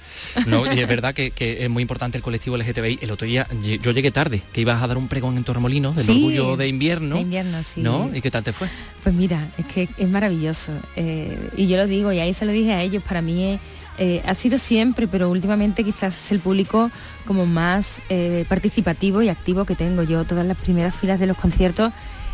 No, 0.45 0.71
y 0.71 0.79
es 0.79 0.87
verdad 0.87 1.13
que, 1.13 1.31
que 1.31 1.63
es 1.63 1.69
muy 1.69 1.81
importante 1.81 2.17
el 2.17 2.23
colectivo 2.23 2.57
LGTBI. 2.57 2.99
El 3.01 3.11
otro 3.11 3.27
día 3.27 3.47
yo 3.81 3.91
llegué 3.91 4.11
tarde, 4.11 4.41
que 4.53 4.61
ibas 4.61 4.81
a 4.81 4.87
dar 4.87 4.97
un 4.97 5.07
pregón 5.07 5.37
en 5.37 5.43
Torremolinos 5.43 5.95
del 5.95 6.05
Sí, 6.05 6.11
orgullo 6.11 6.57
de 6.57 6.67
invierno. 6.67 7.15
de 7.15 7.21
invierno, 7.21 7.63
sí. 7.63 7.81
¿No? 7.81 8.09
¿Y 8.13 8.21
qué 8.21 8.31
tal 8.31 8.43
te 8.43 8.53
fue? 8.53 8.67
Pues 9.03 9.15
mira, 9.15 9.47
es 9.57 9.65
que 9.65 9.89
es 9.97 10.09
maravilloso. 10.09 10.71
eh, 10.95 11.49
y 11.57 11.67
yo 11.67 11.77
lo 11.77 11.87
digo, 11.87 12.11
y 12.13 12.19
ahí 12.19 12.33
se 12.33 12.45
lo 12.45 12.51
dije 12.51 12.73
a 12.73 12.81
ellos, 12.81 13.03
para 13.03 13.21
mí 13.21 13.59
eh, 13.97 14.21
ha 14.25 14.33
sido 14.33 14.57
siempre, 14.57 15.07
pero 15.07 15.29
últimamente 15.29 15.83
quizás 15.83 16.25
es 16.25 16.31
el 16.31 16.39
público 16.39 16.89
como 17.25 17.45
más 17.45 18.01
eh, 18.09 18.45
participativo 18.49 19.21
y 19.21 19.29
activo 19.29 19.65
que 19.65 19.75
tengo. 19.75 20.03
Yo 20.03 20.23
todas 20.25 20.45
las 20.45 20.57
primeras 20.57 20.95
filas 20.95 21.19
de 21.19 21.27
los 21.27 21.37
conciertos 21.37 21.91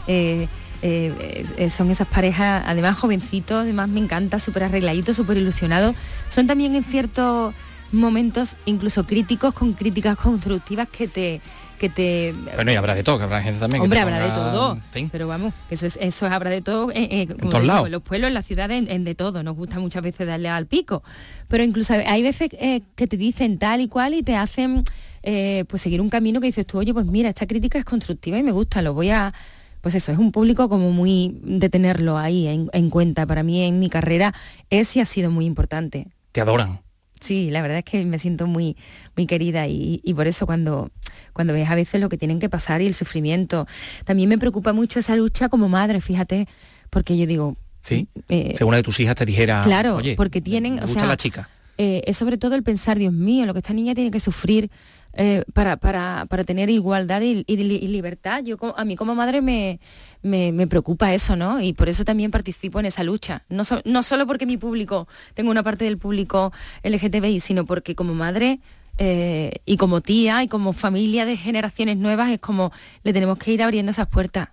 eh, 0.07 0.47
eh, 0.83 1.45
eh, 1.57 1.69
son 1.71 1.89
esas 1.89 2.07
parejas, 2.07 2.63
además 2.67 2.97
jovencitos, 2.97 3.63
además 3.63 3.89
me 3.89 3.99
encanta, 3.99 4.37
súper 4.39 4.63
arregladitos, 4.65 5.15
súper 5.15 5.37
ilusionados. 5.37 5.95
Son 6.29 6.45
también 6.47 6.75
en 6.75 6.83
ciertos 6.83 7.53
momentos 7.91 8.55
incluso 8.65 9.03
críticos, 9.05 9.53
con 9.53 9.73
críticas 9.73 10.17
constructivas 10.17 10.87
que 10.89 11.07
te... 11.07 11.41
Que 11.77 11.89
te 11.89 12.33
Bueno, 12.55 12.71
y 12.71 12.75
habrá 12.75 12.95
de 12.95 13.03
todo, 13.03 13.19
que 13.19 13.25
habrá 13.25 13.39
gente 13.43 13.59
también. 13.59 13.83
Hombre, 13.83 13.99
habrá 13.99 14.19
de 14.19 14.31
todo. 14.31 14.73
en 14.73 14.81
fin. 14.91 15.09
Pero 15.11 15.27
vamos, 15.27 15.53
que 15.69 15.75
eso 15.75 15.85
es, 15.85 15.95
eso 16.01 16.25
es 16.25 16.31
habrá 16.31 16.49
de 16.49 16.63
todo 16.63 16.89
eh, 16.89 17.07
eh, 17.11 17.27
como 17.27 17.51
todos 17.51 17.65
lados. 17.65 17.85
en 17.85 17.91
los 17.91 18.01
pueblos, 18.01 18.29
en 18.29 18.33
las 18.33 18.45
ciudades, 18.45 18.79
en, 18.79 18.89
en 18.89 19.03
de 19.03 19.13
todo. 19.13 19.43
Nos 19.43 19.55
gusta 19.55 19.79
muchas 19.79 20.01
veces 20.01 20.25
darle 20.25 20.49
al 20.49 20.65
pico. 20.65 21.03
Pero 21.47 21.63
incluso 21.63 21.93
hay 21.93 22.23
veces 22.23 22.49
eh, 22.53 22.81
que 22.95 23.05
te 23.05 23.15
dicen 23.15 23.59
tal 23.59 23.81
y 23.81 23.87
cual 23.89 24.15
y 24.15 24.23
te 24.23 24.35
hacen 24.35 24.85
eh, 25.21 25.65
pues 25.67 25.83
seguir 25.83 26.01
un 26.01 26.09
camino 26.09 26.39
que 26.41 26.47
dices 26.47 26.65
tú, 26.65 26.79
oye, 26.79 26.95
pues 26.95 27.05
mira, 27.05 27.29
esta 27.29 27.45
crítica 27.45 27.77
es 27.77 27.85
constructiva 27.85 28.39
y 28.39 28.43
me 28.43 28.53
gusta, 28.53 28.81
lo 28.81 28.95
voy 28.95 29.11
a. 29.11 29.33
Pues 29.81 29.93
eso, 29.93 30.11
es 30.11 30.17
un 30.17 30.31
público 30.31 30.69
como 30.69 30.89
muy 30.91 31.37
de 31.43 31.69
tenerlo 31.69 32.17
ahí 32.17 32.47
en, 32.47 32.71
en 32.73 32.89
cuenta. 32.89 33.27
Para 33.27 33.43
mí 33.43 33.61
en 33.61 33.79
mi 33.79 33.89
carrera 33.89 34.33
es 34.71 34.95
y 34.95 34.99
ha 34.99 35.05
sido 35.05 35.29
muy 35.29 35.45
importante. 35.45 36.07
Te 36.31 36.41
adoran. 36.41 36.81
Sí, 37.19 37.49
la 37.51 37.61
verdad 37.61 37.79
es 37.79 37.83
que 37.85 38.05
me 38.05 38.19
siento 38.19 38.47
muy, 38.47 38.75
muy 39.15 39.25
querida 39.25 39.67
y, 39.67 40.01
y 40.03 40.13
por 40.13 40.27
eso 40.27 40.45
cuando, 40.45 40.91
cuando 41.33 41.53
ves 41.53 41.69
a 41.69 41.75
veces 41.75 41.99
lo 41.99 42.09
que 42.09 42.17
tienen 42.17 42.39
que 42.39 42.49
pasar 42.49 42.81
y 42.81 42.87
el 42.87 42.93
sufrimiento. 42.93 43.67
También 44.05 44.29
me 44.29 44.37
preocupa 44.37 44.73
mucho 44.73 44.99
esa 44.99 45.15
lucha 45.15 45.49
como 45.49 45.67
madre, 45.69 46.01
fíjate, 46.01 46.47
porque 46.89 47.17
yo 47.17 47.25
digo, 47.25 47.57
Sí. 47.81 48.07
eh, 48.29 48.53
si 48.57 48.63
una 48.63 48.77
de 48.77 48.83
tus 48.83 48.99
hijas 48.99 49.15
te 49.15 49.25
dijera, 49.25 49.61
claro, 49.63 49.95
oye, 49.97 50.15
porque 50.15 50.41
tienen, 50.41 50.73
me 50.75 50.79
o 50.79 50.81
gusta 50.83 50.99
sea, 50.99 51.07
la 51.07 51.17
chica. 51.17 51.49
eh, 51.77 52.01
es 52.05 52.17
sobre 52.17 52.37
todo 52.37 52.55
el 52.55 52.63
pensar, 52.63 52.97
Dios 52.99 53.13
mío, 53.13 53.45
lo 53.45 53.53
que 53.53 53.59
esta 53.59 53.73
niña 53.73 53.95
tiene 53.95 54.11
que 54.11 54.19
sufrir 54.19 54.69
eh, 55.17 55.43
para, 55.53 55.75
para, 55.77 56.25
para 56.29 56.43
tener 56.45 56.69
igualdad 56.69 57.21
y, 57.21 57.43
y 57.47 57.57
li- 57.57 57.79
y 57.81 57.87
libertad. 57.89 58.43
Yo 58.45 58.57
a 58.77 58.85
mí 58.85 58.95
como 58.95 59.15
madre 59.15 59.41
me, 59.41 59.79
me, 60.21 60.51
me 60.53 60.67
preocupa 60.67 61.13
eso, 61.13 61.35
¿no? 61.35 61.59
Y 61.59 61.73
por 61.73 61.89
eso 61.89 62.05
también 62.05 62.31
participo 62.31 62.79
en 62.79 62.85
esa 62.85 63.03
lucha. 63.03 63.43
No, 63.49 63.63
no 63.83 64.03
solo 64.03 64.25
porque 64.27 64.45
mi 64.45 64.57
público, 64.57 65.07
tengo 65.33 65.51
una 65.51 65.63
parte 65.63 65.83
del 65.85 65.97
público 65.97 66.53
LGTBI, 66.83 67.39
sino 67.41 67.65
porque 67.65 67.95
como 67.95 68.13
madre 68.13 68.59
eh, 68.99 69.51
y 69.65 69.77
como 69.77 70.01
tía 70.01 70.43
y 70.43 70.47
como 70.47 70.71
familia 70.73 71.25
de 71.25 71.35
generaciones 71.37 71.97
nuevas 71.97 72.31
es 72.31 72.39
como 72.39 72.71
le 73.03 73.13
tenemos 73.13 73.37
que 73.37 73.51
ir 73.51 73.61
abriendo 73.63 73.91
esas 73.91 74.07
puertas. 74.07 74.49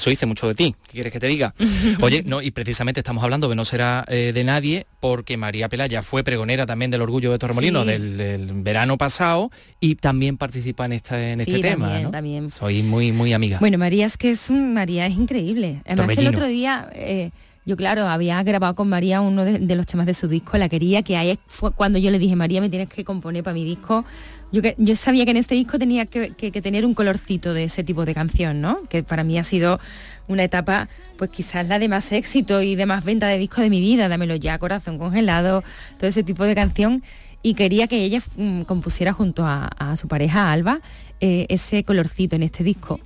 Eso 0.00 0.10
dice 0.10 0.24
mucho 0.26 0.48
de 0.48 0.54
ti. 0.54 0.74
¿Qué 0.86 0.92
quieres 0.92 1.12
que 1.12 1.20
te 1.20 1.26
diga? 1.26 1.54
Oye, 2.00 2.22
no, 2.24 2.40
y 2.40 2.50
precisamente 2.50 3.00
estamos 3.00 3.22
hablando 3.22 3.48
de 3.48 3.54
no 3.54 3.64
será 3.64 4.04
eh, 4.08 4.32
de 4.34 4.44
nadie, 4.44 4.86
porque 4.98 5.36
María 5.36 5.68
Pelaya 5.68 6.02
fue 6.02 6.24
pregonera 6.24 6.64
también 6.64 6.90
del 6.90 7.02
orgullo 7.02 7.30
de 7.32 7.38
Torremolinos 7.38 7.84
Sí. 7.84 7.90
del, 7.92 8.16
del 8.16 8.46
verano 8.54 8.96
pasado 8.98 9.50
y 9.78 9.96
también 9.96 10.36
participa 10.38 10.86
en 10.86 10.92
este, 10.92 11.32
en 11.32 11.40
este 11.40 11.56
Sí, 11.56 11.60
tema. 11.60 11.86
también, 11.86 12.02
¿no? 12.04 12.10
también. 12.10 12.48
Soy 12.48 12.82
muy, 12.82 13.12
muy 13.12 13.32
amiga. 13.34 13.58
Bueno, 13.60 13.76
María 13.78 14.06
es 14.06 14.16
que 14.16 14.30
es 14.30 14.50
María 14.50 15.06
es 15.06 15.12
increíble. 15.16 15.82
Además 15.86 16.16
que 16.16 16.22
el 16.22 16.28
otro 16.28 16.46
día 16.46 16.88
eh, 16.94 17.30
yo 17.66 17.76
claro 17.76 18.08
había 18.08 18.42
grabado 18.42 18.74
con 18.74 18.88
María 18.88 19.20
uno 19.20 19.44
de, 19.44 19.58
de 19.58 19.74
los 19.76 19.86
temas 19.86 20.06
de 20.06 20.14
su 20.14 20.28
disco, 20.28 20.56
la 20.56 20.68
quería, 20.70 21.02
que 21.02 21.16
ahí 21.18 21.38
fue 21.46 21.72
cuando 21.72 21.98
yo 21.98 22.10
le 22.10 22.18
dije 22.18 22.34
María 22.36 22.60
me 22.62 22.70
tienes 22.70 22.88
que 22.88 23.04
componer 23.04 23.42
para 23.44 23.52
mi 23.54 23.64
disco. 23.64 24.04
Yo, 24.52 24.96
sabía 24.96 25.24
que 25.24 25.30
en 25.30 25.36
este 25.36 25.54
disco 25.54 25.78
tenía 25.78 26.06
que, 26.06 26.30
tener 26.62 26.84
un 26.84 26.94
colorcito 26.94 27.54
de 27.54 27.64
ese 27.64 27.84
tipo 27.84 28.04
de 28.04 28.14
canción, 28.14 28.60
¿no? 28.60 28.82
Que 28.88 29.04
para 29.04 29.22
mí 29.22 29.38
ha 29.38 29.44
sido 29.44 29.78
una 30.26 30.42
etapa, 30.42 30.88
pues 31.16 31.30
quizás 31.30 31.68
la 31.68 31.78
de 31.78 31.88
más 31.88 32.10
éxito 32.10 32.60
y 32.60 32.74
de 32.74 32.84
más 32.84 33.04
venta 33.04 33.28
de 33.28 33.38
disco 33.38 33.60
de 33.60 33.70
mi 33.70 33.80
vida, 33.80 34.08
dámelo 34.08 34.34
ya, 34.34 34.58
corazón 34.58 34.98
congelado, 34.98 35.62
todo 35.98 36.08
ese 36.08 36.24
tipo 36.24 36.44
de 36.44 36.56
canción. 36.56 37.04
Y 37.42 37.54
quería 37.54 37.86
que 37.86 38.02
ella 38.02 38.20
mm, 38.36 38.62
compusiera 38.62 39.12
junto 39.12 39.44
a, 39.46 39.94
su 39.96 40.08
pareja 40.08 40.50
Alba 40.50 40.80
eh, 41.20 41.46
ese 41.48 41.84
colorcito 41.84 42.34
en 42.34 42.42
este 42.42 42.64
disco. 42.64 42.98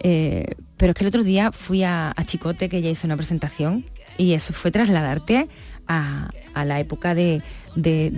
Eh, 0.00 0.54
pero 0.76 0.90
es 0.90 0.96
que 0.96 1.04
el 1.04 1.08
otro 1.08 1.24
día 1.24 1.50
fui 1.50 1.82
a, 1.82 2.14
Chicote, 2.26 2.68
que 2.68 2.76
ella 2.76 2.90
hizo 2.90 3.06
una 3.06 3.16
presentación, 3.16 3.86
y 4.18 4.34
eso 4.34 4.52
fue 4.52 4.70
trasladarte 4.70 5.48
a, 5.88 6.28
la 6.54 6.78
época 6.78 7.14
de 7.14 7.42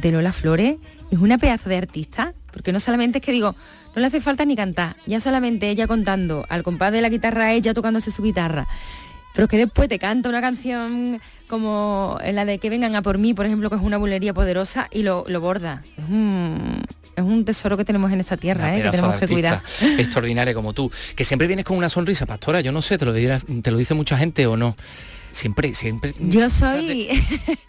Lola 0.03 0.33
Flores. 0.33 0.76
Es 1.12 1.18
una 1.18 1.39
pedazo 1.39 1.68
de 1.68 1.76
artista, 1.76 2.35
porque 2.53 2.72
no 2.72 2.80
solamente 2.80 3.18
es 3.18 3.24
que 3.24 3.32
digo, 3.32 3.55
no 3.94 4.00
le 4.00 4.07
hace 4.07 4.20
falta 4.20 4.44
ni 4.44 4.57
cantar, 4.57 4.96
ya 5.07 5.20
solamente 5.20 5.68
ella 5.68 5.86
contando 5.86 6.46
al 6.48 6.62
compás 6.62 6.92
de 6.92 7.00
la 7.00 7.09
guitarra, 7.09 7.53
ella 7.53 7.74
tocándose 7.74 8.11
su 8.11 8.22
guitarra. 8.22 8.68
Pero 9.34 9.46
es 9.46 9.50
que 9.50 9.57
después 9.57 9.88
te 9.88 9.98
canta 9.98 10.28
una 10.28 10.40
canción 10.40 11.20
como 11.48 12.18
la 12.32 12.44
de 12.44 12.59
que 12.59 12.70
vengan 12.70 12.94
a 12.96 13.03
por 13.03 13.18
mí, 13.18 13.34
por 13.34 13.46
ejemplo, 13.46 13.70
que 13.70 13.76
es 13.76 13.82
una 13.82 13.96
bulería 13.96 14.34
poderosa 14.34 14.88
y 14.90 15.03
lo, 15.03 15.24
lo 15.26 15.40
borda. 15.40 15.82
Es 15.96 16.05
un, 16.09 16.82
es 17.16 17.24
un 17.24 17.44
tesoro 17.44 17.76
que 17.76 17.84
tenemos 17.84 18.12
en 18.12 18.20
esta 18.20 18.36
tierra, 18.36 18.76
¿eh? 18.76 18.82
que 18.82 18.90
tenemos 18.90 19.16
que 19.16 19.28
cuidar. 19.28 19.62
Extraordinaria 19.98 20.55
como 20.55 20.72
tú. 20.74 20.90
Que 21.16 21.24
siempre 21.24 21.46
vienes 21.46 21.64
con 21.64 21.76
una 21.76 21.88
sonrisa, 21.88 22.26
pastora, 22.26 22.61
yo 22.61 22.72
no 22.72 22.82
sé, 22.82 22.98
te 22.98 23.05
lo, 23.07 23.12
te 23.14 23.70
lo 23.70 23.78
dice 23.78 23.94
mucha 23.94 24.18
gente 24.18 24.46
o 24.46 24.57
no. 24.57 24.76
Siempre, 25.30 25.72
siempre. 25.74 26.14
Yo 26.20 26.48
soy. 26.50 27.09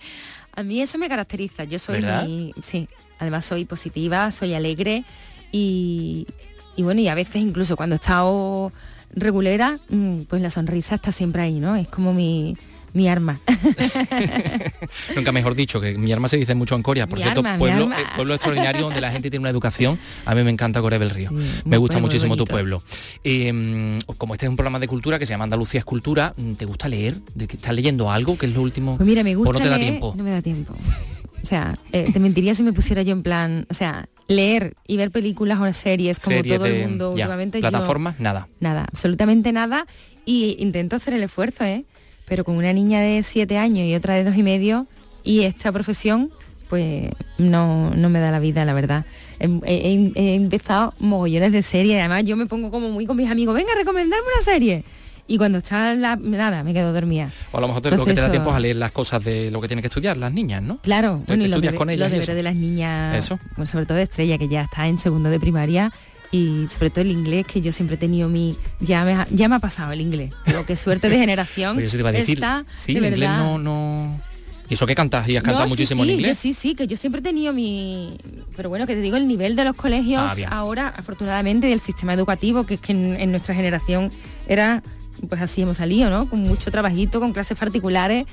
a 0.55 0.63
mí 0.63 0.81
eso 0.81 0.97
me 0.97 1.07
caracteriza. 1.07 1.63
Yo 1.63 1.79
soy 1.79 2.01
muy. 2.01 2.53
Sí. 2.61 2.87
Además 3.19 3.45
soy 3.45 3.65
positiva, 3.65 4.31
soy 4.31 4.53
alegre 4.53 5.03
y, 5.51 6.27
y 6.75 6.83
bueno, 6.83 7.01
y 7.01 7.07
a 7.07 7.15
veces 7.15 7.37
incluso 7.37 7.75
cuando 7.75 7.95
he 7.95 7.97
estado 7.97 8.71
regulera, 9.15 9.79
mm, 9.89 10.21
pues 10.21 10.41
la 10.41 10.49
sonrisa 10.49 10.95
está 10.95 11.11
siempre 11.11 11.43
ahí, 11.43 11.59
¿no? 11.59 11.75
Es 11.75 11.87
como 11.87 12.13
mi, 12.13 12.57
mi 12.93 13.07
arma. 13.07 13.39
Nunca 15.15 15.31
mejor 15.31 15.55
dicho, 15.55 15.81
que 15.81 15.97
mi 15.97 16.11
arma 16.11 16.27
se 16.27 16.37
dice 16.37 16.55
mucho 16.55 16.75
en 16.75 16.83
Corea. 16.83 17.07
Por 17.07 17.19
cierto, 17.19 17.43
pueblo, 17.57 17.91
eh, 17.91 18.03
pueblo 18.15 18.33
extraordinario 18.33 18.81
donde 18.81 19.01
la 19.01 19.11
gente 19.11 19.29
tiene 19.29 19.41
una 19.41 19.49
educación. 19.49 19.99
A 20.25 20.35
mí 20.35 20.43
me 20.43 20.51
encanta 20.51 20.81
Corea 20.81 20.99
del 20.99 21.09
Río. 21.09 21.31
me 21.65 21.77
gusta 21.77 21.99
muchísimo 21.99 22.37
tu 22.37 22.45
pueblo. 22.45 22.83
Em, 23.23 23.99
como 24.17 24.33
este 24.33 24.45
es 24.45 24.49
un 24.49 24.55
programa 24.55 24.79
de 24.79 24.87
cultura 24.87 25.19
que 25.19 25.25
se 25.25 25.33
llama 25.33 25.45
Andalucía 25.45 25.79
es 25.79 25.85
Cultura, 25.85 26.33
mm, 26.37 26.53
¿te 26.53 26.65
gusta 26.65 26.87
leer? 26.87 27.19
¿De 27.33 27.47
que 27.47 27.55
estás 27.55 27.73
leyendo 27.73 28.11
algo? 28.11 28.37
que 28.37 28.47
es 28.47 28.53
lo 28.53 28.61
último? 28.61 28.97
Pues 28.97 29.07
mira, 29.07 29.23
me 29.23 29.35
gusta. 29.35 29.49
¿O 29.49 29.53
no 29.53 29.59
te 29.59 29.69
da 29.69 29.77
tiempo? 29.77 30.13
No 30.17 30.23
me 30.23 30.31
da 30.31 30.41
tiempo. 30.41 30.75
O 31.43 31.45
sea, 31.45 31.77
eh, 31.91 32.09
te 32.13 32.19
mentiría 32.19 32.55
si 32.55 32.63
me 32.63 32.71
pusiera 32.71 33.01
yo 33.01 33.11
en 33.11 33.21
plan, 33.21 33.67
o 33.69 33.73
sea, 33.73 34.07
leer 34.27 34.75
y 34.87 34.95
ver 34.95 35.11
películas 35.11 35.59
o 35.59 35.71
series 35.73 36.19
como 36.19 36.41
todo 36.41 36.65
el 36.65 36.87
mundo 36.87 37.09
últimamente. 37.09 37.59
¿Plataformas? 37.59 38.19
nada. 38.19 38.47
Nada, 38.59 38.85
absolutamente 38.87 39.51
nada. 39.51 39.85
Y 40.25 40.55
intento 40.59 40.95
hacer 40.95 41.13
el 41.13 41.23
esfuerzo, 41.23 41.65
¿eh? 41.65 41.85
pero 42.25 42.45
con 42.45 42.55
una 42.55 42.73
niña 42.73 43.01
de 43.01 43.21
siete 43.23 43.57
años 43.57 43.85
y 43.85 43.95
otra 43.95 44.15
de 44.15 44.23
dos 44.23 44.35
y 44.37 44.43
medio 44.43 44.87
y 45.23 45.41
esta 45.41 45.71
profesión, 45.71 46.31
pues 46.69 47.11
no, 47.37 47.91
no 47.91 48.09
me 48.09 48.19
da 48.19 48.31
la 48.31 48.39
vida, 48.39 48.65
la 48.65 48.73
verdad. 48.73 49.05
He, 49.39 50.35
empezado 50.35 50.93
mogollones 50.99 51.51
de 51.51 51.61
series, 51.61 51.99
además 51.99 52.23
yo 52.23 52.37
me 52.37 52.45
pongo 52.45 52.71
como 52.71 52.89
muy 52.89 53.05
con 53.05 53.17
mis 53.17 53.29
amigos, 53.29 53.55
venga, 53.55 53.73
recomendarme 53.75 54.25
una 54.35 54.45
serie. 54.45 54.83
Y 55.25 55.37
cuando 55.37 55.59
está 55.59 55.95
la, 55.95 56.15
nada, 56.17 56.63
me 56.63 56.73
quedo 56.73 56.91
dormida. 56.91 57.29
O 57.51 57.57
a 57.57 57.61
lo 57.61 57.67
mejor 57.67 57.85
lo 57.95 58.05
que 58.05 58.13
te 58.13 58.21
da 58.21 58.29
tiempo 58.29 58.49
es 58.49 58.55
a 58.55 58.59
leer 58.59 58.75
las 58.75 58.91
cosas 58.91 59.23
de 59.23 59.49
lo 59.51 59.61
que 59.61 59.67
tienen 59.67 59.81
que 59.81 59.87
estudiar 59.87 60.17
las 60.17 60.33
niñas, 60.33 60.61
¿no? 60.61 60.79
Claro, 60.79 61.23
bueno, 61.27 61.45
y 61.45 61.47
los, 61.47 61.61
con 61.73 61.89
ellas 61.89 62.09
los 62.09 62.11
deberes 62.11 62.35
de 62.35 62.43
las 62.43 62.55
niñas, 62.55 63.17
¿Eso? 63.17 63.39
sobre 63.65 63.85
todo 63.85 63.97
de 63.97 64.03
Estrella, 64.03 64.37
que 64.37 64.47
ya 64.47 64.63
está 64.63 64.87
en 64.87 64.99
segundo 64.99 65.29
de 65.29 65.39
primaria, 65.39 65.93
y 66.33 66.67
sobre 66.67 66.89
todo 66.89 67.01
el 67.01 67.11
inglés 67.11 67.45
que 67.45 67.61
yo 67.61 67.71
siempre 67.71 67.95
he 67.95 67.99
tenido 67.99 68.27
mi 68.27 68.57
ya 68.79 69.05
me 69.05 69.13
ha, 69.13 69.27
ya 69.29 69.47
me 69.47 69.55
ha 69.55 69.59
pasado 69.59 69.91
el 69.91 70.01
inglés. 70.01 70.33
Pero 70.43 70.65
qué 70.65 70.75
suerte 70.75 71.07
de 71.07 71.17
generación 71.17 71.77
te 71.87 72.07
a 72.07 72.11
decir, 72.11 72.39
está, 72.39 72.65
sí 72.77 72.97
el 72.97 73.05
inglés 73.05 73.29
no, 73.29 73.59
no. 73.59 74.19
Y 74.67 74.73
eso 74.73 74.87
que 74.87 74.95
cantas 74.95 75.29
y 75.29 75.37
has 75.37 75.43
cantado 75.43 75.67
muchísimo 75.67 76.03
en 76.03 76.09
inglés. 76.09 76.39
sí 76.39 76.53
sí 76.53 76.73
que 76.73 76.87
yo 76.87 76.97
siempre 76.97 77.19
he 77.19 77.23
tenido 77.23 77.53
mi 77.53 78.17
pero 78.55 78.69
bueno 78.69 78.87
que 78.87 78.95
te 78.95 79.01
digo 79.01 79.15
el 79.17 79.27
nivel 79.27 79.55
de 79.55 79.65
los 79.65 79.75
colegios 79.75 80.23
ah, 80.23 80.47
ahora 80.49 80.87
afortunadamente 80.87 81.67
del 81.67 81.81
sistema 81.81 82.13
educativo 82.13 82.65
que 82.65 82.75
es 82.75 82.79
que 82.79 82.93
en, 82.93 83.29
nuestra 83.29 83.53
generación 83.53 84.11
era 84.47 84.81
pues 85.27 85.41
así 85.41 85.61
hemos 85.61 85.77
salido 85.77 86.09
no 86.09 86.29
con 86.29 86.41
mucho 86.41 86.71
trabajito 86.71 87.19
con 87.19 87.33
clases 87.33 87.57
particulares 87.57 88.25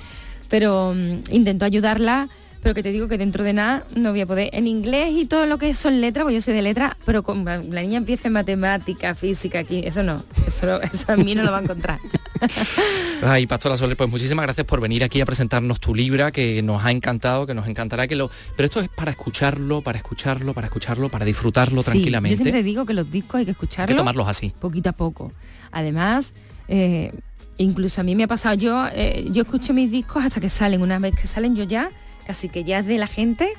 pero 0.49 0.95
mm, 0.95 1.33
intento 1.33 1.65
ayudarla 1.65 2.29
pero 2.63 2.75
que 2.75 2.83
te 2.83 2.93
digo 2.93 3.09
que 3.09 3.19
dentro 3.19 3.43
de 3.45 3.53
nada 3.53 3.87
no 3.95 4.11
voy 4.11 4.21
a 4.21 4.27
poder. 4.27 4.51
En 4.53 4.67
inglés 4.67 5.13
y 5.17 5.27
todo 5.27 5.47
lo 5.47 5.59
que 5.59 5.75
son 5.75 6.01
letras, 6.01 6.25
pues 6.25 6.35
yo 6.35 6.43
soy 6.43 6.55
de 6.55 6.63
letras, 6.63 6.95
pero 7.05 7.23
con, 7.23 7.45
la 7.45 7.83
niña 7.83 7.99
empieza 7.99 8.29
en 8.29 8.35
matemática, 8.35 9.15
física, 9.15 9.61
aquí, 9.61 9.83
eso 9.85 10.03
no, 10.03 10.23
eso, 10.47 10.81
eso 10.83 11.13
a 11.13 11.17
mí 11.17 11.35
no 11.35 11.43
lo 11.43 11.53
va 11.53 11.59
a 11.59 11.63
encontrar. 11.63 12.01
Ay, 13.23 13.47
Pastora 13.47 13.77
Soler, 13.77 13.97
pues 13.97 14.11
muchísimas 14.11 14.45
gracias 14.45 14.67
por 14.67 14.81
venir 14.81 15.05
aquí 15.05 15.21
a 15.21 15.27
presentarnos 15.27 15.81
tu 15.81 15.95
libra, 15.95 16.33
que 16.33 16.63
nos 16.63 16.85
ha 16.85 16.91
encantado, 16.91 17.47
que 17.47 17.55
nos 17.55 17.67
encantará 17.67 18.07
que 18.07 18.17
lo... 18.17 18.31
Pero 18.57 18.65
esto 18.65 18.81
es 18.81 18.89
para 18.89 19.11
escucharlo, 19.11 19.83
para 19.83 19.99
escucharlo, 19.99 20.55
para 20.55 20.67
escucharlo, 20.67 21.11
para 21.11 21.25
disfrutarlo 21.25 21.83
tranquilamente. 21.83 22.39
Yo 22.39 22.45
siempre 22.45 22.63
digo 22.63 22.85
que 22.85 22.95
los 22.95 23.11
discos 23.11 23.39
hay 23.39 23.45
que 23.47 23.53
escucharlos. 23.53 23.91
Hay 23.91 23.95
que 23.95 23.99
tomarlos 23.99 24.29
así. 24.29 24.53
Poquito 24.59 24.91
a 24.91 24.93
poco. 24.93 25.33
Además, 25.73 26.35
eh, 26.71 27.13
incluso 27.59 28.01
a 28.01 28.05
mí 28.05 28.15
me 28.15 28.25
ha 28.25 28.29
pasado, 28.29 28.55
yo, 28.55 28.87
eh, 28.95 29.29
yo 29.31 29.43
escucho 29.43 29.75
mis 29.75 29.91
discos 29.91 30.25
hasta 30.25 30.41
que 30.41 30.49
salen, 30.49 30.81
una 30.81 30.99
vez 30.99 31.15
que 31.15 31.27
salen 31.27 31.55
yo 31.55 31.65
ya 31.65 31.91
así 32.29 32.49
que 32.49 32.63
ya 32.63 32.79
es 32.79 32.87
de 32.87 32.97
la 32.97 33.09
gente, 33.09 33.53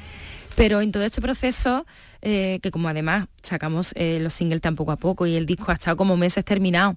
pero 0.56 0.80
en 0.80 0.94
todo 0.94 1.04
este 1.04 1.22
proceso, 1.22 1.86
eh, 2.22 2.60
que 2.64 2.72
como 2.72 2.88
además 2.88 3.28
sacamos 3.44 3.94
los 3.98 4.34
singles 4.34 4.62
tan 4.62 4.78
poco 4.78 4.94
a 4.94 4.96
poco 4.96 5.28
y 5.28 5.36
el 5.36 5.46
disco 5.46 5.72
ha 5.72 5.74
estado 5.74 5.98
como 5.98 6.16
meses 6.16 6.46
terminado, 6.46 6.96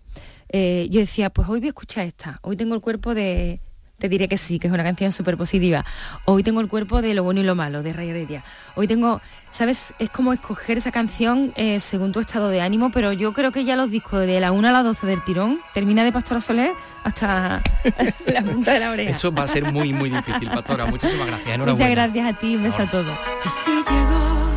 yo 0.53 1.01
decía, 1.01 1.31
pues 1.31 1.49
hoy 1.49 1.59
voy 1.59 1.67
a 1.67 1.71
escuchar 1.71 2.07
esta, 2.07 2.39
hoy 2.43 2.57
tengo 2.57 2.77
el 2.77 2.81
cuerpo 2.81 3.13
de, 3.13 3.61
te 3.99 4.09
diré 4.09 4.29
que 4.29 4.37
sí, 4.37 4.59
que 4.59 4.67
es 4.67 4.73
una 4.73 4.83
canción 4.83 5.13
súper 5.13 5.37
positiva. 5.37 5.85
Hoy 6.25 6.43
tengo 6.43 6.61
el 6.61 6.69
cuerpo 6.69 7.03
de 7.03 7.15
lo 7.15 7.23
bueno 7.23 7.41
y 7.41 7.45
lo 7.45 7.55
malo, 7.55 7.83
de 7.83 7.93
Ray 7.93 8.11
Heredia. 8.11 8.43
Hoy 8.75 8.87
tengo, 8.87 9.21
¿sabes? 9.51 9.95
Es 9.99 10.11
como 10.11 10.33
escoger 10.33 10.79
esa 10.79 10.93
canción 10.93 11.53
eh, 11.57 11.81
según 11.81 12.13
tu 12.13 12.21
estado 12.21 12.49
de 12.49 12.61
ánimo, 12.61 12.91
pero 12.91 13.13
yo 13.13 13.33
creo 13.33 13.53
que 13.53 13.65
ya 13.65 13.77
los 13.77 13.91
discos 13.91 14.21
de 14.27 14.41
la 14.41 14.53
1 14.53 14.69
a 14.69 14.73
la 14.73 14.83
12 14.83 15.07
del 15.07 15.23
tirón, 15.25 15.61
termina 15.73 16.05
de 16.05 16.13
Pastora 16.13 16.41
Soler 16.41 16.73
hasta 17.05 17.63
la 18.27 18.43
punta 18.43 18.73
de 18.73 18.81
la 18.81 18.91
oreja. 18.91 19.11
Eso 19.11 19.33
va 19.33 19.45
a 19.45 19.47
ser 19.47 19.73
muy, 19.73 19.93
muy 19.93 20.11
difícil, 20.11 20.51
Pastora. 20.51 20.87
Muchísimas 20.87 21.27
gracias. 21.27 21.59
Muchas 21.59 21.91
gracias 21.91 22.35
a 22.35 22.39
ti, 22.39 22.57
un 22.57 22.63
beso 22.65 22.83
a 22.83 22.91
todos. 22.91 23.19
Así 23.45 23.71
llegó, 23.71 24.51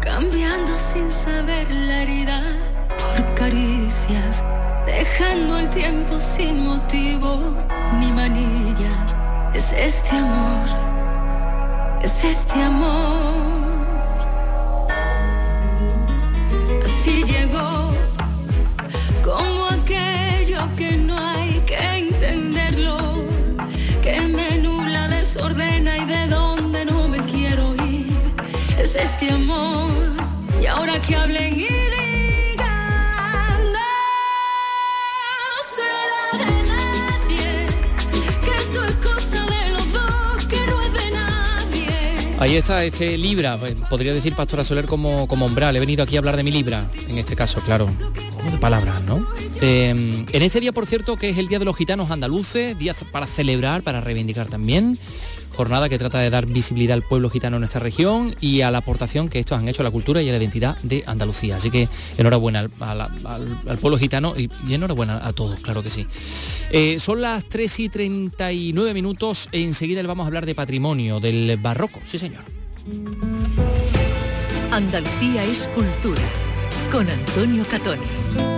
cambiando 0.00 0.76
sin 0.92 1.10
saber 1.10 1.70
la 1.70 2.02
herida 2.02 2.77
caricias 3.34 4.44
dejando 4.86 5.58
el 5.58 5.68
tiempo 5.70 6.20
sin 6.20 6.64
motivo 6.64 7.54
ni 7.98 8.12
manillas. 8.12 9.16
Es 9.54 9.72
este 9.72 10.16
amor, 10.16 10.68
es 12.02 12.24
este 12.24 12.62
amor. 12.62 13.38
Así 16.84 17.24
llegó, 17.24 17.90
como 19.22 19.66
aquello 19.68 20.60
que 20.76 20.96
no 20.96 21.16
hay 21.16 21.62
que 21.66 21.78
entenderlo, 21.98 22.98
que 24.02 24.20
me 24.20 24.58
nula, 24.58 25.08
desordena 25.08 25.96
y 25.96 26.04
de 26.04 26.26
donde 26.26 26.84
no 26.84 27.08
me 27.08 27.18
quiero 27.18 27.74
ir. 27.74 28.06
Es 28.78 28.96
este 28.96 29.32
amor, 29.32 29.90
y 30.60 30.66
ahora 30.66 31.00
que 31.00 31.16
hablen 31.16 31.58
Ahí 42.40 42.54
está 42.54 42.84
este 42.84 43.18
Libra, 43.18 43.58
pues, 43.58 43.74
podría 43.90 44.14
decir 44.14 44.36
Pastora 44.36 44.62
Soler 44.62 44.86
como, 44.86 45.26
como 45.26 45.46
umbral. 45.46 45.74
He 45.74 45.80
venido 45.80 46.04
aquí 46.04 46.14
a 46.14 46.20
hablar 46.20 46.36
de 46.36 46.44
mi 46.44 46.52
Libra, 46.52 46.88
en 47.08 47.18
este 47.18 47.34
caso, 47.34 47.60
claro, 47.60 47.90
como 48.36 48.50
de 48.52 48.58
palabras, 48.58 49.02
¿no? 49.02 49.26
Em, 49.60 50.24
en 50.30 50.42
este 50.42 50.60
día, 50.60 50.70
por 50.70 50.86
cierto, 50.86 51.16
que 51.16 51.30
es 51.30 51.38
el 51.38 51.48
Día 51.48 51.58
de 51.58 51.64
los 51.64 51.76
Gitanos 51.76 52.12
Andaluces, 52.12 52.78
día 52.78 52.94
para 53.10 53.26
celebrar, 53.26 53.82
para 53.82 54.00
reivindicar 54.00 54.46
también 54.46 54.98
jornada 55.58 55.88
que 55.88 55.98
trata 55.98 56.20
de 56.20 56.30
dar 56.30 56.46
visibilidad 56.46 56.94
al 56.94 57.02
pueblo 57.02 57.30
gitano 57.30 57.56
en 57.56 57.62
nuestra 57.62 57.80
región 57.80 58.36
y 58.40 58.60
a 58.60 58.70
la 58.70 58.78
aportación 58.78 59.28
que 59.28 59.40
estos 59.40 59.58
han 59.58 59.66
hecho 59.66 59.82
a 59.82 59.84
la 59.84 59.90
cultura 59.90 60.22
y 60.22 60.28
a 60.28 60.30
la 60.30 60.38
identidad 60.38 60.78
de 60.84 61.02
Andalucía. 61.04 61.56
Así 61.56 61.68
que 61.68 61.88
enhorabuena 62.16 62.70
al, 62.78 63.78
pueblo 63.80 63.98
gitano 63.98 64.34
y, 64.36 64.48
enhorabuena 64.72 65.18
a 65.20 65.32
todos, 65.32 65.58
claro 65.58 65.82
que 65.82 65.90
sí. 65.90 66.06
Eh, 66.70 67.00
son 67.00 67.22
las 67.22 67.48
3 67.48 67.80
y 67.80 67.88
39 67.88 68.94
minutos 68.94 69.48
enseguida 69.50 70.00
le 70.00 70.06
vamos 70.06 70.22
a 70.22 70.28
hablar 70.28 70.46
de 70.46 70.54
patrimonio, 70.54 71.18
del 71.18 71.58
barroco, 71.60 71.98
sí 72.04 72.18
señor. 72.18 72.44
Andalucía 74.70 75.42
es 75.42 75.66
cultura, 75.74 76.22
con 76.92 77.10
Antonio 77.10 77.64
Catoni. 77.68 78.57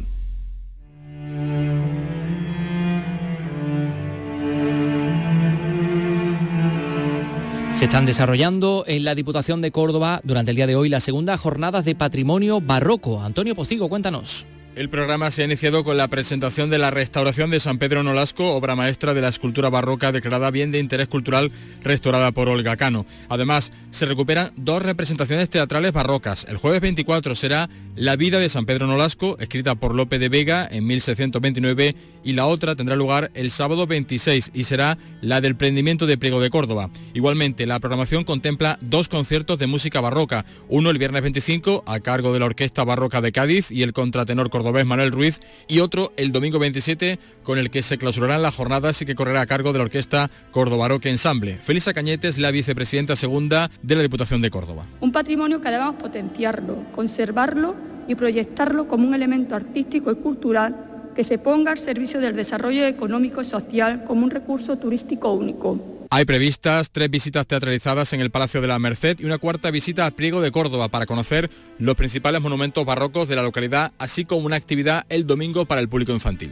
Se 7.81 7.85
están 7.85 8.05
desarrollando 8.05 8.83
en 8.85 9.03
la 9.03 9.15
Diputación 9.15 9.59
de 9.59 9.71
Córdoba 9.71 10.21
durante 10.23 10.51
el 10.51 10.55
día 10.55 10.67
de 10.67 10.75
hoy 10.75 10.87
las 10.87 11.01
segundas 11.01 11.39
jornadas 11.39 11.83
de 11.83 11.95
patrimonio 11.95 12.61
barroco. 12.61 13.23
Antonio 13.23 13.55
Pocigo, 13.55 13.89
cuéntanos. 13.89 14.45
El 14.73 14.87
programa 14.87 15.31
se 15.31 15.41
ha 15.41 15.45
iniciado 15.45 15.83
con 15.83 15.97
la 15.97 16.07
presentación 16.07 16.69
de 16.69 16.77
la 16.77 16.91
restauración 16.91 17.51
de 17.51 17.59
San 17.59 17.77
Pedro 17.77 18.03
Nolasco, 18.03 18.53
obra 18.55 18.77
maestra 18.77 19.13
de 19.13 19.19
la 19.19 19.27
escultura 19.27 19.69
barroca 19.69 20.13
declarada 20.13 20.49
bien 20.49 20.71
de 20.71 20.79
interés 20.79 21.09
cultural 21.09 21.51
restaurada 21.83 22.31
por 22.31 22.47
Olga 22.47 22.77
Cano. 22.77 23.05
Además, 23.27 23.73
se 23.89 24.05
recuperan 24.05 24.53
dos 24.55 24.81
representaciones 24.81 25.49
teatrales 25.49 25.91
barrocas. 25.91 26.45
El 26.47 26.55
jueves 26.55 26.79
24 26.79 27.35
será 27.35 27.69
La 27.97 28.15
vida 28.15 28.39
de 28.39 28.47
San 28.47 28.65
Pedro 28.65 28.87
Nolasco, 28.87 29.37
escrita 29.39 29.75
por 29.75 29.93
Lope 29.93 30.19
de 30.19 30.29
Vega 30.29 30.65
en 30.71 30.87
1629, 30.87 31.93
y 32.23 32.33
la 32.33 32.45
otra 32.45 32.75
tendrá 32.75 32.95
lugar 32.95 33.29
el 33.33 33.51
sábado 33.51 33.87
26 33.87 34.51
y 34.53 34.63
será 34.63 34.97
la 35.21 35.41
del 35.41 35.57
prendimiento 35.57 36.05
de 36.05 36.17
Priego 36.17 36.39
de 36.39 36.49
Córdoba. 36.49 36.89
Igualmente, 37.13 37.65
la 37.65 37.81
programación 37.81 38.23
contempla 38.23 38.79
dos 38.81 39.09
conciertos 39.09 39.59
de 39.59 39.67
música 39.67 39.99
barroca, 39.99 40.45
uno 40.69 40.89
el 40.89 40.97
viernes 40.97 41.23
25 41.23 41.83
a 41.85 41.99
cargo 41.99 42.31
de 42.31 42.39
la 42.39 42.45
Orquesta 42.45 42.85
Barroca 42.85 43.19
de 43.19 43.33
Cádiz 43.33 43.69
y 43.69 43.83
el 43.83 43.91
contratenor 43.91 44.49
cordobés 44.61 44.85
Manuel 44.85 45.11
Ruiz 45.11 45.39
y 45.67 45.79
otro 45.79 46.13
el 46.17 46.31
domingo 46.31 46.59
27 46.59 47.17
con 47.43 47.57
el 47.57 47.71
que 47.71 47.81
se 47.81 47.97
clausurarán 47.97 48.41
las 48.41 48.55
jornadas 48.55 49.01
y 49.01 49.05
que 49.05 49.15
correrá 49.15 49.41
a 49.41 49.45
cargo 49.45 49.73
de 49.73 49.79
la 49.79 49.85
Orquesta 49.85 50.29
Cordobaroque 50.51 51.09
Ensamble. 51.09 51.57
Felisa 51.57 51.93
Cañete 51.93 52.27
es 52.27 52.37
la 52.37 52.51
vicepresidenta 52.51 53.15
segunda 53.15 53.71
de 53.81 53.95
la 53.95 54.03
Diputación 54.03 54.41
de 54.41 54.51
Córdoba. 54.51 54.85
Un 54.99 55.11
patrimonio 55.11 55.61
que 55.61 55.71
debemos 55.71 55.95
potenciarlo, 55.95 56.77
conservarlo 56.93 57.75
y 58.07 58.15
proyectarlo 58.15 58.87
como 58.87 59.07
un 59.07 59.13
elemento 59.13 59.55
artístico 59.55 60.11
y 60.11 60.15
cultural 60.15 61.11
que 61.15 61.23
se 61.23 61.37
ponga 61.37 61.71
al 61.71 61.79
servicio 61.79 62.19
del 62.19 62.35
desarrollo 62.35 62.85
económico 62.85 63.41
y 63.41 63.45
social 63.45 64.05
como 64.05 64.23
un 64.23 64.29
recurso 64.29 64.77
turístico 64.77 65.33
único. 65.33 66.00
Hay 66.13 66.25
previstas 66.25 66.91
tres 66.91 67.09
visitas 67.09 67.47
teatralizadas 67.47 68.11
en 68.11 68.19
el 68.19 68.31
Palacio 68.31 68.59
de 68.59 68.67
la 68.67 68.77
Merced 68.79 69.21
y 69.21 69.23
una 69.23 69.37
cuarta 69.37 69.71
visita 69.71 70.05
al 70.05 70.11
Priego 70.11 70.41
de 70.41 70.51
Córdoba 70.51 70.89
para 70.89 71.05
conocer 71.05 71.49
los 71.77 71.95
principales 71.95 72.41
monumentos 72.41 72.83
barrocos 72.83 73.29
de 73.29 73.37
la 73.37 73.43
localidad, 73.43 73.93
así 73.97 74.25
como 74.25 74.45
una 74.45 74.57
actividad 74.57 75.05
el 75.07 75.25
domingo 75.25 75.63
para 75.63 75.79
el 75.79 75.87
público 75.87 76.11
infantil. 76.11 76.51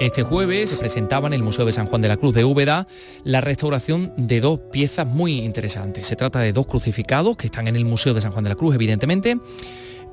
Este 0.00 0.24
jueves 0.24 0.70
se 0.70 0.78
presentaba 0.78 1.28
en 1.28 1.34
el 1.34 1.44
Museo 1.44 1.64
de 1.64 1.72
San 1.72 1.86
Juan 1.86 2.02
de 2.02 2.08
la 2.08 2.16
Cruz 2.16 2.34
de 2.34 2.44
Úbeda 2.44 2.88
la 3.22 3.40
restauración 3.40 4.12
de 4.16 4.40
dos 4.40 4.58
piezas 4.72 5.06
muy 5.06 5.38
interesantes. 5.38 6.08
Se 6.08 6.16
trata 6.16 6.40
de 6.40 6.52
dos 6.52 6.66
crucificados 6.66 7.36
que 7.36 7.46
están 7.46 7.68
en 7.68 7.76
el 7.76 7.84
Museo 7.84 8.14
de 8.14 8.20
San 8.20 8.32
Juan 8.32 8.42
de 8.42 8.50
la 8.50 8.56
Cruz, 8.56 8.74
evidentemente. 8.74 9.38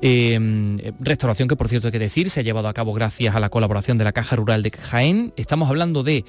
Eh, 0.00 0.92
restauración 1.00 1.48
que 1.48 1.56
por 1.56 1.68
cierto 1.68 1.88
hay 1.88 1.92
que 1.92 1.98
decir 1.98 2.30
se 2.30 2.40
ha 2.40 2.42
llevado 2.44 2.68
a 2.68 2.74
cabo 2.74 2.92
gracias 2.92 3.34
a 3.34 3.40
la 3.40 3.48
colaboración 3.48 3.98
de 3.98 4.04
la 4.04 4.12
Caja 4.12 4.36
Rural 4.36 4.62
de 4.62 4.70
Jaén. 4.70 5.32
Estamos 5.36 5.68
hablando 5.68 6.02
de 6.02 6.24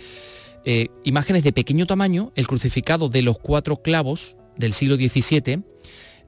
eh, 0.65 0.87
imágenes 1.03 1.43
de 1.43 1.53
pequeño 1.53 1.85
tamaño, 1.85 2.31
el 2.35 2.47
crucificado 2.47 3.09
de 3.09 3.21
los 3.21 3.37
cuatro 3.37 3.77
clavos 3.77 4.35
del 4.57 4.73
siglo 4.73 4.95
XVII. 4.95 5.61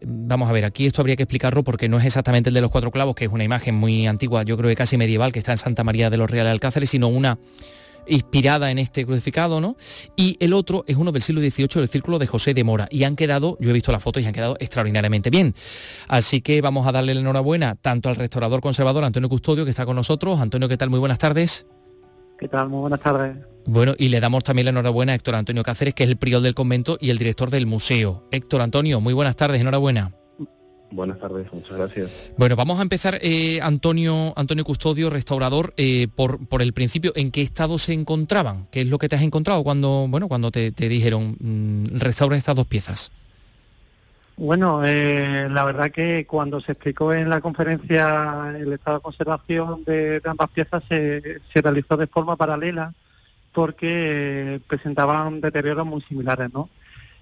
Vamos 0.04 0.50
a 0.50 0.54
ver, 0.54 0.66
aquí 0.66 0.86
esto 0.86 1.02
habría 1.02 1.16
que 1.16 1.24
explicarlo 1.24 1.64
porque 1.64 1.90
no 1.90 2.00
es 2.00 2.06
exactamente 2.06 2.50
el 2.50 2.56
de 2.56 2.62
los 2.62 2.72
cuatro 2.72 2.92
clavos, 2.92 3.16
que 3.16 3.26
es 3.26 3.32
una 3.32 3.44
imagen 3.44 3.76
muy 3.76 4.08
antigua, 4.08 4.44
yo 4.44 4.58
creo 4.58 4.70
que 4.70 4.76
casi 4.76 4.98
medieval, 4.98 5.32
que 5.32 5.40
está 5.40 5.52
en 5.52 5.60
Santa 5.60 5.84
María 5.84 6.10
de 6.10 6.18
los 6.18 6.30
Reales 6.30 6.52
Alcáceres, 6.52 6.90
sino 6.90 7.08
una 7.08 7.38
inspirada 8.08 8.72
en 8.72 8.80
este 8.80 9.06
crucificado, 9.06 9.62
¿no? 9.62 9.76
Y 10.16 10.38
el 10.40 10.54
otro 10.54 10.84
es 10.88 10.96
uno 10.96 11.12
del 11.12 11.22
siglo 11.22 11.42
XVIII, 11.42 11.68
del 11.76 11.90
Círculo 11.90 12.20
de 12.20 12.28
José 12.28 12.54
de 12.54 12.64
Mora. 12.64 12.88
Y 12.92 13.04
han 13.04 13.16
quedado, 13.16 13.58
yo 13.60 13.70
he 13.70 13.74
visto 13.74 13.92
las 13.92 14.04
fotos 14.04 14.24
y 14.24 14.26
han 14.26 14.34
quedado 14.34 14.58
extraordinariamente 14.60 15.30
bien. 15.30 15.56
Así 16.08 16.42
que 16.42 16.62
vamos 16.62 16.88
a 16.88 16.92
darle 16.92 17.14
la 17.14 17.22
enhorabuena 17.22 17.76
tanto 17.76 18.10
al 18.10 18.16
restaurador 18.16 18.62
conservador 18.62 19.04
Antonio 19.04 19.30
Custodio, 19.30 19.64
que 19.64 19.72
está 19.72 19.86
con 19.86 19.96
nosotros. 19.96 20.40
Antonio, 20.40 20.68
¿qué 20.68 20.78
tal? 20.78 20.90
Muy 20.90 21.00
buenas 21.00 21.20
tardes. 21.20 21.68
¿Qué 22.40 22.48
tal? 22.48 22.70
Muy 22.70 22.80
buenas 22.82 23.00
tardes. 23.00 23.38
Bueno, 23.66 23.94
y 23.98 24.10
le 24.10 24.20
damos 24.20 24.44
también 24.44 24.66
la 24.66 24.72
enhorabuena 24.72 25.12
a 25.12 25.16
Héctor 25.16 25.36
Antonio 25.36 25.64
Cáceres, 25.64 25.94
que 25.94 26.04
es 26.04 26.10
el 26.10 26.18
prior 26.18 26.42
del 26.42 26.56
convento 26.56 26.98
y 27.00 27.12
el 27.12 27.20
director 27.20 27.52
del 27.52 27.68
museo. 27.68 28.28
Héctor 28.32 28.62
Antonio, 28.62 29.00
muy 29.00 29.14
buenas 29.14 29.36
tardes, 29.36 29.62
enhorabuena. 29.62 30.16
Buenas 30.92 31.20
tardes, 31.20 31.52
muchas 31.54 31.78
gracias. 31.78 32.34
Bueno, 32.38 32.58
vamos 32.58 32.80
a 32.80 32.82
empezar, 32.82 33.18
eh, 33.22 33.62
Antonio, 33.62 34.34
Antonio 34.36 34.66
Custodio, 34.66 35.10
restaurador, 35.10 35.74
eh, 35.78 36.10
por, 36.14 36.46
por, 36.48 36.62
el 36.62 36.74
principio, 36.74 37.14
¿en 37.16 37.32
qué 37.32 37.42
estado 37.42 37.78
se 37.78 37.94
encontraban? 37.94 38.68
¿Qué 38.72 38.82
es 38.82 38.88
lo 38.88 39.00
que 39.00 39.08
te 39.08 39.16
has 39.16 39.22
encontrado 39.22 39.64
cuando, 39.64 40.06
bueno, 40.10 40.28
cuando 40.28 40.52
te, 40.52 40.72
te 40.72 40.90
dijeron 40.90 41.38
mmm, 41.40 41.98
restaura 41.98 42.36
estas 42.36 42.56
dos 42.56 42.68
piezas? 42.68 43.12
Bueno, 44.36 44.84
eh, 44.84 45.48
la 45.50 45.64
verdad 45.64 45.92
que 45.92 46.26
cuando 46.26 46.60
se 46.62 46.74
explicó 46.74 47.14
en 47.14 47.30
la 47.30 47.42
conferencia 47.42 48.54
el 48.58 48.74
estado 48.74 48.98
de 48.98 49.04
conservación 49.04 49.84
de, 49.86 50.20
de 50.20 50.30
ambas 50.30 50.50
piezas 50.50 50.84
se, 50.90 51.42
se, 51.54 51.62
realizó 51.62 51.96
de 51.96 52.08
forma 52.08 52.36
paralela 52.36 52.94
porque 53.54 54.60
presentaban 54.68 55.42
deterioros 55.42 55.86
muy 55.86 56.02
similares, 56.02 56.52
¿no? 56.54 56.70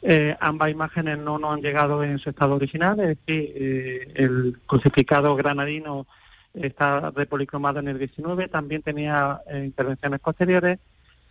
Eh, 0.01 0.35
ambas 0.39 0.71
imágenes 0.71 1.17
no 1.17 1.39
nos 1.39 1.53
han 1.53 1.61
llegado 1.61 2.03
en 2.03 2.19
su 2.19 2.29
estado 2.29 2.55
original, 2.55 2.99
es 3.01 3.07
decir, 3.07 3.53
eh, 3.55 4.11
el 4.15 4.57
crucificado 4.65 5.35
granadino 5.35 6.07
está 6.53 7.11
repolicromado 7.11 7.79
en 7.79 7.89
el 7.89 7.99
19, 7.99 8.47
también 8.47 8.81
tenía 8.81 9.41
eh, 9.47 9.63
intervenciones 9.65 10.19
posteriores, 10.19 10.79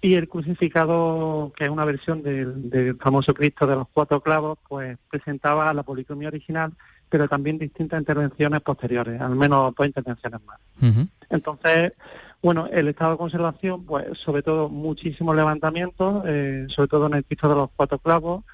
y 0.01 0.15
el 0.15 0.29
crucificado, 0.29 1.53
que 1.57 1.65
es 1.65 1.71
una 1.71 1.85
versión 1.85 2.23
del, 2.23 2.71
del, 2.71 2.97
famoso 2.97 3.35
Cristo 3.35 3.67
de 3.67 3.75
los 3.75 3.89
cuatro 3.93 4.21
clavos, 4.21 4.59
pues 4.69 4.97
presentaba 5.11 5.73
la 5.75 5.83
policromía 5.83 6.29
original, 6.29 6.73
pero 7.09 7.27
también 7.27 7.59
distintas 7.59 7.99
intervenciones 7.99 8.61
posteriores, 8.61 9.21
al 9.21 9.35
menos 9.35 9.75
dos 9.75 9.87
intervenciones 9.87 10.41
más. 10.45 10.59
Uh 10.81 10.87
-huh. 10.87 11.09
Entonces, 11.31 11.95
bueno, 12.43 12.69
el 12.71 12.87
estado 12.89 13.13
de 13.13 13.19
conservación, 13.19 13.85
pues 13.85 14.17
sobre 14.19 14.43
todo 14.43 14.69
muchísimos 14.69 15.35
levantamientos, 15.35 16.23
eh, 16.27 16.67
sobre 16.69 16.89
todo 16.89 17.07
en 17.07 17.15
el 17.15 17.25
Cristo 17.25 17.49
de 17.49 17.57
los 17.57 17.71
cuatro 17.75 17.99
clavos, 17.99 18.45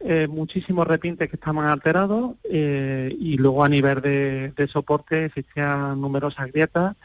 eh, 0.00 0.26
muchísimos 0.28 0.86
repintes 0.86 1.28
que 1.30 1.36
estaban 1.36 1.66
alterados 1.66 2.34
eh, 2.44 3.14
y 3.18 3.36
luego 3.38 3.64
a 3.64 3.68
nivel 3.68 4.00
de, 4.00 4.52
de, 4.56 4.68
soporte 4.68 5.26
existían 5.26 6.00
numerosas 6.00 6.52
grietas 6.52 6.96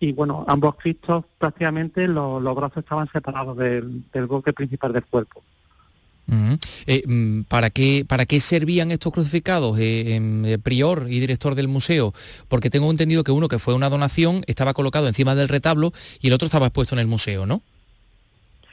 y 0.00 0.12
bueno, 0.12 0.44
ambos 0.48 0.74
cristos 0.76 1.24
prácticamente 1.38 2.08
los, 2.08 2.42
los 2.42 2.56
brazos 2.56 2.78
estaban 2.78 3.08
separados 3.12 3.56
del, 3.56 4.02
del 4.12 4.26
golpe 4.26 4.52
principal 4.52 4.92
del 4.92 5.04
cuerpo. 5.04 5.42
Uh 6.28 6.34
-huh. 6.34 6.58
eh, 6.86 7.44
¿para, 7.48 7.70
qué, 7.70 8.04
¿Para 8.06 8.26
qué 8.26 8.40
servían 8.40 8.90
estos 8.90 9.12
crucificados, 9.12 9.76
eh, 9.80 10.58
prior 10.62 11.06
y 11.08 11.20
director 11.20 11.54
del 11.54 11.68
museo? 11.68 12.12
Porque 12.48 12.70
tengo 12.70 12.90
entendido 12.90 13.22
que 13.22 13.32
uno 13.32 13.48
que 13.48 13.58
fue 13.58 13.74
una 13.74 13.90
donación 13.90 14.42
estaba 14.46 14.74
colocado 14.74 15.06
encima 15.06 15.34
del 15.34 15.48
retablo 15.48 15.92
y 16.20 16.28
el 16.28 16.32
otro 16.32 16.46
estaba 16.46 16.66
expuesto 16.66 16.94
en 16.94 17.00
el 17.00 17.06
museo, 17.06 17.46
¿no? 17.46 17.62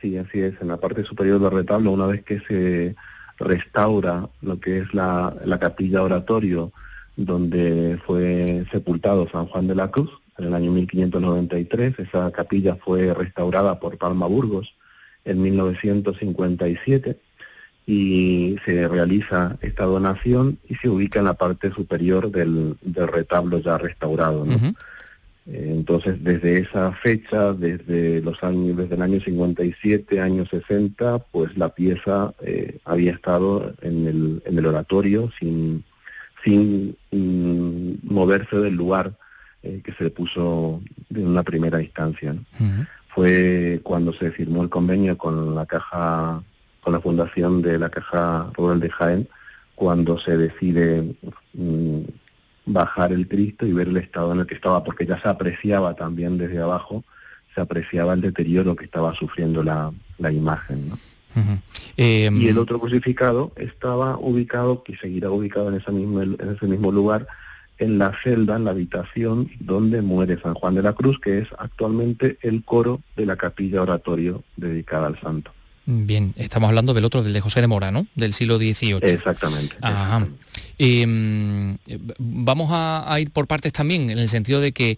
Sí, 0.01 0.17
así 0.17 0.39
es. 0.39 0.53
En 0.61 0.69
la 0.69 0.77
parte 0.77 1.03
superior 1.03 1.39
del 1.39 1.51
retablo, 1.51 1.91
una 1.91 2.07
vez 2.07 2.23
que 2.23 2.39
se 2.41 2.95
restaura 3.39 4.29
lo 4.41 4.59
que 4.59 4.79
es 4.79 4.93
la, 4.93 5.35
la 5.45 5.59
capilla 5.59 6.03
oratorio 6.03 6.71
donde 7.15 7.99
fue 8.05 8.65
sepultado 8.71 9.27
San 9.29 9.47
Juan 9.47 9.67
de 9.67 9.75
la 9.75 9.91
Cruz 9.91 10.09
en 10.37 10.45
el 10.45 10.53
año 10.53 10.71
1593. 10.71 11.99
Esa 11.99 12.31
capilla 12.31 12.75
fue 12.75 13.13
restaurada 13.13 13.79
por 13.79 13.97
Palma 13.97 14.27
Burgos 14.27 14.73
en 15.25 15.41
1957 15.41 17.17
y 17.85 18.55
se 18.65 18.87
realiza 18.87 19.57
esta 19.61 19.83
donación 19.83 20.59
y 20.67 20.75
se 20.75 20.89
ubica 20.89 21.19
en 21.19 21.25
la 21.25 21.33
parte 21.33 21.71
superior 21.71 22.31
del, 22.31 22.77
del 22.81 23.07
retablo 23.07 23.59
ya 23.59 23.77
restaurado. 23.77 24.45
Entonces, 25.51 26.23
desde 26.23 26.59
esa 26.59 26.91
fecha, 26.91 27.53
desde 27.53 28.21
los 28.21 28.43
años, 28.43 28.77
desde 28.77 28.95
el 28.95 29.01
año 29.01 29.19
57, 29.19 30.21
año 30.21 30.45
60, 30.45 31.19
pues 31.31 31.57
la 31.57 31.69
pieza 31.69 32.33
eh, 32.41 32.77
había 32.85 33.13
estado 33.13 33.73
en 33.81 34.07
el, 34.07 34.43
en 34.45 34.59
el 34.59 34.65
oratorio 34.67 35.31
sin, 35.39 35.83
sin 36.43 36.95
mm, 37.11 37.93
moverse 38.03 38.57
del 38.57 38.75
lugar 38.75 39.13
eh, 39.63 39.81
que 39.83 39.91
se 39.93 40.03
le 40.05 40.09
puso 40.11 40.81
en 41.09 41.27
una 41.27 41.43
primera 41.43 41.81
instancia. 41.81 42.33
¿no? 42.33 42.41
Uh 42.59 42.63
-huh. 42.63 42.87
Fue 43.07 43.79
cuando 43.81 44.13
se 44.13 44.31
firmó 44.31 44.61
el 44.61 44.69
convenio 44.69 45.17
con 45.17 45.55
la 45.55 45.65
caja, 45.65 46.43
con 46.81 46.93
la 46.93 47.01
fundación 47.01 47.63
de 47.63 47.79
la 47.79 47.89
Caja 47.89 48.51
Rural 48.55 48.79
de 48.79 48.89
Jaén, 48.91 49.27
cuando 49.73 50.19
se 50.19 50.37
decide 50.37 51.15
mm, 51.53 52.01
bajar 52.71 53.11
el 53.11 53.27
Cristo 53.27 53.65
y 53.65 53.73
ver 53.73 53.87
el 53.87 53.97
estado 53.97 54.31
en 54.33 54.39
el 54.39 54.45
que 54.45 54.55
estaba, 54.55 54.83
porque 54.83 55.05
ya 55.05 55.21
se 55.21 55.27
apreciaba 55.27 55.95
también 55.95 56.37
desde 56.37 56.59
abajo, 56.59 57.03
se 57.53 57.61
apreciaba 57.61 58.13
el 58.13 58.21
deterioro 58.21 58.75
que 58.75 58.85
estaba 58.85 59.13
sufriendo 59.13 59.63
la, 59.63 59.91
la 60.17 60.31
imagen. 60.31 60.89
¿no? 60.89 60.95
Uh 61.35 61.39
-huh. 61.39 61.59
eh, 61.97 62.29
y 62.31 62.47
el 62.47 62.57
otro 62.57 62.79
crucificado 62.79 63.51
estaba 63.55 64.17
ubicado, 64.17 64.83
que 64.83 64.95
seguirá 64.97 65.29
ubicado 65.29 65.69
en, 65.69 65.75
esa 65.75 65.91
misma, 65.91 66.23
en 66.23 66.55
ese 66.55 66.65
mismo 66.67 66.91
lugar, 66.91 67.27
en 67.79 67.97
la 67.97 68.13
celda, 68.23 68.55
en 68.57 68.65
la 68.65 68.71
habitación 68.71 69.49
donde 69.59 70.01
muere 70.01 70.39
San 70.41 70.53
Juan 70.53 70.75
de 70.75 70.83
la 70.83 70.93
Cruz, 70.93 71.19
que 71.19 71.39
es 71.39 71.47
actualmente 71.57 72.37
el 72.41 72.63
coro 72.63 73.01
de 73.15 73.25
la 73.25 73.35
capilla 73.35 73.81
oratorio 73.81 74.43
dedicada 74.57 75.07
al 75.07 75.19
santo. 75.19 75.51
Bien, 75.85 76.33
estamos 76.35 76.67
hablando 76.67 76.93
del 76.93 77.05
otro, 77.05 77.23
del 77.23 77.33
de 77.33 77.41
José 77.41 77.61
de 77.61 77.67
Mora, 77.67 77.89
¿no? 77.89 78.05
Del 78.15 78.33
siglo 78.33 78.57
XVIII. 78.57 78.99
Exactamente. 79.01 79.75
Ajá. 79.81 80.23
Eh, 80.79 81.05
vamos 82.17 82.69
a, 82.71 83.15
ir 83.19 83.31
por 83.31 83.47
partes 83.47 83.73
también, 83.73 84.09
en 84.09 84.17
el 84.17 84.29
sentido 84.29 84.61
de 84.61 84.71
que 84.71 84.97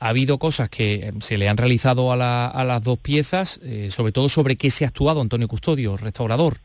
ha 0.00 0.08
habido 0.08 0.38
cosas 0.38 0.68
que 0.68 1.12
se 1.20 1.38
le 1.38 1.48
han 1.48 1.56
realizado 1.56 2.12
a, 2.12 2.16
la, 2.16 2.46
a 2.46 2.64
las 2.64 2.82
dos 2.82 2.98
piezas, 2.98 3.60
eh, 3.62 3.90
sobre 3.90 4.12
todo 4.12 4.28
sobre 4.28 4.56
qué 4.56 4.70
se 4.70 4.84
ha 4.84 4.88
actuado 4.88 5.20
Antonio 5.20 5.48
Custodio, 5.48 5.96
restaurador. 5.96 6.58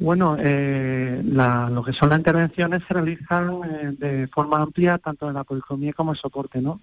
Bueno, 0.00 0.34
eh, 0.38 1.20
lo 1.22 1.84
que 1.84 1.92
son 1.92 2.08
las 2.08 2.18
intervenciones 2.18 2.80
se 2.88 2.94
realizan 2.94 3.60
eh, 3.64 3.92
de 3.98 4.28
forma 4.28 4.62
amplia 4.62 4.96
tanto 4.96 5.28
en 5.28 5.34
la 5.34 5.44
policromía 5.44 5.92
como 5.92 6.12
en 6.12 6.16
soporte, 6.16 6.62
¿no? 6.62 6.80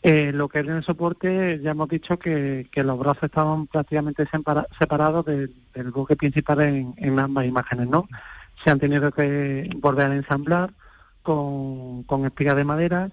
Eh, 0.00 0.30
lo 0.32 0.48
que 0.48 0.60
es 0.60 0.64
en 0.64 0.76
el 0.76 0.84
soporte, 0.84 1.60
ya 1.60 1.72
hemos 1.72 1.88
dicho 1.88 2.16
que, 2.16 2.68
los 2.72 2.98
brazos 2.98 3.24
estaban 3.24 3.66
prácticamente 3.66 4.24
separados 4.78 5.24
del, 5.24 5.52
bloque 5.74 6.14
principal 6.14 6.60
en, 6.60 7.18
ambas 7.18 7.46
imágenes, 7.46 7.88
¿no? 7.88 8.06
Se 8.64 8.70
han 8.70 8.80
tenido 8.80 9.12
que 9.12 9.70
volver 9.76 10.10
a 10.10 10.16
ensamblar 10.16 10.72
con, 11.22 12.02
con 12.04 12.24
espigas 12.24 12.56
de 12.56 12.64
madera 12.64 13.10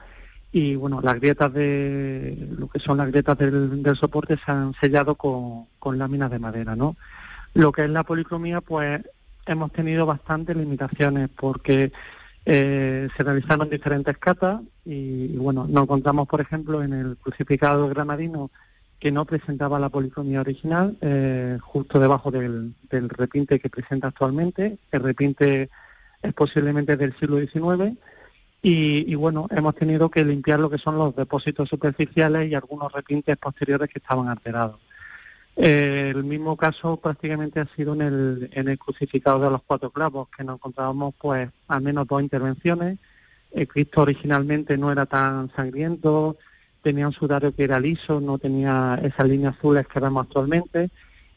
y, 0.52 0.76
bueno, 0.76 1.02
las 1.02 1.20
grietas 1.20 1.54
de, 1.54 2.48
lo 2.58 2.68
que 2.68 2.80
son 2.80 2.98
las 2.98 3.08
grietas 3.08 3.38
del, 3.38 3.98
soporte 3.98 4.38
se 4.44 4.52
han 4.52 4.74
sellado 4.82 5.16
con, 5.16 5.66
con 5.80 5.98
láminas 5.98 6.32
de 6.32 6.40
madera, 6.40 6.76
¿no? 6.76 6.96
Lo 7.54 7.72
que 7.72 7.84
es 7.84 7.90
la 7.90 8.04
policromía, 8.04 8.62
pues 8.62 9.02
hemos 9.46 9.72
tenido 9.72 10.06
bastantes 10.06 10.56
limitaciones 10.56 11.30
porque 11.30 11.92
eh, 12.46 13.08
se 13.16 13.24
realizaron 13.24 13.70
diferentes 13.70 14.18
catas 14.18 14.62
y, 14.86 15.38
bueno, 15.38 15.68
nos 15.68 15.84
encontramos, 15.84 16.28
por 16.28 16.42
ejemplo, 16.42 16.84
en 16.84 16.94
el 16.94 17.18
crucificado 17.18 17.88
granadino 17.90 18.52
que 19.02 19.12
no 19.12 19.26
presentaba 19.26 19.80
la 19.80 19.90
policromía 19.90 20.42
original, 20.42 20.96
eh, 21.02 21.58
justo 21.60 22.00
debajo 22.00 22.30
del, 22.30 22.76
repinte 22.92 23.60
que 23.60 23.68
presenta 23.68 24.10
actualmente. 24.10 24.78
El 24.92 25.02
repinte 25.02 25.72
es 26.22 26.34
posiblemente 26.36 26.96
del 26.96 27.18
siglo 27.18 27.40
XIX 27.40 27.98
y, 28.62 29.16
bueno, 29.16 29.48
hemos 29.50 29.74
tenido 29.74 30.12
que 30.12 30.24
limpiar 30.24 30.60
lo 30.60 30.70
que 30.70 30.78
son 30.78 31.00
los 31.00 31.16
depósitos 31.16 31.68
superficiales 31.68 32.48
y 32.48 32.54
algunos 32.54 32.92
repintes 32.92 33.38
posteriores 33.38 33.90
que 33.90 33.98
estaban 33.98 34.28
alterados. 34.28 34.80
El 35.56 36.24
mismo 36.24 36.56
caso 36.56 36.98
prácticamente 36.98 37.60
ha 37.60 37.66
sido 37.76 37.96
en 37.96 38.02
el, 38.04 38.50
en 38.54 38.68
el 38.68 38.78
crucificado 38.78 39.40
de 39.40 39.50
los 39.50 39.64
cuatro 39.64 39.90
clavos, 39.90 40.30
que 40.30 40.44
nos 40.44 40.58
encontrábamos 40.58 41.16
pues 41.20 41.50
al 41.70 41.82
menos 41.82 42.06
dos 42.06 42.22
intervenciones. 42.22 43.00
Cristo 43.68 44.04
originalmente 44.04 44.78
no 44.78 44.92
era 44.92 45.08
tan 45.08 45.52
sangriento, 45.56 46.38
tenía 46.82 47.08
un 47.08 47.14
sudario 47.14 47.54
que 47.54 47.64
era 47.64 47.80
liso, 47.80 48.20
no 48.20 48.38
tenía 48.38 49.00
esas 49.02 49.28
líneas 49.28 49.56
azules 49.58 49.88
que 49.88 50.00
vemos 50.00 50.26
actualmente. 50.26 50.90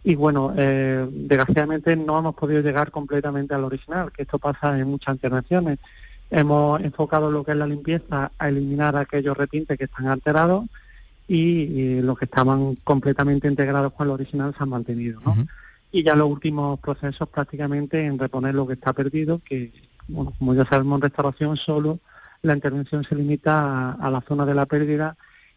Y 0.03 0.15
bueno, 0.17 0.53
eh, 0.57 1.07
desgraciadamente 1.11 1.97
no 1.97 2.19
hemos 2.19 2.35
podido 2.35 2.61
llegar 2.61 2.91
completamente 2.91 3.55
al 3.55 3.65
original, 3.65 4.13
que 4.13 4.23
esto 4.23 4.39
pasa 4.39 4.79
en 4.79 4.89
muchas 4.89 5.15
intervenciones. 5.15 5.79
Hemos 6.31 6.81
enfocado 6.81 7.31
lo 7.31 7.45
que 7.45 7.53
es 7.53 7.57
la 7.57 7.67
limpieza 7.67 8.33
a 8.39 8.49
eliminar 8.49 8.97
aquellos 8.97 9.37
repintes 9.37 9.79
que 9.79 9.85
están 9.85 10.09
alterados 10.09 10.65
y, 11.27 12.01
los 12.03 12.19
que 12.19 12.27
estaban 12.27 12.77
completamente 12.77 13.49
integrados 13.49 13.93
con 13.93 14.07
el 14.07 14.13
original 14.13 14.55
se 14.57 14.63
han 14.63 14.69
mantenido, 14.69 15.21
¿no? 15.25 15.47
Y 15.91 16.03
ya 16.03 16.17
los 16.17 16.29
últimos 16.29 16.81
procesos 16.81 17.29
prácticamente 17.29 18.05
en 18.05 18.19
reponer 18.19 18.55
lo 18.55 18.67
que 18.67 18.75
está 18.75 18.93
perdido, 18.93 19.41
que, 19.45 19.73
bueno, 20.09 20.35
como 20.39 20.55
ya 20.55 20.65
sabemos 20.67 20.97
en 20.99 21.03
restauración 21.03 21.57
solo 21.57 22.01
la 22.45 22.55
intervención 22.55 23.05
se 23.05 23.15
limita 23.15 23.93
a, 23.93 24.11
la 24.11 24.21
zona 24.21 24.45
de 24.45 24.55
la 24.55 24.67
pérdida 24.67 25.17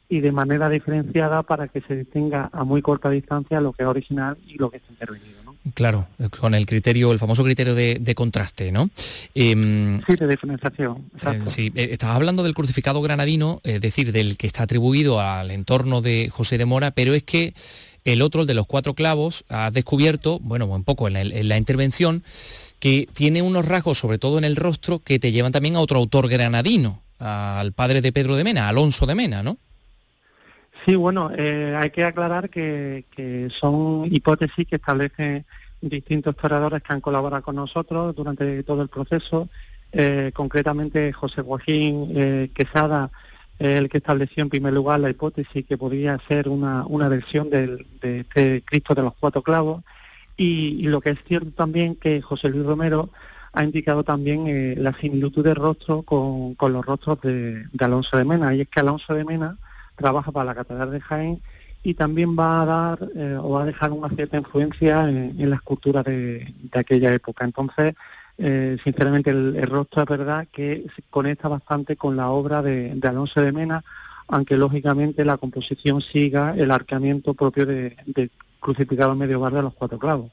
y 0.10 0.22
de 0.22 0.32
manera 0.32 0.70
diferenciada 0.70 1.43
para 1.43 1.68
que 1.68 1.82
se 1.82 1.95
distinga 1.95 2.49
a 2.53 2.64
muy 2.64 2.82
corta 2.82 3.10
distancia 3.10 3.62
lo 3.62 3.74
que 3.74 3.84
es 3.84 3.89
original 3.89 4.38
y 4.47 4.58
lo 4.58 4.70
que 4.70 4.78
está 4.78 4.91
intervenido. 4.91 5.38
Claro, 5.74 6.08
con 6.39 6.55
el 6.55 6.66
criterio, 6.66 7.12
el 7.12 7.20
famoso 7.20 7.43
criterio 7.43 7.76
de, 7.76 8.16
contraste, 8.16 8.72
¿no? 8.72 8.89
Em, 9.36 10.01
sí, 10.08 10.16
de 10.16 10.28
diferenciación. 10.28 11.10
Eh, 11.22 11.41
sí, 11.45 11.72
eh, 11.76 11.89
estabas 11.91 12.16
hablando 12.16 12.43
del 12.43 12.53
crucificado 12.53 13.01
granadino, 13.01 13.60
es 13.64 13.82
decir, 13.82 14.12
del 14.12 14.38
que 14.38 14.47
está 14.47 14.64
atribuido 14.64 15.20
al 15.20 15.51
entorno 15.51 16.01
de 16.01 16.30
José 16.32 16.58
de 16.58 16.66
Mora, 16.66 16.91
pero 16.91 17.14
es 17.14 17.24
que 17.24 17.53
el 18.05 18.22
otro, 18.22 18.41
el 18.41 18.47
de 18.47 18.53
los 18.53 18.68
cuatro 18.68 18.93
clavos, 18.93 19.43
ha 19.49 19.70
descubierto, 19.72 20.39
bueno, 20.39 20.66
un 20.68 20.84
poco 20.84 21.08
en 21.10 21.47
la, 21.49 21.58
intervención, 21.58 22.24
que 22.80 23.08
tiene 23.12 23.41
unos 23.41 23.68
rasgos, 23.68 23.97
sobre 23.97 24.18
todo 24.18 24.38
en 24.38 24.45
el 24.45 24.55
rostro, 24.55 24.99
que 24.99 25.20
te 25.20 25.32
llevan 25.32 25.51
también 25.51 25.76
a 25.76 25.82
otro 25.82 25.99
autor 25.99 26.30
granadino, 26.30 27.01
al 27.20 27.74
padre 27.74 28.01
de 28.01 28.14
Pedro 28.14 28.36
de 28.36 28.43
Mena, 28.43 28.70
Alonso 28.70 29.05
de 29.05 29.16
Mena, 29.16 29.43
¿no? 29.43 29.58
Sí, 30.88 30.96
bueno, 30.96 31.32
eh, 31.36 31.76
hay 31.76 31.90
que 31.90 32.06
aclarar 32.06 32.50
que, 32.50 33.04
son 33.52 34.06
hipótesis 34.10 34.66
que 34.66 34.78
establecen 34.78 35.46
distintos 35.82 36.34
historiadores 36.34 36.82
que 36.82 36.94
han 36.94 37.02
colaborado 37.02 37.44
con 37.44 37.58
nosotros 37.58 38.16
durante 38.16 38.64
todo 38.64 38.84
el 38.84 38.88
proceso. 38.88 39.50
Eh, 39.92 40.32
concretamente, 40.34 41.12
José 41.12 41.42
Joaquín 41.42 42.14
eh, 42.16 42.52
Quesada, 42.54 43.12
el 43.60 43.90
que 43.90 43.98
estableció 43.98 44.44
en 44.44 44.50
primer 44.50 44.72
lugar 44.72 45.02
la 45.02 45.10
hipótesis 45.10 45.66
que 45.66 45.78
podría 45.78 46.22
ser 46.26 46.48
una, 46.48 46.86
una 46.86 47.10
versión 47.10 47.50
de 47.50 47.86
este 48.02 48.62
Cristo 48.62 48.96
de 48.96 49.02
los 49.02 49.14
cuatro 49.20 49.42
clavos. 49.42 49.84
Y, 50.38 50.84
lo 50.84 51.02
que 51.02 51.10
es 51.10 51.20
cierto 51.28 51.52
también 51.52 51.96
que 51.96 52.22
José 52.22 52.48
Luis 52.48 52.66
Romero 52.66 53.10
ha 53.52 53.66
indicado 53.66 54.06
también 54.06 54.82
la 54.82 54.98
similitud 55.02 55.44
de 55.44 55.54
rostro 55.54 56.04
con, 56.04 56.56
los 56.58 56.86
rostros 56.86 57.20
de, 57.20 57.66
de 57.74 57.86
Alonso 57.86 58.16
de 58.16 58.24
Mena. 58.24 58.56
Y 58.56 58.62
es 58.62 58.70
que 58.70 58.80
Alonso 58.80 59.14
de 59.14 59.26
Mena 59.26 59.58
trabaja 59.98 60.32
para 60.32 60.45
la 60.45 60.56
Catedral 60.56 60.91
de 60.91 61.02
Jaén 61.02 61.41
y 61.84 61.93
también 61.93 62.38
va 62.38 62.62
a 62.62 62.66
dar 62.66 63.10
eh, 63.16 63.38
o 63.41 63.52
va 63.52 63.64
a 63.64 63.66
dejar 63.66 63.91
una 63.91 64.10
cierta 64.10 64.38
influencia 64.38 65.10
en, 65.10 65.50
la 65.50 65.56
escultura 65.58 66.04
de, 66.04 66.54
aquella 66.74 67.14
época. 67.14 67.45
Entonces, 67.45 67.95
eh, 68.38 68.78
sinceramente, 68.84 69.32
el, 69.32 69.62
rostro 69.64 70.04
es 70.04 70.10
verdad 70.10 70.48
que 70.52 70.86
se 70.95 71.02
conecta 71.10 71.48
bastante 71.48 71.95
con 71.95 72.16
la 72.16 72.30
obra 72.30 72.62
de, 72.62 72.98
Alonso 73.04 73.41
de 73.41 73.52
Mena, 73.52 73.84
aunque 74.28 74.58
lógicamente 74.58 75.26
la 75.26 75.38
composición 75.38 76.02
siga 76.02 76.54
el 76.58 76.72
arqueamiento 76.72 77.34
propio 77.34 77.66
de, 77.66 77.95
crucificado 78.60 79.16
medieval 79.16 79.54
de 79.54 79.62
los 79.62 79.74
cuatro 79.74 79.98
clavos 79.98 80.32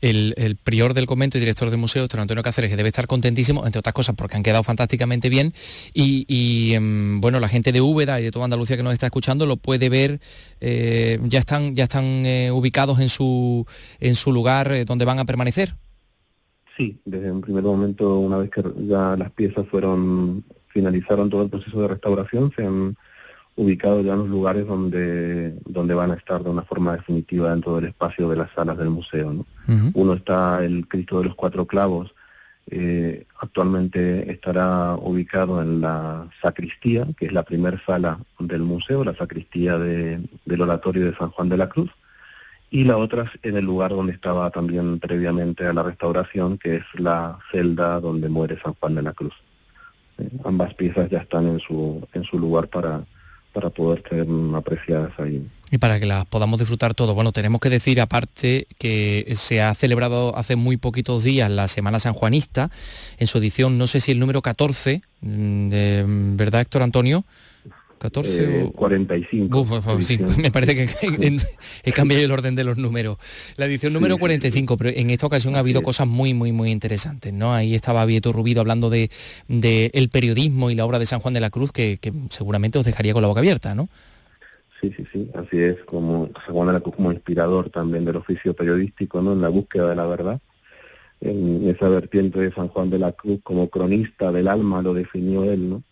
el, 0.00 0.56
prior 0.62 0.94
del 0.94 1.06
convento 1.06 1.38
y 1.38 1.40
director 1.40 1.70
del 1.70 1.78
museo, 1.78 2.06
don 2.06 2.20
Antonio 2.20 2.42
Cáceres, 2.42 2.70
que 2.70 2.76
debe 2.76 2.88
estar 2.88 3.06
contentísimo, 3.06 3.64
entre 3.66 3.78
otras 3.78 3.92
cosas 3.92 4.14
porque 4.14 4.36
han 4.36 4.42
quedado 4.42 4.62
fantásticamente 4.62 5.28
bien. 5.28 5.52
Y, 5.94 6.74
em, 6.74 7.20
bueno, 7.20 7.40
la 7.40 7.48
gente 7.48 7.72
de 7.72 7.80
Úbeda 7.80 8.20
y 8.20 8.24
de 8.24 8.30
toda 8.30 8.44
Andalucía 8.44 8.76
que 8.76 8.82
nos 8.82 8.92
está 8.92 9.06
escuchando 9.06 9.46
lo 9.46 9.56
puede 9.56 9.88
ver, 9.88 10.20
eh, 10.60 11.18
ya 11.24 11.38
están, 11.38 11.74
ya 11.74 11.84
están 11.84 12.04
eh, 12.26 12.50
ubicados 12.50 13.00
en 13.00 13.08
su, 13.08 13.66
en 14.00 14.14
su 14.14 14.32
lugar 14.32 14.72
eh, 14.72 14.84
donde 14.84 15.04
van 15.04 15.18
a 15.18 15.24
permanecer. 15.24 15.74
Sí, 16.76 17.00
desde 17.04 17.32
un 17.32 17.40
primer 17.40 17.62
momento, 17.62 18.18
una 18.18 18.36
vez 18.36 18.50
que 18.50 18.62
ya 18.86 19.16
las 19.16 19.32
piezas 19.32 19.66
fueron, 19.68 20.44
finalizaron 20.68 21.30
todo 21.30 21.42
el 21.42 21.48
proceso 21.48 21.80
de 21.80 21.88
restauración, 21.88 22.52
se 22.54 22.66
han 22.66 22.96
ubicado 23.56 24.02
ya 24.02 24.12
en 24.12 24.20
los 24.20 24.28
lugares 24.28 24.66
donde, 24.66 25.54
donde 25.64 25.94
van 25.94 26.10
a 26.10 26.14
estar 26.14 26.44
de 26.44 26.50
una 26.50 26.62
forma 26.62 26.94
definitiva 26.94 27.50
dentro 27.50 27.76
del 27.76 27.86
espacio 27.86 28.28
de 28.28 28.36
las 28.36 28.50
salas 28.52 28.76
del 28.76 28.90
museo. 28.90 29.32
¿no? 29.32 29.46
Uno 29.94 30.12
está 30.12 30.62
el 30.64 30.86
Cristo 30.86 31.18
de 31.18 31.26
los 31.26 31.34
Cuatro 31.34 31.66
Clavos, 31.66 32.14
eh, 32.68 33.26
actualmente 33.38 34.30
estará 34.30 34.96
ubicado 34.96 35.62
en 35.62 35.80
la 35.80 36.28
sacristía, 36.42 37.06
que 37.16 37.26
es 37.26 37.32
la 37.32 37.44
primera 37.44 37.80
sala 37.86 38.18
del 38.38 38.62
museo, 38.62 39.04
la 39.04 39.14
sacristía 39.14 39.78
de, 39.78 40.20
del 40.44 40.60
oratorio 40.60 41.06
de 41.06 41.16
San 41.16 41.30
Juan 41.30 41.48
de 41.48 41.56
la 41.56 41.68
Cruz, 41.68 41.90
y 42.68 42.84
la 42.84 42.96
otra 42.96 43.30
en 43.42 43.56
el 43.56 43.64
lugar 43.64 43.92
donde 43.92 44.12
estaba 44.12 44.50
también 44.50 44.98
previamente 44.98 45.64
a 45.64 45.72
la 45.72 45.84
restauración, 45.84 46.58
que 46.58 46.76
es 46.76 46.84
la 46.98 47.38
celda 47.52 48.00
donde 48.00 48.28
muere 48.28 48.60
San 48.60 48.74
Juan 48.74 48.96
de 48.96 49.02
la 49.02 49.12
Cruz. 49.12 49.34
Eh, 50.18 50.28
ambas 50.44 50.74
piezas 50.74 51.08
ya 51.08 51.18
están 51.18 51.46
en 51.46 51.60
su, 51.60 52.06
en 52.12 52.24
su 52.24 52.36
lugar 52.38 52.66
para, 52.66 53.04
para 53.56 53.70
poder 53.70 54.02
ser 54.10 54.26
apreciadas 54.54 55.18
ahí. 55.18 55.42
Y 55.70 55.78
para 55.78 55.98
que 55.98 56.04
las 56.04 56.26
podamos 56.26 56.58
disfrutar 56.58 56.92
todo. 56.92 57.14
Bueno, 57.14 57.32
tenemos 57.32 57.58
que 57.58 57.70
decir 57.70 58.02
aparte 58.02 58.66
que 58.78 59.32
se 59.34 59.62
ha 59.62 59.72
celebrado 59.72 60.36
hace 60.36 60.56
muy 60.56 60.76
poquitos 60.76 61.24
días 61.24 61.50
la 61.50 61.66
Semana 61.66 61.98
Sanjuanista, 61.98 62.70
en 63.16 63.26
su 63.26 63.38
edición, 63.38 63.78
no 63.78 63.86
sé 63.86 64.00
si 64.00 64.12
el 64.12 64.18
número 64.18 64.42
14, 64.42 65.00
mm, 65.22 66.36
¿verdad 66.36 66.60
Héctor 66.60 66.82
Antonio? 66.82 67.24
14 67.98 68.72
45. 68.74 70.02
sí, 70.02 70.18
me 70.38 70.50
parece 70.50 70.74
que 70.74 71.36
he 71.84 71.92
cambiado 71.92 72.24
el 72.24 72.30
orden 72.30 72.54
de 72.54 72.64
los 72.64 72.76
números. 72.76 73.16
La 73.56 73.66
edición 73.66 73.92
número 73.92 74.18
45, 74.18 74.76
pero 74.76 74.90
en 74.90 75.10
esta 75.10 75.26
ocasión 75.26 75.56
ha 75.56 75.60
habido 75.60 75.82
cosas 75.82 76.06
muy, 76.06 76.34
muy, 76.34 76.52
muy 76.52 76.70
interesantes, 76.70 77.32
¿no? 77.32 77.54
Ahí 77.54 77.74
estaba 77.74 78.04
Vieto 78.04 78.32
Rubido 78.32 78.60
hablando 78.60 78.90
de, 78.90 79.10
el 79.48 80.08
periodismo 80.10 80.70
y 80.70 80.74
la 80.74 80.84
obra 80.84 80.98
de 80.98 81.06
San 81.06 81.20
Juan 81.20 81.34
de 81.34 81.40
la 81.40 81.50
Cruz, 81.50 81.72
que, 81.72 81.98
seguramente 82.28 82.78
os 82.78 82.84
dejaría 82.84 83.12
con 83.12 83.22
la 83.22 83.28
boca 83.28 83.40
abierta, 83.40 83.74
¿no? 83.74 83.88
Sí, 84.80 84.92
sí, 84.94 85.04
sí, 85.10 85.30
así 85.34 85.58
es, 85.58 85.76
como 85.86 86.30
San 86.44 86.54
Juan 86.54 86.66
de 86.68 86.72
la 86.74 86.80
Cruz 86.80 86.96
como 86.96 87.12
inspirador 87.12 87.70
también 87.70 88.04
del 88.04 88.16
oficio 88.16 88.54
periodístico, 88.54 89.22
¿no? 89.22 89.32
En 89.32 89.40
la 89.40 89.48
búsqueda 89.48 89.88
de 89.88 89.96
la 89.96 90.06
verdad. 90.06 90.40
En 91.22 91.66
esa 91.66 91.88
vertiente 91.88 92.38
de 92.38 92.52
San 92.52 92.68
Juan 92.68 92.90
de 92.90 92.98
la 92.98 93.12
Cruz 93.12 93.40
como 93.42 93.70
cronista 93.70 94.30
del 94.30 94.48
alma 94.48 94.82
lo 94.82 94.92
definió 94.92 95.44
él, 95.44 95.70
¿no? 95.70 95.82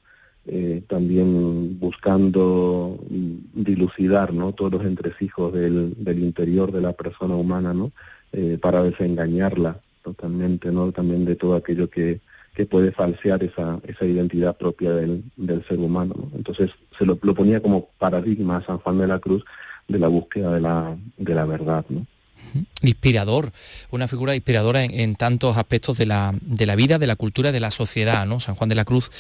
Eh, 0.47 0.83
también 0.87 1.79
buscando 1.81 2.99
dilucidar 3.09 4.35
¿no? 4.35 4.53
todos 4.53 4.73
los 4.73 4.85
entresijos 4.85 5.55
del, 5.55 5.95
del 5.97 6.19
interior 6.19 6.71
de 6.71 6.83
la 6.83 6.93
persona 6.93 7.35
humana 7.35 7.73
¿no? 7.73 7.93
Eh, 8.31 8.59
para 8.61 8.83
desengañarla 8.83 9.81
totalmente, 10.03 10.71
¿no? 10.71 10.93
también 10.93 11.25
de 11.25 11.37
todo 11.37 11.55
aquello 11.55 11.89
que, 11.89 12.21
que 12.55 12.67
puede 12.67 12.93
falsear 12.93 13.43
esa, 13.43 13.81
esa 13.87 14.05
identidad 14.05 14.55
propia 14.55 14.93
del, 14.93 15.25
del 15.37 15.65
ser 15.67 15.79
humano. 15.79 16.15
Entonces 16.35 16.71
se 16.99 17.07
lo, 17.07 17.19
lo, 17.23 17.35
ponía 17.35 17.63
como 17.63 17.89
paradigma 17.99 18.59
a 18.59 18.67
San 18.67 18.79
Juan 18.79 18.99
de 18.99 19.07
la 19.07 19.21
Cruz 19.21 19.45
de 19.89 19.99
la 19.99 20.09
búsqueda 20.09 20.53
de 20.53 20.61
la, 20.61 20.95
de 21.17 21.35
la 21.35 21.47
verdad. 21.47 21.87
¿no? 21.89 22.07
Inspirador, 22.83 23.53
una 23.91 24.09
figura 24.09 24.35
inspiradora 24.35 24.85
en, 24.85 25.17
tantos 25.17 25.57
aspectos 25.57 25.99
de 25.99 26.07
la, 26.07 26.35
de 26.41 26.67
la, 26.67 26.77
vida, 26.77 26.99
de 26.99 27.07
la 27.07 27.17
cultura, 27.17 27.53
de 27.53 27.61
la 27.61 27.71
sociedad, 27.71 28.27
¿no? 28.27 28.41
San 28.41 28.55
Juan 28.55 28.69
de 28.69 28.75
la 28.75 28.85
Cruz, 28.85 29.11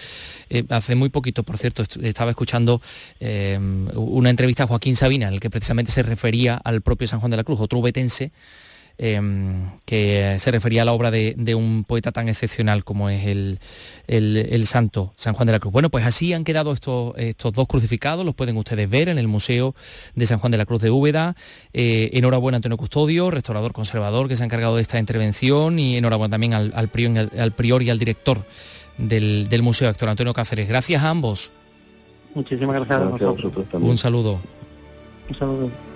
eh, 0.51 0.64
hace 0.68 0.95
muy 0.95 1.09
poquito, 1.09 1.43
por 1.43 1.59
cierto, 1.59 1.82
estaba 2.03 2.30
escuchando 2.30 2.80
eh, 3.20 3.59
una 3.95 4.30
entrevista 4.30 4.64
a 4.64 4.66
Joaquín 4.66 4.97
Sabina, 4.97 5.28
en 5.28 5.35
el 5.35 5.41
que 5.41 5.51
precisamente 5.51 5.93
se 5.93 6.03
refería 6.03 6.57
al 6.57 6.82
propio 6.82 7.09
San 7.09 7.20
Juan 7.20 7.30
de 7.30 7.37
la 7.37 7.45
Cruz, 7.45 7.61
otro 7.61 7.78
ubetense, 7.78 8.32
Em, 8.97 9.70
que 9.84 10.36
se 10.38 10.53
refería 10.53 10.82
a 10.82 10.84
la 10.84 10.92
obra 10.92 11.11
de, 11.11 11.55
un 11.57 11.82
poeta 11.82 12.12
tan 12.12 12.28
excepcional 12.28 12.84
como 12.84 13.11
es 13.11 13.26
el, 13.26 13.59
el, 14.07 14.66
santo 14.68 15.12
San 15.16 15.34
Juan 15.34 15.47
de 15.47 15.53
la 15.53 15.59
Cruz. 15.59 15.72
Bueno, 15.72 15.90
pues 15.90 16.07
así 16.07 16.32
han 16.32 16.45
quedado 16.45 16.70
estos, 16.72 17.12
estos 17.16 17.53
dos 17.53 17.66
crucificados, 17.66 18.24
los 18.24 18.36
pueden 18.36 18.57
ustedes 18.57 18.88
ver 18.88 19.09
en 19.09 19.18
el 19.18 19.26
Museo 19.26 19.74
de 20.14 20.26
San 20.26 20.38
Juan 20.38 20.53
de 20.53 20.59
la 20.59 20.64
Cruz 20.64 20.80
de 20.80 20.90
Úbeda. 20.90 21.34
Eh, 21.72 22.11
enhorabuena 22.12 22.57
Antonio 22.57 22.76
Custodio, 22.76 23.32
restaurador 23.32 23.72
conservador 23.72 24.28
que 24.28 24.36
se 24.36 24.45
ha 24.45 24.47
encargado 24.47 24.76
de 24.76 24.82
esta 24.82 25.01
intervención 25.01 25.80
y 25.80 25.97
enhorabuena 25.97 26.30
también 26.30 26.55
al, 26.55 26.72
al, 26.76 26.88
prior, 26.88 27.82
y 27.82 27.90
al 27.90 27.99
director 27.99 28.45
del, 28.97 29.61
Museo, 29.62 29.90
Héctor 29.90 30.09
Antonio 30.09 30.32
Cáceres. 30.34 30.68
Gracias 30.68 31.03
a 31.03 31.11
ambos. 31.11 31.51
Muchísimas 32.32 32.76
gracias, 32.76 33.01
a 33.01 33.26
vosotros. 33.26 33.66
Un 33.72 33.99
saludo. 33.99 34.40
Un 35.28 35.34
saludo. 35.34 35.93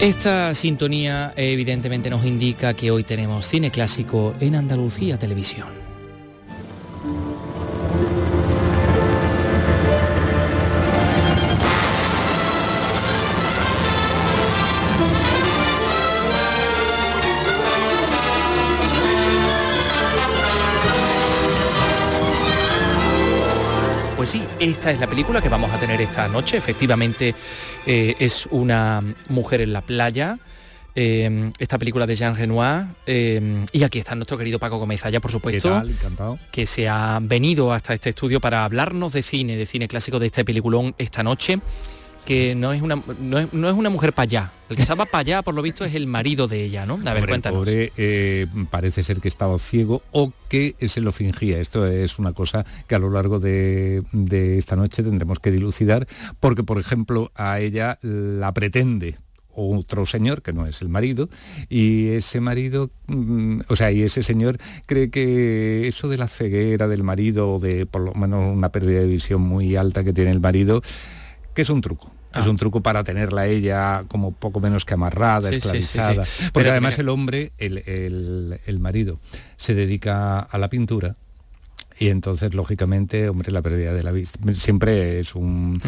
Esta 0.00 0.54
sintonía 0.54 1.34
evidentemente 1.36 2.08
nos 2.08 2.24
indica 2.24 2.72
que 2.72 2.90
hoy 2.90 3.04
tenemos 3.04 3.44
cine 3.44 3.70
clásico 3.70 4.34
en 4.40 4.56
Andalucía 4.56 5.18
Televisión. 5.18 5.79
Esta 24.60 24.90
es 24.90 25.00
la 25.00 25.06
película 25.06 25.40
que 25.40 25.48
vamos 25.48 25.72
a 25.72 25.78
tener 25.78 26.00
esta 26.00 26.28
noche. 26.28 26.58
Efectivamente 26.58 27.34
eh, 27.86 28.14
es 28.18 28.46
una 28.50 29.02
mujer 29.28 29.62
en 29.62 29.72
la 29.72 29.80
playa. 29.80 30.38
Eh, 30.94 31.50
esta 31.58 31.78
película 31.78 32.06
de 32.06 32.16
Jean 32.16 32.36
Renoir 32.36 32.84
eh, 33.06 33.64
y 33.72 33.82
aquí 33.84 34.00
está 34.00 34.16
nuestro 34.16 34.36
querido 34.36 34.58
Paco 34.58 34.76
Gómez 34.78 35.00
ya 35.08 35.20
por 35.20 35.30
supuesto 35.30 35.84
que 36.50 36.66
se 36.66 36.88
ha 36.88 37.20
venido 37.22 37.72
hasta 37.72 37.94
este 37.94 38.10
estudio 38.10 38.40
para 38.40 38.64
hablarnos 38.64 39.12
de 39.12 39.22
cine 39.22 39.56
de 39.56 39.66
cine 39.66 39.86
clásico 39.86 40.18
de 40.18 40.26
este 40.26 40.44
peliculón 40.44 40.96
esta 40.98 41.22
noche 41.22 41.60
que 42.24 42.54
no 42.54 42.72
es 42.72 42.82
una, 42.82 43.02
no 43.20 43.38
es, 43.38 43.52
una 43.52 43.90
mujer 43.90 44.12
para 44.12 44.24
allá. 44.24 44.52
El 44.68 44.76
que 44.76 44.82
estaba 44.82 45.04
para 45.04 45.20
allá, 45.20 45.42
por 45.42 45.54
lo 45.54 45.62
visto, 45.62 45.84
es 45.84 45.94
el 45.94 46.06
marido 46.06 46.46
de 46.46 46.64
ella, 46.64 46.86
¿no? 46.86 47.00
A 47.04 47.14
ver, 47.14 47.26
cuéntanos. 47.26 47.68
Eh, 47.68 48.46
parece 48.70 49.02
ser 49.02 49.20
que 49.20 49.28
estaba 49.28 49.58
ciego 49.58 50.02
o 50.12 50.32
que 50.48 50.76
se 50.86 51.00
lo 51.00 51.12
fingía. 51.12 51.60
Esto 51.60 51.86
es 51.86 52.18
una 52.18 52.32
cosa 52.32 52.64
que 52.86 52.94
a 52.94 52.98
lo 52.98 53.10
largo 53.10 53.40
de, 53.40 54.04
esta 54.58 54.76
noche 54.76 55.02
tendremos 55.02 55.40
que 55.40 55.50
dilucidar, 55.50 56.06
porque, 56.38 56.62
por 56.62 56.78
ejemplo, 56.78 57.32
a 57.34 57.60
ella 57.60 57.98
la 58.02 58.52
pretende 58.52 59.16
otro 59.52 60.06
señor 60.06 60.42
que 60.42 60.52
no 60.52 60.66
es 60.66 60.80
el 60.80 60.88
marido 60.88 61.28
y 61.68 62.08
ese 62.08 62.40
marido 62.40 62.90
mm, 63.08 63.62
o 63.68 63.76
sea 63.76 63.90
y 63.90 64.02
ese 64.02 64.22
señor 64.22 64.58
cree 64.86 65.10
que 65.10 65.88
eso 65.88 66.08
de 66.08 66.16
la 66.16 66.28
ceguera 66.28 66.86
del 66.86 67.02
marido 67.02 67.54
o 67.54 67.58
de 67.58 67.84
por 67.84 68.00
lo 68.00 68.14
menos 68.14 68.56
una 68.56 68.70
pérdida 68.70 69.00
de 69.00 69.08
visión 69.08 69.42
muy 69.42 69.74
alta 69.74 70.04
que 70.04 70.12
tiene 70.12 70.30
el 70.30 70.40
marido 70.40 70.82
que 71.54 71.62
es 71.62 71.70
un 71.70 71.80
truco. 71.80 72.10
Es 72.32 72.46
ah. 72.46 72.50
un 72.50 72.56
truco 72.56 72.80
para 72.80 73.02
tenerla 73.02 73.46
ella 73.46 74.04
como 74.06 74.32
poco 74.32 74.60
menos 74.60 74.84
que 74.84 74.94
amarrada, 74.94 75.50
esclavizada. 75.50 76.24
Porque 76.52 76.70
además 76.70 76.98
el 76.98 77.08
hombre, 77.08 77.52
el, 77.58 78.78
marido, 78.78 79.18
se 79.56 79.74
dedica 79.74 80.38
a 80.38 80.58
la 80.58 80.68
pintura 80.70 81.16
y 81.98 82.08
entonces 82.08 82.54
lógicamente 82.54 83.28
hombre 83.28 83.50
la 83.50 83.62
pérdida 83.62 83.92
de 83.92 84.02
la 84.02 84.12
vista 84.12 84.38
siempre 84.54 85.20
es 85.20 85.34
un, 85.34 85.80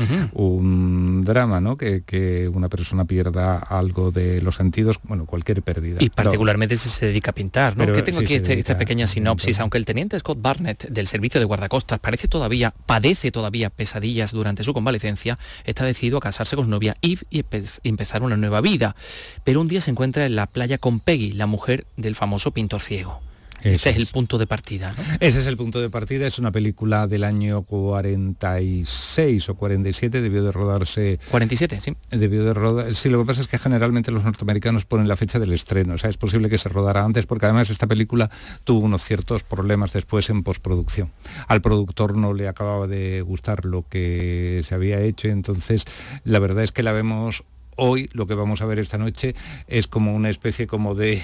drama 1.24 1.60
no 1.60 1.76
que, 1.76 2.50
una 2.52 2.68
persona 2.68 3.04
pierda 3.04 3.58
algo 3.58 4.10
de 4.10 4.40
los 4.42 4.56
sentidos 4.56 4.98
bueno 5.04 5.26
cualquier 5.26 5.62
pérdida. 5.62 5.98
Y 6.00 6.10
particularmente 6.10 6.76
si 6.76 6.88
se 6.88 7.06
dedica 7.06 7.30
a 7.30 7.34
pintar 7.34 7.76
no 7.76 7.92
que 7.92 8.02
tengo 8.02 8.20
aquí 8.20 8.34
este, 8.34 8.58
esta 8.58 8.78
pequeña 8.78 9.06
sinopsis. 9.06 9.60
Aunque 9.60 9.78
el 9.78 9.84
teniente 9.84 10.18
Scott 10.18 10.40
Barnett 10.40 10.88
del 10.88 11.06
servicio 11.06 11.40
de 11.40 11.44
guardacostas 11.44 11.98
parece 11.98 12.28
todavía 12.28 12.74
padece 12.86 13.30
todavía 13.30 13.70
pesadillas 13.70 14.32
durante 14.32 14.64
su 14.64 14.74
convalecencia 14.74 15.38
está 15.64 15.84
decidido 15.84 16.18
a 16.18 16.20
casarse 16.20 16.56
con 16.56 16.64
su 16.66 16.70
novia 16.70 16.96
Eve 17.02 17.22
y 17.30 17.44
empezar 17.84 18.22
una 18.22 18.36
nueva 18.36 18.60
vida. 18.60 18.96
Pero 19.44 19.60
un 19.60 19.68
día 19.68 19.80
se 19.80 19.90
encuentra 19.90 20.26
en 20.26 20.36
la 20.36 20.46
playa 20.46 20.78
con 20.78 21.00
Peggy 21.00 21.32
la 21.32 21.46
mujer 21.46 21.86
del 21.96 22.16
famoso 22.16 22.50
pintor 22.50 22.80
ciego 22.80 23.20
ese 23.62 23.90
es 23.90 23.96
el 23.96 24.06
punto 24.06 24.38
de 24.38 24.46
partida. 24.46 24.94
Ese 25.20 25.40
es 25.40 25.46
el 25.46 25.56
punto 25.56 25.80
de 25.80 25.90
partida. 25.90 26.26
Es 26.26 26.38
una 26.38 26.50
película 26.52 27.06
del 27.06 27.24
año 27.24 27.62
46 27.62 29.48
o 29.48 29.54
47. 29.54 30.20
Debió 30.20 30.42
de 30.42 30.52
rodarse. 30.52 31.18
47, 31.30 31.80
sí. 31.80 31.96
Debió 32.10 32.44
de 32.44 32.54
rodar. 32.54 32.94
Sí, 32.94 33.08
lo 33.08 33.20
que 33.20 33.26
pasa 33.26 33.40
es 33.40 33.48
que 33.48 33.58
generalmente 33.58 34.10
los 34.10 34.24
norteamericanos 34.24 34.84
ponen 34.84 35.08
la 35.08 35.16
fecha 35.16 35.38
del 35.38 35.52
estreno. 35.52 35.94
O 35.94 35.98
sea, 35.98 36.10
es 36.10 36.16
posible 36.16 36.48
que 36.48 36.58
se 36.58 36.68
rodara 36.68 37.04
antes 37.04 37.26
porque 37.26 37.46
además 37.46 37.70
esta 37.70 37.86
película 37.86 38.30
tuvo 38.64 38.80
unos 38.80 39.02
ciertos 39.02 39.44
problemas 39.44 39.92
después 39.92 40.28
en 40.30 40.42
postproducción. 40.42 41.12
Al 41.48 41.62
productor 41.62 42.16
no 42.16 42.34
le 42.34 42.48
acababa 42.48 42.86
de 42.86 43.22
gustar 43.22 43.64
lo 43.64 43.86
que 43.88 44.62
se 44.64 44.74
había 44.74 45.00
hecho. 45.00 45.28
Entonces, 45.28 45.84
la 46.24 46.38
verdad 46.38 46.64
es 46.64 46.72
que 46.72 46.82
la 46.82 46.92
vemos 46.92 47.44
hoy 47.76 48.08
lo 48.12 48.26
que 48.26 48.34
vamos 48.34 48.60
a 48.62 48.66
ver 48.66 48.78
esta 48.78 48.98
noche 48.98 49.34
es 49.66 49.88
como 49.88 50.14
una 50.14 50.30
especie 50.30 50.66
como 50.66 50.94
de 50.94 51.22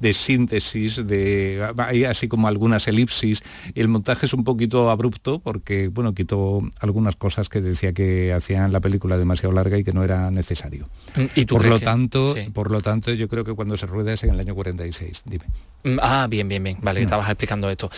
de 0.00 0.14
síntesis, 0.14 1.06
de, 1.06 1.66
hay 1.78 2.04
así 2.04 2.28
como 2.28 2.48
algunas 2.48 2.86
elipsis. 2.88 3.42
El 3.74 3.88
montaje 3.88 4.26
es 4.26 4.34
un 4.34 4.44
poquito 4.44 4.90
abrupto 4.90 5.38
porque, 5.38 5.88
bueno, 5.88 6.14
quitó 6.14 6.62
algunas 6.80 7.16
cosas 7.16 7.48
que 7.48 7.60
decía 7.60 7.92
que 7.92 8.32
hacían 8.32 8.72
la 8.72 8.80
película 8.80 9.18
demasiado 9.18 9.54
larga 9.54 9.78
y 9.78 9.84
que 9.84 9.92
no 9.92 10.04
era 10.04 10.30
necesario. 10.30 10.88
¿Y 11.34 11.46
por, 11.46 11.66
lo 11.66 11.80
tanto, 11.80 12.34
por 12.52 12.70
lo 12.70 12.82
tanto, 12.82 13.12
yo 13.12 13.28
creo 13.28 13.44
que 13.44 13.54
cuando 13.54 13.76
se 13.76 13.86
rueda 13.86 14.12
es 14.12 14.24
en 14.24 14.30
el 14.30 14.40
año 14.40 14.54
46. 14.54 15.22
Dime. 15.24 15.44
Mm, 15.84 15.98
ah, 16.00 16.26
bien, 16.28 16.48
bien, 16.48 16.62
bien. 16.62 16.78
Vale, 16.80 17.02
estabas 17.02 17.28
explicando 17.28 17.70
esto. 17.70 17.90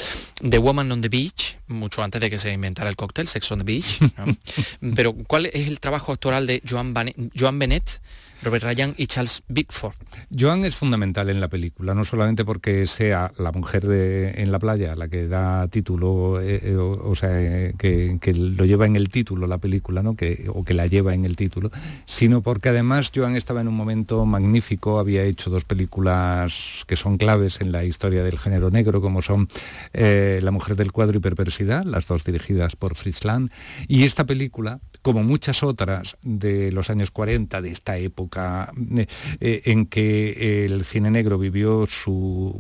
The 0.48 0.58
Woman 0.58 0.90
on 0.92 1.00
the 1.00 1.08
Beach, 1.08 1.58
mucho 1.68 2.02
antes 2.02 2.20
de 2.20 2.30
que 2.30 2.38
se 2.38 2.52
inventara 2.52 2.90
el 2.90 2.96
cóctel, 2.96 3.26
Sex 3.28 3.50
on 3.52 3.58
the 3.58 3.64
Beach. 3.64 4.00
Pero, 4.94 5.14
¿cuál 5.14 5.46
es 5.46 5.68
el 5.68 5.80
trabajo 5.80 6.12
actoral 6.12 6.46
de 6.46 6.62
Joan, 6.68 6.94
Joan 7.38 7.58
Bennett? 7.58 8.00
Robert 8.42 8.64
Ryan 8.64 8.94
y 8.96 9.06
Charles 9.06 9.42
Bickford. 9.48 9.94
Joan 10.36 10.64
es 10.64 10.76
fundamental 10.76 11.28
en 11.30 11.40
la 11.40 11.48
película, 11.48 11.94
no 11.94 12.04
solamente 12.04 12.44
porque 12.44 12.86
sea 12.86 13.32
la 13.38 13.52
mujer 13.52 13.84
en 13.86 14.50
la 14.52 14.58
playa 14.58 14.96
la 14.96 15.08
que 15.08 15.28
da 15.28 15.68
título, 15.68 16.40
eh, 16.40 16.60
eh, 16.62 16.76
o, 16.76 17.14
sea, 17.14 17.30
que, 17.78 18.18
lo 18.34 18.64
lleva 18.64 18.86
en 18.86 18.96
el 18.96 19.08
título 19.08 19.46
la 19.46 19.58
película, 19.58 20.02
¿no? 20.02 20.16
o 20.48 20.64
que 20.64 20.74
la 20.74 20.86
lleva 20.86 21.14
en 21.14 21.24
el 21.24 21.36
título, 21.36 21.70
sino 22.04 22.42
porque 22.42 22.70
además 22.70 23.10
Joan 23.14 23.36
estaba 23.36 23.60
en 23.60 23.68
un 23.68 23.74
momento 23.74 24.24
magnífico, 24.26 24.98
había 24.98 25.22
hecho 25.24 25.50
dos 25.50 25.64
películas 25.64 26.84
que 26.86 26.96
son 26.96 27.18
claves 27.18 27.60
en 27.60 27.72
la 27.72 27.84
historia 27.84 28.22
del 28.22 28.38
género 28.38 28.70
negro, 28.70 29.00
como 29.00 29.22
son 29.22 29.48
eh, 29.92 30.40
La 30.42 30.50
mujer 30.50 30.76
del 30.76 30.92
cuadro 30.92 31.18
y 31.18 31.20
Perversidad, 31.20 31.84
las 31.84 32.06
dos 32.06 32.24
dirigidas 32.24 32.76
por 32.76 32.94
Fritz 32.94 33.24
Lang, 33.24 33.50
y 33.88 34.04
esta 34.04 34.24
película 34.24 34.80
como 35.06 35.22
muchas 35.22 35.62
otras 35.62 36.16
de 36.24 36.72
los 36.72 36.90
años 36.90 37.12
40, 37.12 37.62
de 37.62 37.70
esta 37.70 37.96
época 37.96 38.72
eh, 38.96 39.06
eh, 39.38 39.62
en 39.66 39.86
que 39.86 40.64
el 40.64 40.84
cine 40.84 41.12
negro 41.12 41.38
vivió 41.38 41.86
su, 41.86 42.58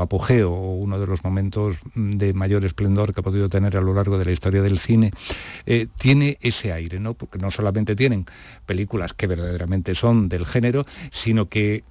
apogeo, 0.00 0.52
uno 0.52 0.98
de 0.98 1.06
los 1.06 1.22
momentos 1.22 1.80
de 1.94 2.32
mayor 2.32 2.64
esplendor 2.64 3.12
que 3.12 3.20
ha 3.20 3.22
podido 3.22 3.50
tener 3.50 3.76
a 3.76 3.82
lo 3.82 3.92
largo 3.92 4.16
de 4.16 4.24
la 4.24 4.32
historia 4.32 4.62
del 4.62 4.78
cine, 4.78 5.10
eh, 5.66 5.86
tiene 5.98 6.38
ese 6.40 6.72
aire, 6.72 6.98
¿no? 6.98 7.12
porque 7.12 7.36
no 7.36 7.50
solamente 7.50 7.94
tienen 7.94 8.24
películas 8.64 9.12
que 9.12 9.26
verdaderamente 9.26 9.94
son 9.94 10.30
del 10.30 10.46
género, 10.46 10.86
sino 11.10 11.50
que 11.50 11.84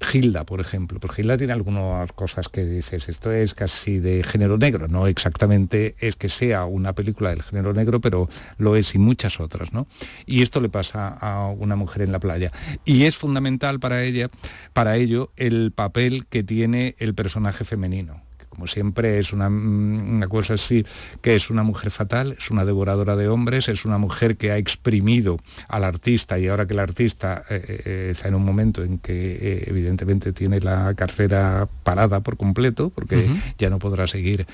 Gilda, 0.00 0.44
por 0.44 0.60
ejemplo. 0.60 0.98
Pues 0.98 1.12
Gilda 1.12 1.36
tiene 1.36 1.52
algunas 1.52 2.12
cosas 2.12 2.48
que 2.48 2.64
dices, 2.64 3.08
esto 3.08 3.30
es 3.32 3.54
casi 3.54 3.98
de 3.98 4.22
género 4.22 4.58
negro, 4.58 4.88
no 4.88 5.06
exactamente 5.06 5.94
es 5.98 6.16
que 6.16 6.28
sea 6.28 6.64
una 6.64 6.94
película 6.94 7.30
del 7.30 7.42
género 7.42 7.72
negro, 7.74 8.00
pero 8.00 8.28
lo 8.58 8.76
es 8.76 8.94
y 8.94 8.98
muchas 8.98 9.40
otras, 9.40 9.72
¿no? 9.72 9.86
Y 10.26 10.42
esto 10.42 10.60
le 10.60 10.68
pasa 10.68 11.08
a 11.08 11.48
una 11.48 11.76
mujer 11.76 12.02
en 12.02 12.12
la 12.12 12.20
playa. 12.20 12.52
Y 12.84 13.04
es 13.04 13.16
fundamental 13.16 13.80
para 13.80 14.02
ella, 14.02 14.30
para 14.72 14.96
ello, 14.96 15.32
el 15.36 15.72
papel 15.72 16.26
que 16.26 16.42
tiene 16.42 16.94
el 16.98 17.14
personaje 17.14 17.64
femenino 17.64 18.29
como 18.60 18.66
siempre, 18.66 19.18
es 19.18 19.32
una, 19.32 19.48
mm, 19.48 20.16
una 20.16 20.28
cosa 20.28 20.52
así, 20.52 20.84
que 21.22 21.34
es 21.34 21.48
una 21.48 21.62
mujer 21.62 21.90
fatal, 21.90 22.32
es 22.38 22.50
una 22.50 22.66
devoradora 22.66 23.16
de 23.16 23.26
hombres, 23.26 23.70
es 23.70 23.86
una 23.86 23.96
mujer 23.96 24.36
que 24.36 24.52
ha 24.52 24.58
exprimido 24.58 25.38
al 25.66 25.82
artista 25.82 26.38
y 26.38 26.46
ahora 26.46 26.66
que 26.66 26.74
el 26.74 26.80
artista 26.80 27.42
eh, 27.48 27.82
eh, 27.86 28.08
está 28.10 28.28
en 28.28 28.34
un 28.34 28.44
momento 28.44 28.84
en 28.84 28.98
que 28.98 29.14
eh, 29.14 29.64
evidentemente 29.66 30.34
tiene 30.34 30.60
la 30.60 30.92
carrera 30.92 31.70
parada 31.84 32.20
por 32.20 32.36
completo, 32.36 32.90
porque 32.90 33.32
ya 33.56 33.70
no 33.70 33.78
podrá 33.78 34.06
seguir 34.06 34.46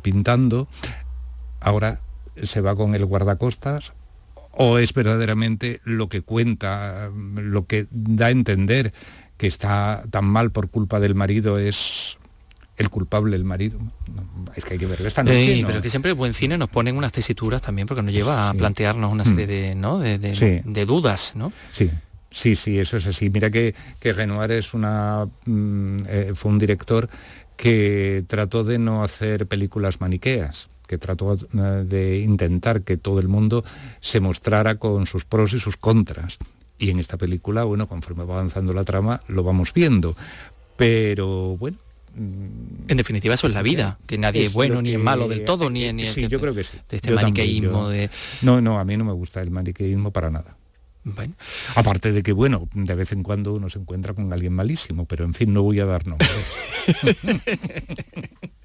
pintando, 0.00 0.66
ahora 1.60 2.00
se 2.42 2.62
va 2.62 2.74
con 2.74 2.94
el 2.94 3.04
guardacostas 3.04 3.92
o 4.52 4.78
es 4.78 4.94
verdaderamente 4.94 5.82
lo 5.84 6.08
que 6.08 6.22
cuenta, 6.22 7.10
lo 7.12 7.66
que 7.66 7.88
da 7.90 8.26
a 8.26 8.30
entender 8.30 8.94
que 9.36 9.46
está 9.46 10.02
tan 10.10 10.24
mal 10.24 10.50
por 10.50 10.70
culpa 10.70 10.98
del 10.98 11.14
marido 11.14 11.58
es 11.58 12.17
el 12.78 12.90
culpable 12.90 13.36
el 13.36 13.44
marido. 13.44 13.78
Es 14.54 14.64
que 14.64 14.74
hay 14.74 14.78
que 14.78 14.86
verle 14.86 15.08
esta 15.08 15.22
noche. 15.22 15.56
Sí, 15.56 15.64
pero 15.66 15.82
que 15.82 15.88
siempre 15.88 16.12
el 16.12 16.14
buen 16.14 16.32
cine 16.32 16.56
nos 16.56 16.70
ponen 16.70 16.96
unas 16.96 17.12
tesituras 17.12 17.60
también 17.60 17.86
porque 17.86 18.02
nos 18.02 18.12
lleva 18.12 18.48
a 18.48 18.54
plantearnos 18.54 19.12
una 19.12 19.24
serie 19.24 19.44
mm. 19.44 19.48
de, 19.48 19.74
¿no? 19.74 19.98
de, 19.98 20.86
dudas, 20.86 21.34
¿no? 21.36 21.52
Sí. 21.72 21.90
Sí, 22.30 22.56
sí, 22.56 22.78
eso 22.78 22.98
es 22.98 23.06
así. 23.06 23.30
Mira 23.30 23.50
que, 23.50 23.74
que 23.98 24.12
Renoir 24.12 24.52
es 24.52 24.74
una, 24.74 25.26
mm, 25.46 26.00
eh, 26.06 26.32
fue 26.34 26.52
un 26.52 26.58
director 26.58 27.08
que 27.56 28.22
trató 28.28 28.64
de 28.64 28.78
no 28.78 29.02
hacer 29.02 29.46
películas 29.46 30.00
maniqueas 30.00 30.68
que 30.88 30.98
trató 30.98 31.34
eh, 31.34 31.84
de 31.84 32.18
intentar 32.20 32.82
que 32.82 32.96
todo 32.96 33.20
el 33.20 33.28
mundo 33.28 33.62
se 34.00 34.20
mostrara 34.20 34.76
con 34.76 35.06
sus 35.06 35.24
pros 35.24 35.52
y 35.52 35.60
sus 35.60 35.76
contras. 35.76 36.38
Y 36.78 36.90
en 36.90 36.98
esta 36.98 37.16
película, 37.16 37.64
bueno, 37.64 37.86
conforme 37.86 38.24
va 38.24 38.34
avanzando 38.34 38.72
la 38.72 38.84
trama, 38.84 39.20
lo 39.28 39.44
vamos 39.44 39.72
viendo. 39.74 40.16
Pero 40.76 41.56
bueno, 41.58 41.76
en 42.18 42.96
definitiva 42.96 43.34
eso 43.34 43.46
es 43.46 43.54
la 43.54 43.62
vida, 43.62 43.98
que 44.06 44.18
nadie 44.18 44.46
es, 44.46 44.52
bueno 44.52 44.82
ni 44.82 44.92
es 44.92 44.98
malo 44.98 45.28
del 45.28 45.44
todo, 45.44 45.70
ni, 45.70 45.92
ni 45.92 46.06
sí, 46.06 46.26
yo 46.28 46.40
creo 46.40 46.54
que 46.54 46.64
sí. 46.64 46.78
de 46.88 46.96
este 46.96 47.12
maniqueísmo 47.12 47.88
de... 47.88 48.10
No, 48.42 48.60
no, 48.60 48.78
a 48.78 48.84
mí 48.84 48.96
no 48.96 49.04
me 49.04 49.12
gusta 49.12 49.40
el 49.40 49.50
maniqueísmo 49.50 50.10
para 50.10 50.30
nada. 50.30 50.56
Bueno. 51.04 51.34
Aparte 51.74 52.12
de 52.12 52.22
que, 52.22 52.32
bueno, 52.32 52.68
de 52.74 52.94
vez 52.94 53.12
en 53.12 53.22
cuando 53.22 53.54
uno 53.54 53.70
se 53.70 53.78
encuentra 53.78 54.12
con 54.14 54.32
alguien 54.32 54.52
malísimo, 54.52 55.06
pero 55.06 55.24
en 55.24 55.32
fin, 55.32 55.54
no 55.54 55.62
voy 55.62 55.80
a 55.80 55.86
dar 55.86 56.06
nombres. 56.06 56.30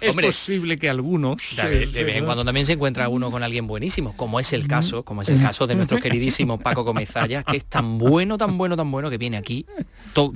es 0.00 0.14
posible 0.14 0.78
que 0.78 0.88
algunos 0.88 1.36
de, 1.56 1.86
vez 1.86 2.16
en 2.16 2.24
cuando 2.24 2.44
también 2.44 2.66
se 2.66 2.72
encuentra 2.72 3.08
uno 3.08 3.30
con 3.30 3.42
alguien 3.42 3.66
buenísimo 3.66 4.16
como 4.16 4.40
es 4.40 4.52
el 4.52 4.66
caso 4.66 5.04
como 5.04 5.22
es 5.22 5.28
el 5.28 5.40
caso 5.40 5.66
de 5.66 5.74
nuestro 5.74 5.98
queridísimo 6.00 6.58
Paco 6.58 6.84
Comezaya 6.84 7.42
que 7.42 7.56
es 7.56 7.64
tan 7.64 7.98
bueno 7.98 8.38
tan 8.38 8.58
bueno 8.58 8.76
tan 8.76 8.90
bueno 8.90 9.10
que 9.10 9.18
viene 9.18 9.36
aquí 9.36 9.66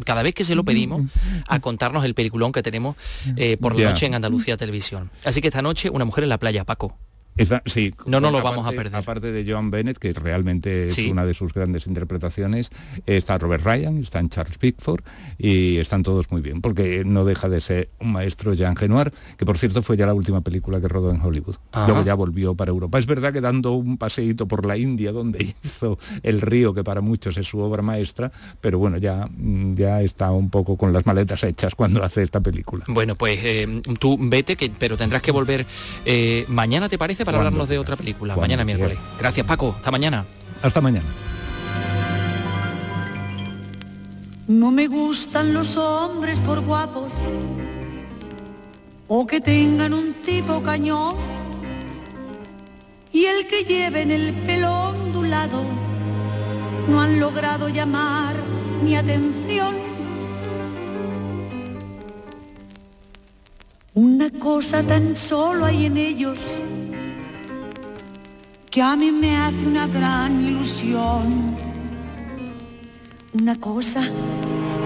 cada 0.05 0.23
vez 0.23 0.35
que 0.35 0.45
se 0.45 0.55
lo 0.55 0.65
pedimos 0.65 1.03
a 1.47 1.61
contarnos 1.61 2.05
el 2.05 2.15
peliculón 2.15 2.53
que 2.53 2.63
tenemos 2.63 2.97
eh, 3.37 3.57
por 3.57 3.79
la 3.79 3.91
noche 3.91 4.07
en 4.07 4.15
Andalucía 4.15 4.57
Televisión. 4.57 5.11
Así 5.25 5.41
que 5.41 5.49
esta 5.49 5.63
noche 5.63 5.91
una 5.91 6.05
mujer 6.05 6.25
en 6.25 6.31
la 6.31 6.39
playa 6.39 6.65
Paco 6.65 6.97
sí, 7.67 7.95
no 8.07 8.21
no 8.21 8.31
lo 8.31 8.43
vamos 8.43 8.67
a 8.67 8.71
perder. 8.71 8.97
Aparte 8.97 9.33
de 9.33 9.51
Joan 9.51 9.71
Bennett, 9.71 9.99
que 9.99 10.13
realmente 10.13 10.87
es 10.87 10.99
una 10.99 11.27
de 11.27 11.35
sus 11.35 11.53
grandes 11.53 11.87
interpretaciones, 11.87 12.71
está 13.07 13.39
Robert 13.39 13.65
Ryan, 13.65 13.99
están 13.99 14.29
Charles 14.29 14.59
Pickford 14.59 15.03
y 15.39 15.79
están 15.79 16.03
todos 16.03 16.31
muy 16.31 16.41
bien, 16.41 16.61
porque 16.61 17.05
no 17.05 17.25
deja 17.25 17.49
de 17.49 17.61
ser 17.61 17.89
un 18.01 18.13
maestro 18.13 18.55
Jean 18.55 18.77
Genoir, 18.77 19.13
que 19.37 19.45
por 19.45 19.59
cierto 19.59 19.83
fue 19.83 19.97
ya 19.97 20.07
la 20.07 20.15
última 20.15 20.41
película 20.41 20.81
que 20.81 20.89
rodó 20.89 21.11
en 21.11 21.21
Hollywood. 21.21 21.57
Luego 21.87 22.05
ya 22.05 22.15
volvió 22.15 22.55
para 22.55 22.71
Europa. 22.71 22.99
Es 22.99 23.07
verdad 23.07 23.33
que 23.33 23.41
dando 23.41 23.73
un 23.73 23.99
paseíto 23.99 24.47
por 24.47 24.67
la 24.67 24.77
India, 24.77 25.13
donde 25.13 25.55
hizo 25.65 25.99
El 26.23 26.41
río, 26.41 26.75
que 26.75 26.85
para 26.85 27.01
muchos 27.01 27.37
es 27.37 27.47
su 27.47 27.59
obra 27.59 27.83
maestra, 27.83 28.31
pero 28.61 28.79
bueno, 28.79 28.99
ya, 28.99 29.29
ya 29.75 30.03
está 30.03 30.31
un 30.31 30.51
poco 30.51 30.77
con 30.77 30.93
las 30.93 31.07
maletas 31.07 31.43
hechas 31.45 31.75
cuando 31.75 32.03
hace 32.03 32.23
esta 32.23 32.41
película. 32.41 32.85
Bueno, 32.89 33.15
pues 33.15 33.41
eh, 33.43 33.83
tú 33.99 34.17
vete, 34.21 34.57
que, 34.57 34.71
pero 34.71 34.97
tendrás 34.97 35.23
que 35.23 35.31
volver 35.31 35.67
eh, 36.05 36.45
mañana, 36.49 36.89
¿te 36.89 36.99
parece? 36.99 37.24
Para 37.25 37.39
hablarnos 37.39 37.69
de 37.69 37.79
otra 37.79 37.97
película. 37.97 38.37
Mañana 38.37 38.65
miércoles. 38.65 38.99
Gracias 39.19 39.47
Paco, 39.47 39.75
hasta 39.77 39.91
mañana. 39.91 40.25
Hasta 40.63 40.81
mañana. 40.81 41.07
No 44.47 44.71
me 44.71 44.87
gustan 44.89 45.55
los 45.55 45.77
hombres 45.77 46.41
por 46.43 46.61
guapos 46.61 47.13
o 49.09 49.27
que 49.27 49.41
tengan 49.41 49.95
un 49.95 50.15
tipo 50.23 50.63
cañón 50.63 51.17
y 53.13 53.25
el 53.27 53.47
que 53.47 53.65
lleven 53.65 54.11
el 54.11 54.33
pelo 54.33 54.91
ondulado 54.91 55.63
no 56.89 57.01
han 57.01 57.19
logrado 57.19 57.69
llamar 57.69 58.35
mi 58.83 58.97
atención. 58.97 59.75
Una 63.95 64.31
cosa 64.31 64.83
tan 64.83 65.17
solo 65.17 65.65
hay 65.65 65.87
en 65.87 65.97
ellos 65.97 66.61
que 68.75 68.83
a 68.83 68.97
mí 68.97 69.13
me 69.13 69.37
hace 69.37 69.69
una 69.69 69.87
gran 69.87 70.45
ilusión. 70.45 71.57
Una 73.33 73.61
cosa 73.61 74.03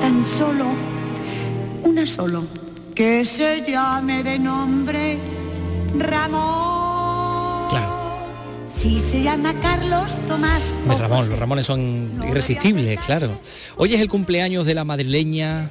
tan 0.02 0.26
solo, 0.26 0.66
una 1.84 2.06
solo, 2.06 2.44
que 2.94 3.24
se 3.24 3.64
llame 3.66 4.22
de 4.22 4.38
nombre 4.38 5.16
Ramón. 5.96 7.66
Claro. 7.70 8.66
Si 8.68 9.00
se 9.00 9.22
llama 9.22 9.54
Carlos 9.62 10.18
Tomás. 10.28 10.74
Ramón, 10.98 11.30
los 11.30 11.38
Ramones 11.38 11.64
son 11.64 12.10
irresistibles, 12.28 13.00
claro. 13.00 13.40
Hoy 13.78 13.94
es 13.94 14.02
el 14.02 14.10
cumpleaños 14.10 14.66
de 14.66 14.74
la 14.74 14.84
madrileña 14.84 15.70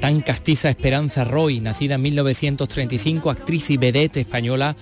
tan 0.00 0.20
castiza 0.20 0.70
Esperanza 0.70 1.24
Roy, 1.24 1.58
nacida 1.58 1.96
en 1.96 2.02
1935, 2.02 3.28
actriz 3.28 3.70
y 3.70 3.76
vedette 3.76 4.18
española 4.18 4.76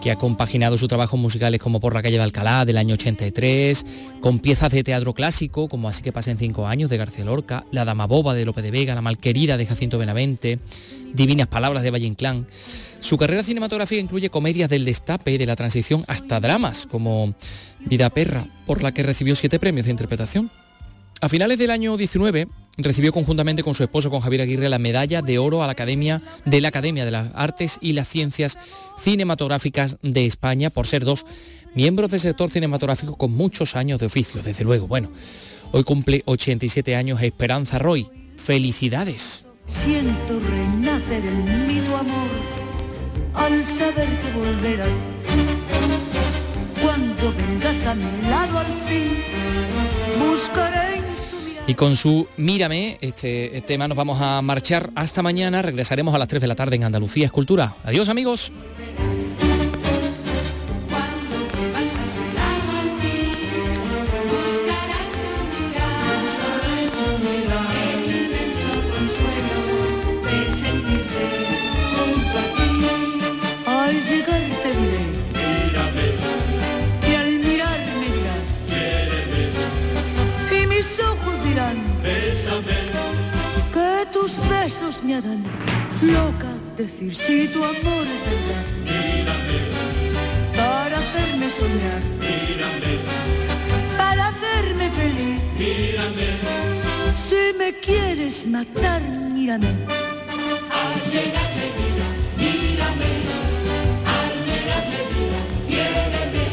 que 0.00 0.10
ha 0.10 0.16
compaginado 0.16 0.78
su 0.78 0.88
trabajo 0.88 1.16
musicales 1.16 1.60
como 1.60 1.80
Por 1.80 1.94
la 1.94 2.02
calle 2.02 2.16
de 2.16 2.22
Alcalá 2.22 2.64
del 2.64 2.78
año 2.78 2.94
83, 2.94 3.84
con 4.20 4.38
piezas 4.38 4.72
de 4.72 4.82
teatro 4.82 5.14
clásico 5.14 5.68
como 5.68 5.88
Así 5.88 6.02
que 6.02 6.12
pasen 6.12 6.38
cinco 6.38 6.66
años 6.66 6.90
de 6.90 6.96
García 6.96 7.24
Lorca, 7.24 7.64
La 7.70 7.84
Dama 7.84 8.06
Boba 8.06 8.34
de 8.34 8.44
Lope 8.44 8.62
de 8.62 8.70
Vega, 8.70 8.94
La 8.94 9.02
Malquerida 9.02 9.56
de 9.56 9.66
Jacinto 9.66 9.98
Benavente, 9.98 10.58
Divinas 11.12 11.48
Palabras 11.48 11.82
de 11.82 11.90
Valle 11.90 12.06
Inclán. 12.06 12.46
Su 13.00 13.16
carrera 13.16 13.42
cinematográfica 13.42 14.00
incluye 14.00 14.30
comedias 14.30 14.70
del 14.70 14.84
destape 14.84 15.32
y 15.32 15.38
de 15.38 15.46
la 15.46 15.56
transición 15.56 16.04
hasta 16.06 16.40
dramas 16.40 16.86
como 16.86 17.34
Vida 17.80 18.10
Perra, 18.10 18.46
por 18.66 18.82
la 18.82 18.92
que 18.92 19.02
recibió 19.02 19.34
siete 19.34 19.58
premios 19.58 19.86
de 19.86 19.92
interpretación. 19.92 20.50
A 21.20 21.28
finales 21.28 21.58
del 21.58 21.70
año 21.70 21.96
19 21.96 22.46
recibió 22.78 23.12
conjuntamente 23.12 23.62
con 23.62 23.74
su 23.74 23.82
esposo, 23.82 24.10
con 24.10 24.20
Javier 24.20 24.42
Aguirre, 24.42 24.68
la 24.68 24.78
medalla 24.78 25.22
de 25.22 25.38
oro 25.38 25.62
a 25.62 25.66
la 25.66 25.72
Academia 25.72 26.22
de 26.44 26.60
la 26.60 26.68
Academia 26.68 27.04
de 27.04 27.10
las 27.10 27.30
Artes 27.34 27.78
y 27.80 27.92
las 27.92 28.08
Ciencias 28.08 28.56
Cinematográficas 29.00 29.96
de 30.02 30.26
España 30.26 30.70
por 30.70 30.86
ser 30.86 31.04
dos 31.04 31.24
miembros 31.74 32.10
del 32.10 32.20
sector 32.20 32.50
cinematográfico 32.50 33.16
con 33.16 33.32
muchos 33.32 33.76
años 33.76 33.98
de 34.00 34.06
oficio, 34.06 34.42
desde 34.42 34.64
luego. 34.64 34.86
Bueno, 34.86 35.10
hoy 35.72 35.84
cumple 35.84 36.22
87 36.26 36.96
años 36.96 37.22
Esperanza 37.22 37.78
Roy. 37.78 38.06
Felicidades. 38.36 39.44
Siento 39.66 40.40
renace 40.40 41.20
del 41.20 41.34
mito 41.66 41.96
amor 41.96 42.28
al 43.34 43.64
saber 43.66 44.08
que 44.08 44.32
volverás. 44.38 44.88
Cuando 46.82 47.32
vengas 47.32 47.86
a 47.86 47.94
mi 47.94 48.28
lado 48.28 48.58
al 48.58 48.82
fin, 48.88 49.22
buscaré 50.18 51.09
y 51.70 51.74
con 51.74 51.94
su 51.94 52.26
Mírame, 52.36 52.98
este 53.00 53.62
tema 53.64 53.86
nos 53.86 53.96
vamos 53.96 54.20
a 54.20 54.42
marchar 54.42 54.90
hasta 54.96 55.22
mañana. 55.22 55.62
Regresaremos 55.62 56.12
a 56.12 56.18
las 56.18 56.26
3 56.26 56.42
de 56.42 56.48
la 56.48 56.56
tarde 56.56 56.74
en 56.74 56.82
Andalucía 56.82 57.26
Escultura. 57.26 57.76
Adiós 57.84 58.08
amigos. 58.08 58.52
Loca 85.22 86.48
decir 86.76 87.14
si 87.14 87.48
tu 87.48 87.62
amor 87.62 88.04
es 88.14 88.22
verdad. 88.30 88.64
Mírame. 88.84 89.58
Para 90.56 90.98
hacerme 90.98 91.50
soñar. 91.50 92.02
Mírame. 92.20 92.92
Para 93.98 94.28
hacerme 94.28 94.90
feliz. 94.90 95.40
Mírame. 95.58 96.28
Si 97.16 97.56
me 97.58 97.72
quieres 97.80 98.46
matar, 98.46 99.02
mírame. 99.02 99.68
Al 100.80 100.96
mirarle 101.12 101.66
mira, 101.80 102.08
mírame. 102.38 103.10
Al 104.16 104.34
mirarle 104.48 105.00
mira, 105.14 105.42
quiéreme. 105.68 106.44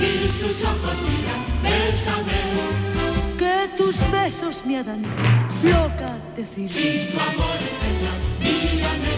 Y 0.00 0.28
sus 0.28 0.62
ojos 0.64 0.96
miran, 1.02 1.40
bésame. 1.62 2.91
Tus 3.84 3.98
besos 4.12 4.64
me 4.64 4.78
hagan 4.78 5.02
loca 5.64 6.16
decir. 6.36 6.70
Si 6.70 7.10
tu 7.10 7.18
amor 7.18 7.58
es 7.66 7.74
verdad, 7.82 8.18
mírame, 8.38 9.14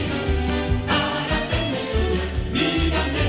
para 0.89 1.35
hacerme 1.43 1.81
soñar, 1.93 2.31
mírame, 2.51 3.27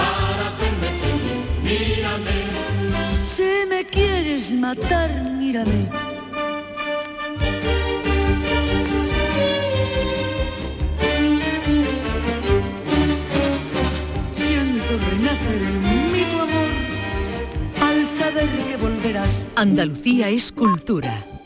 para 0.00 0.44
hacerme 0.48 0.90
feliz, 1.02 1.44
mírame. 1.62 2.36
Si 3.22 3.50
me 3.68 3.84
quieres 3.84 4.52
matar, 4.52 5.10
mírame. 5.38 5.88
Siento 14.32 14.92
renacer 15.10 15.62
en 15.68 16.12
mi 16.12 16.24
tu 16.24 16.40
amor 16.40 16.70
al 17.82 18.06
saber 18.06 18.48
que 18.66 18.76
volverás. 18.78 19.39
Andalucía 19.60 20.30
es 20.30 20.52
cultura. 20.52 21.39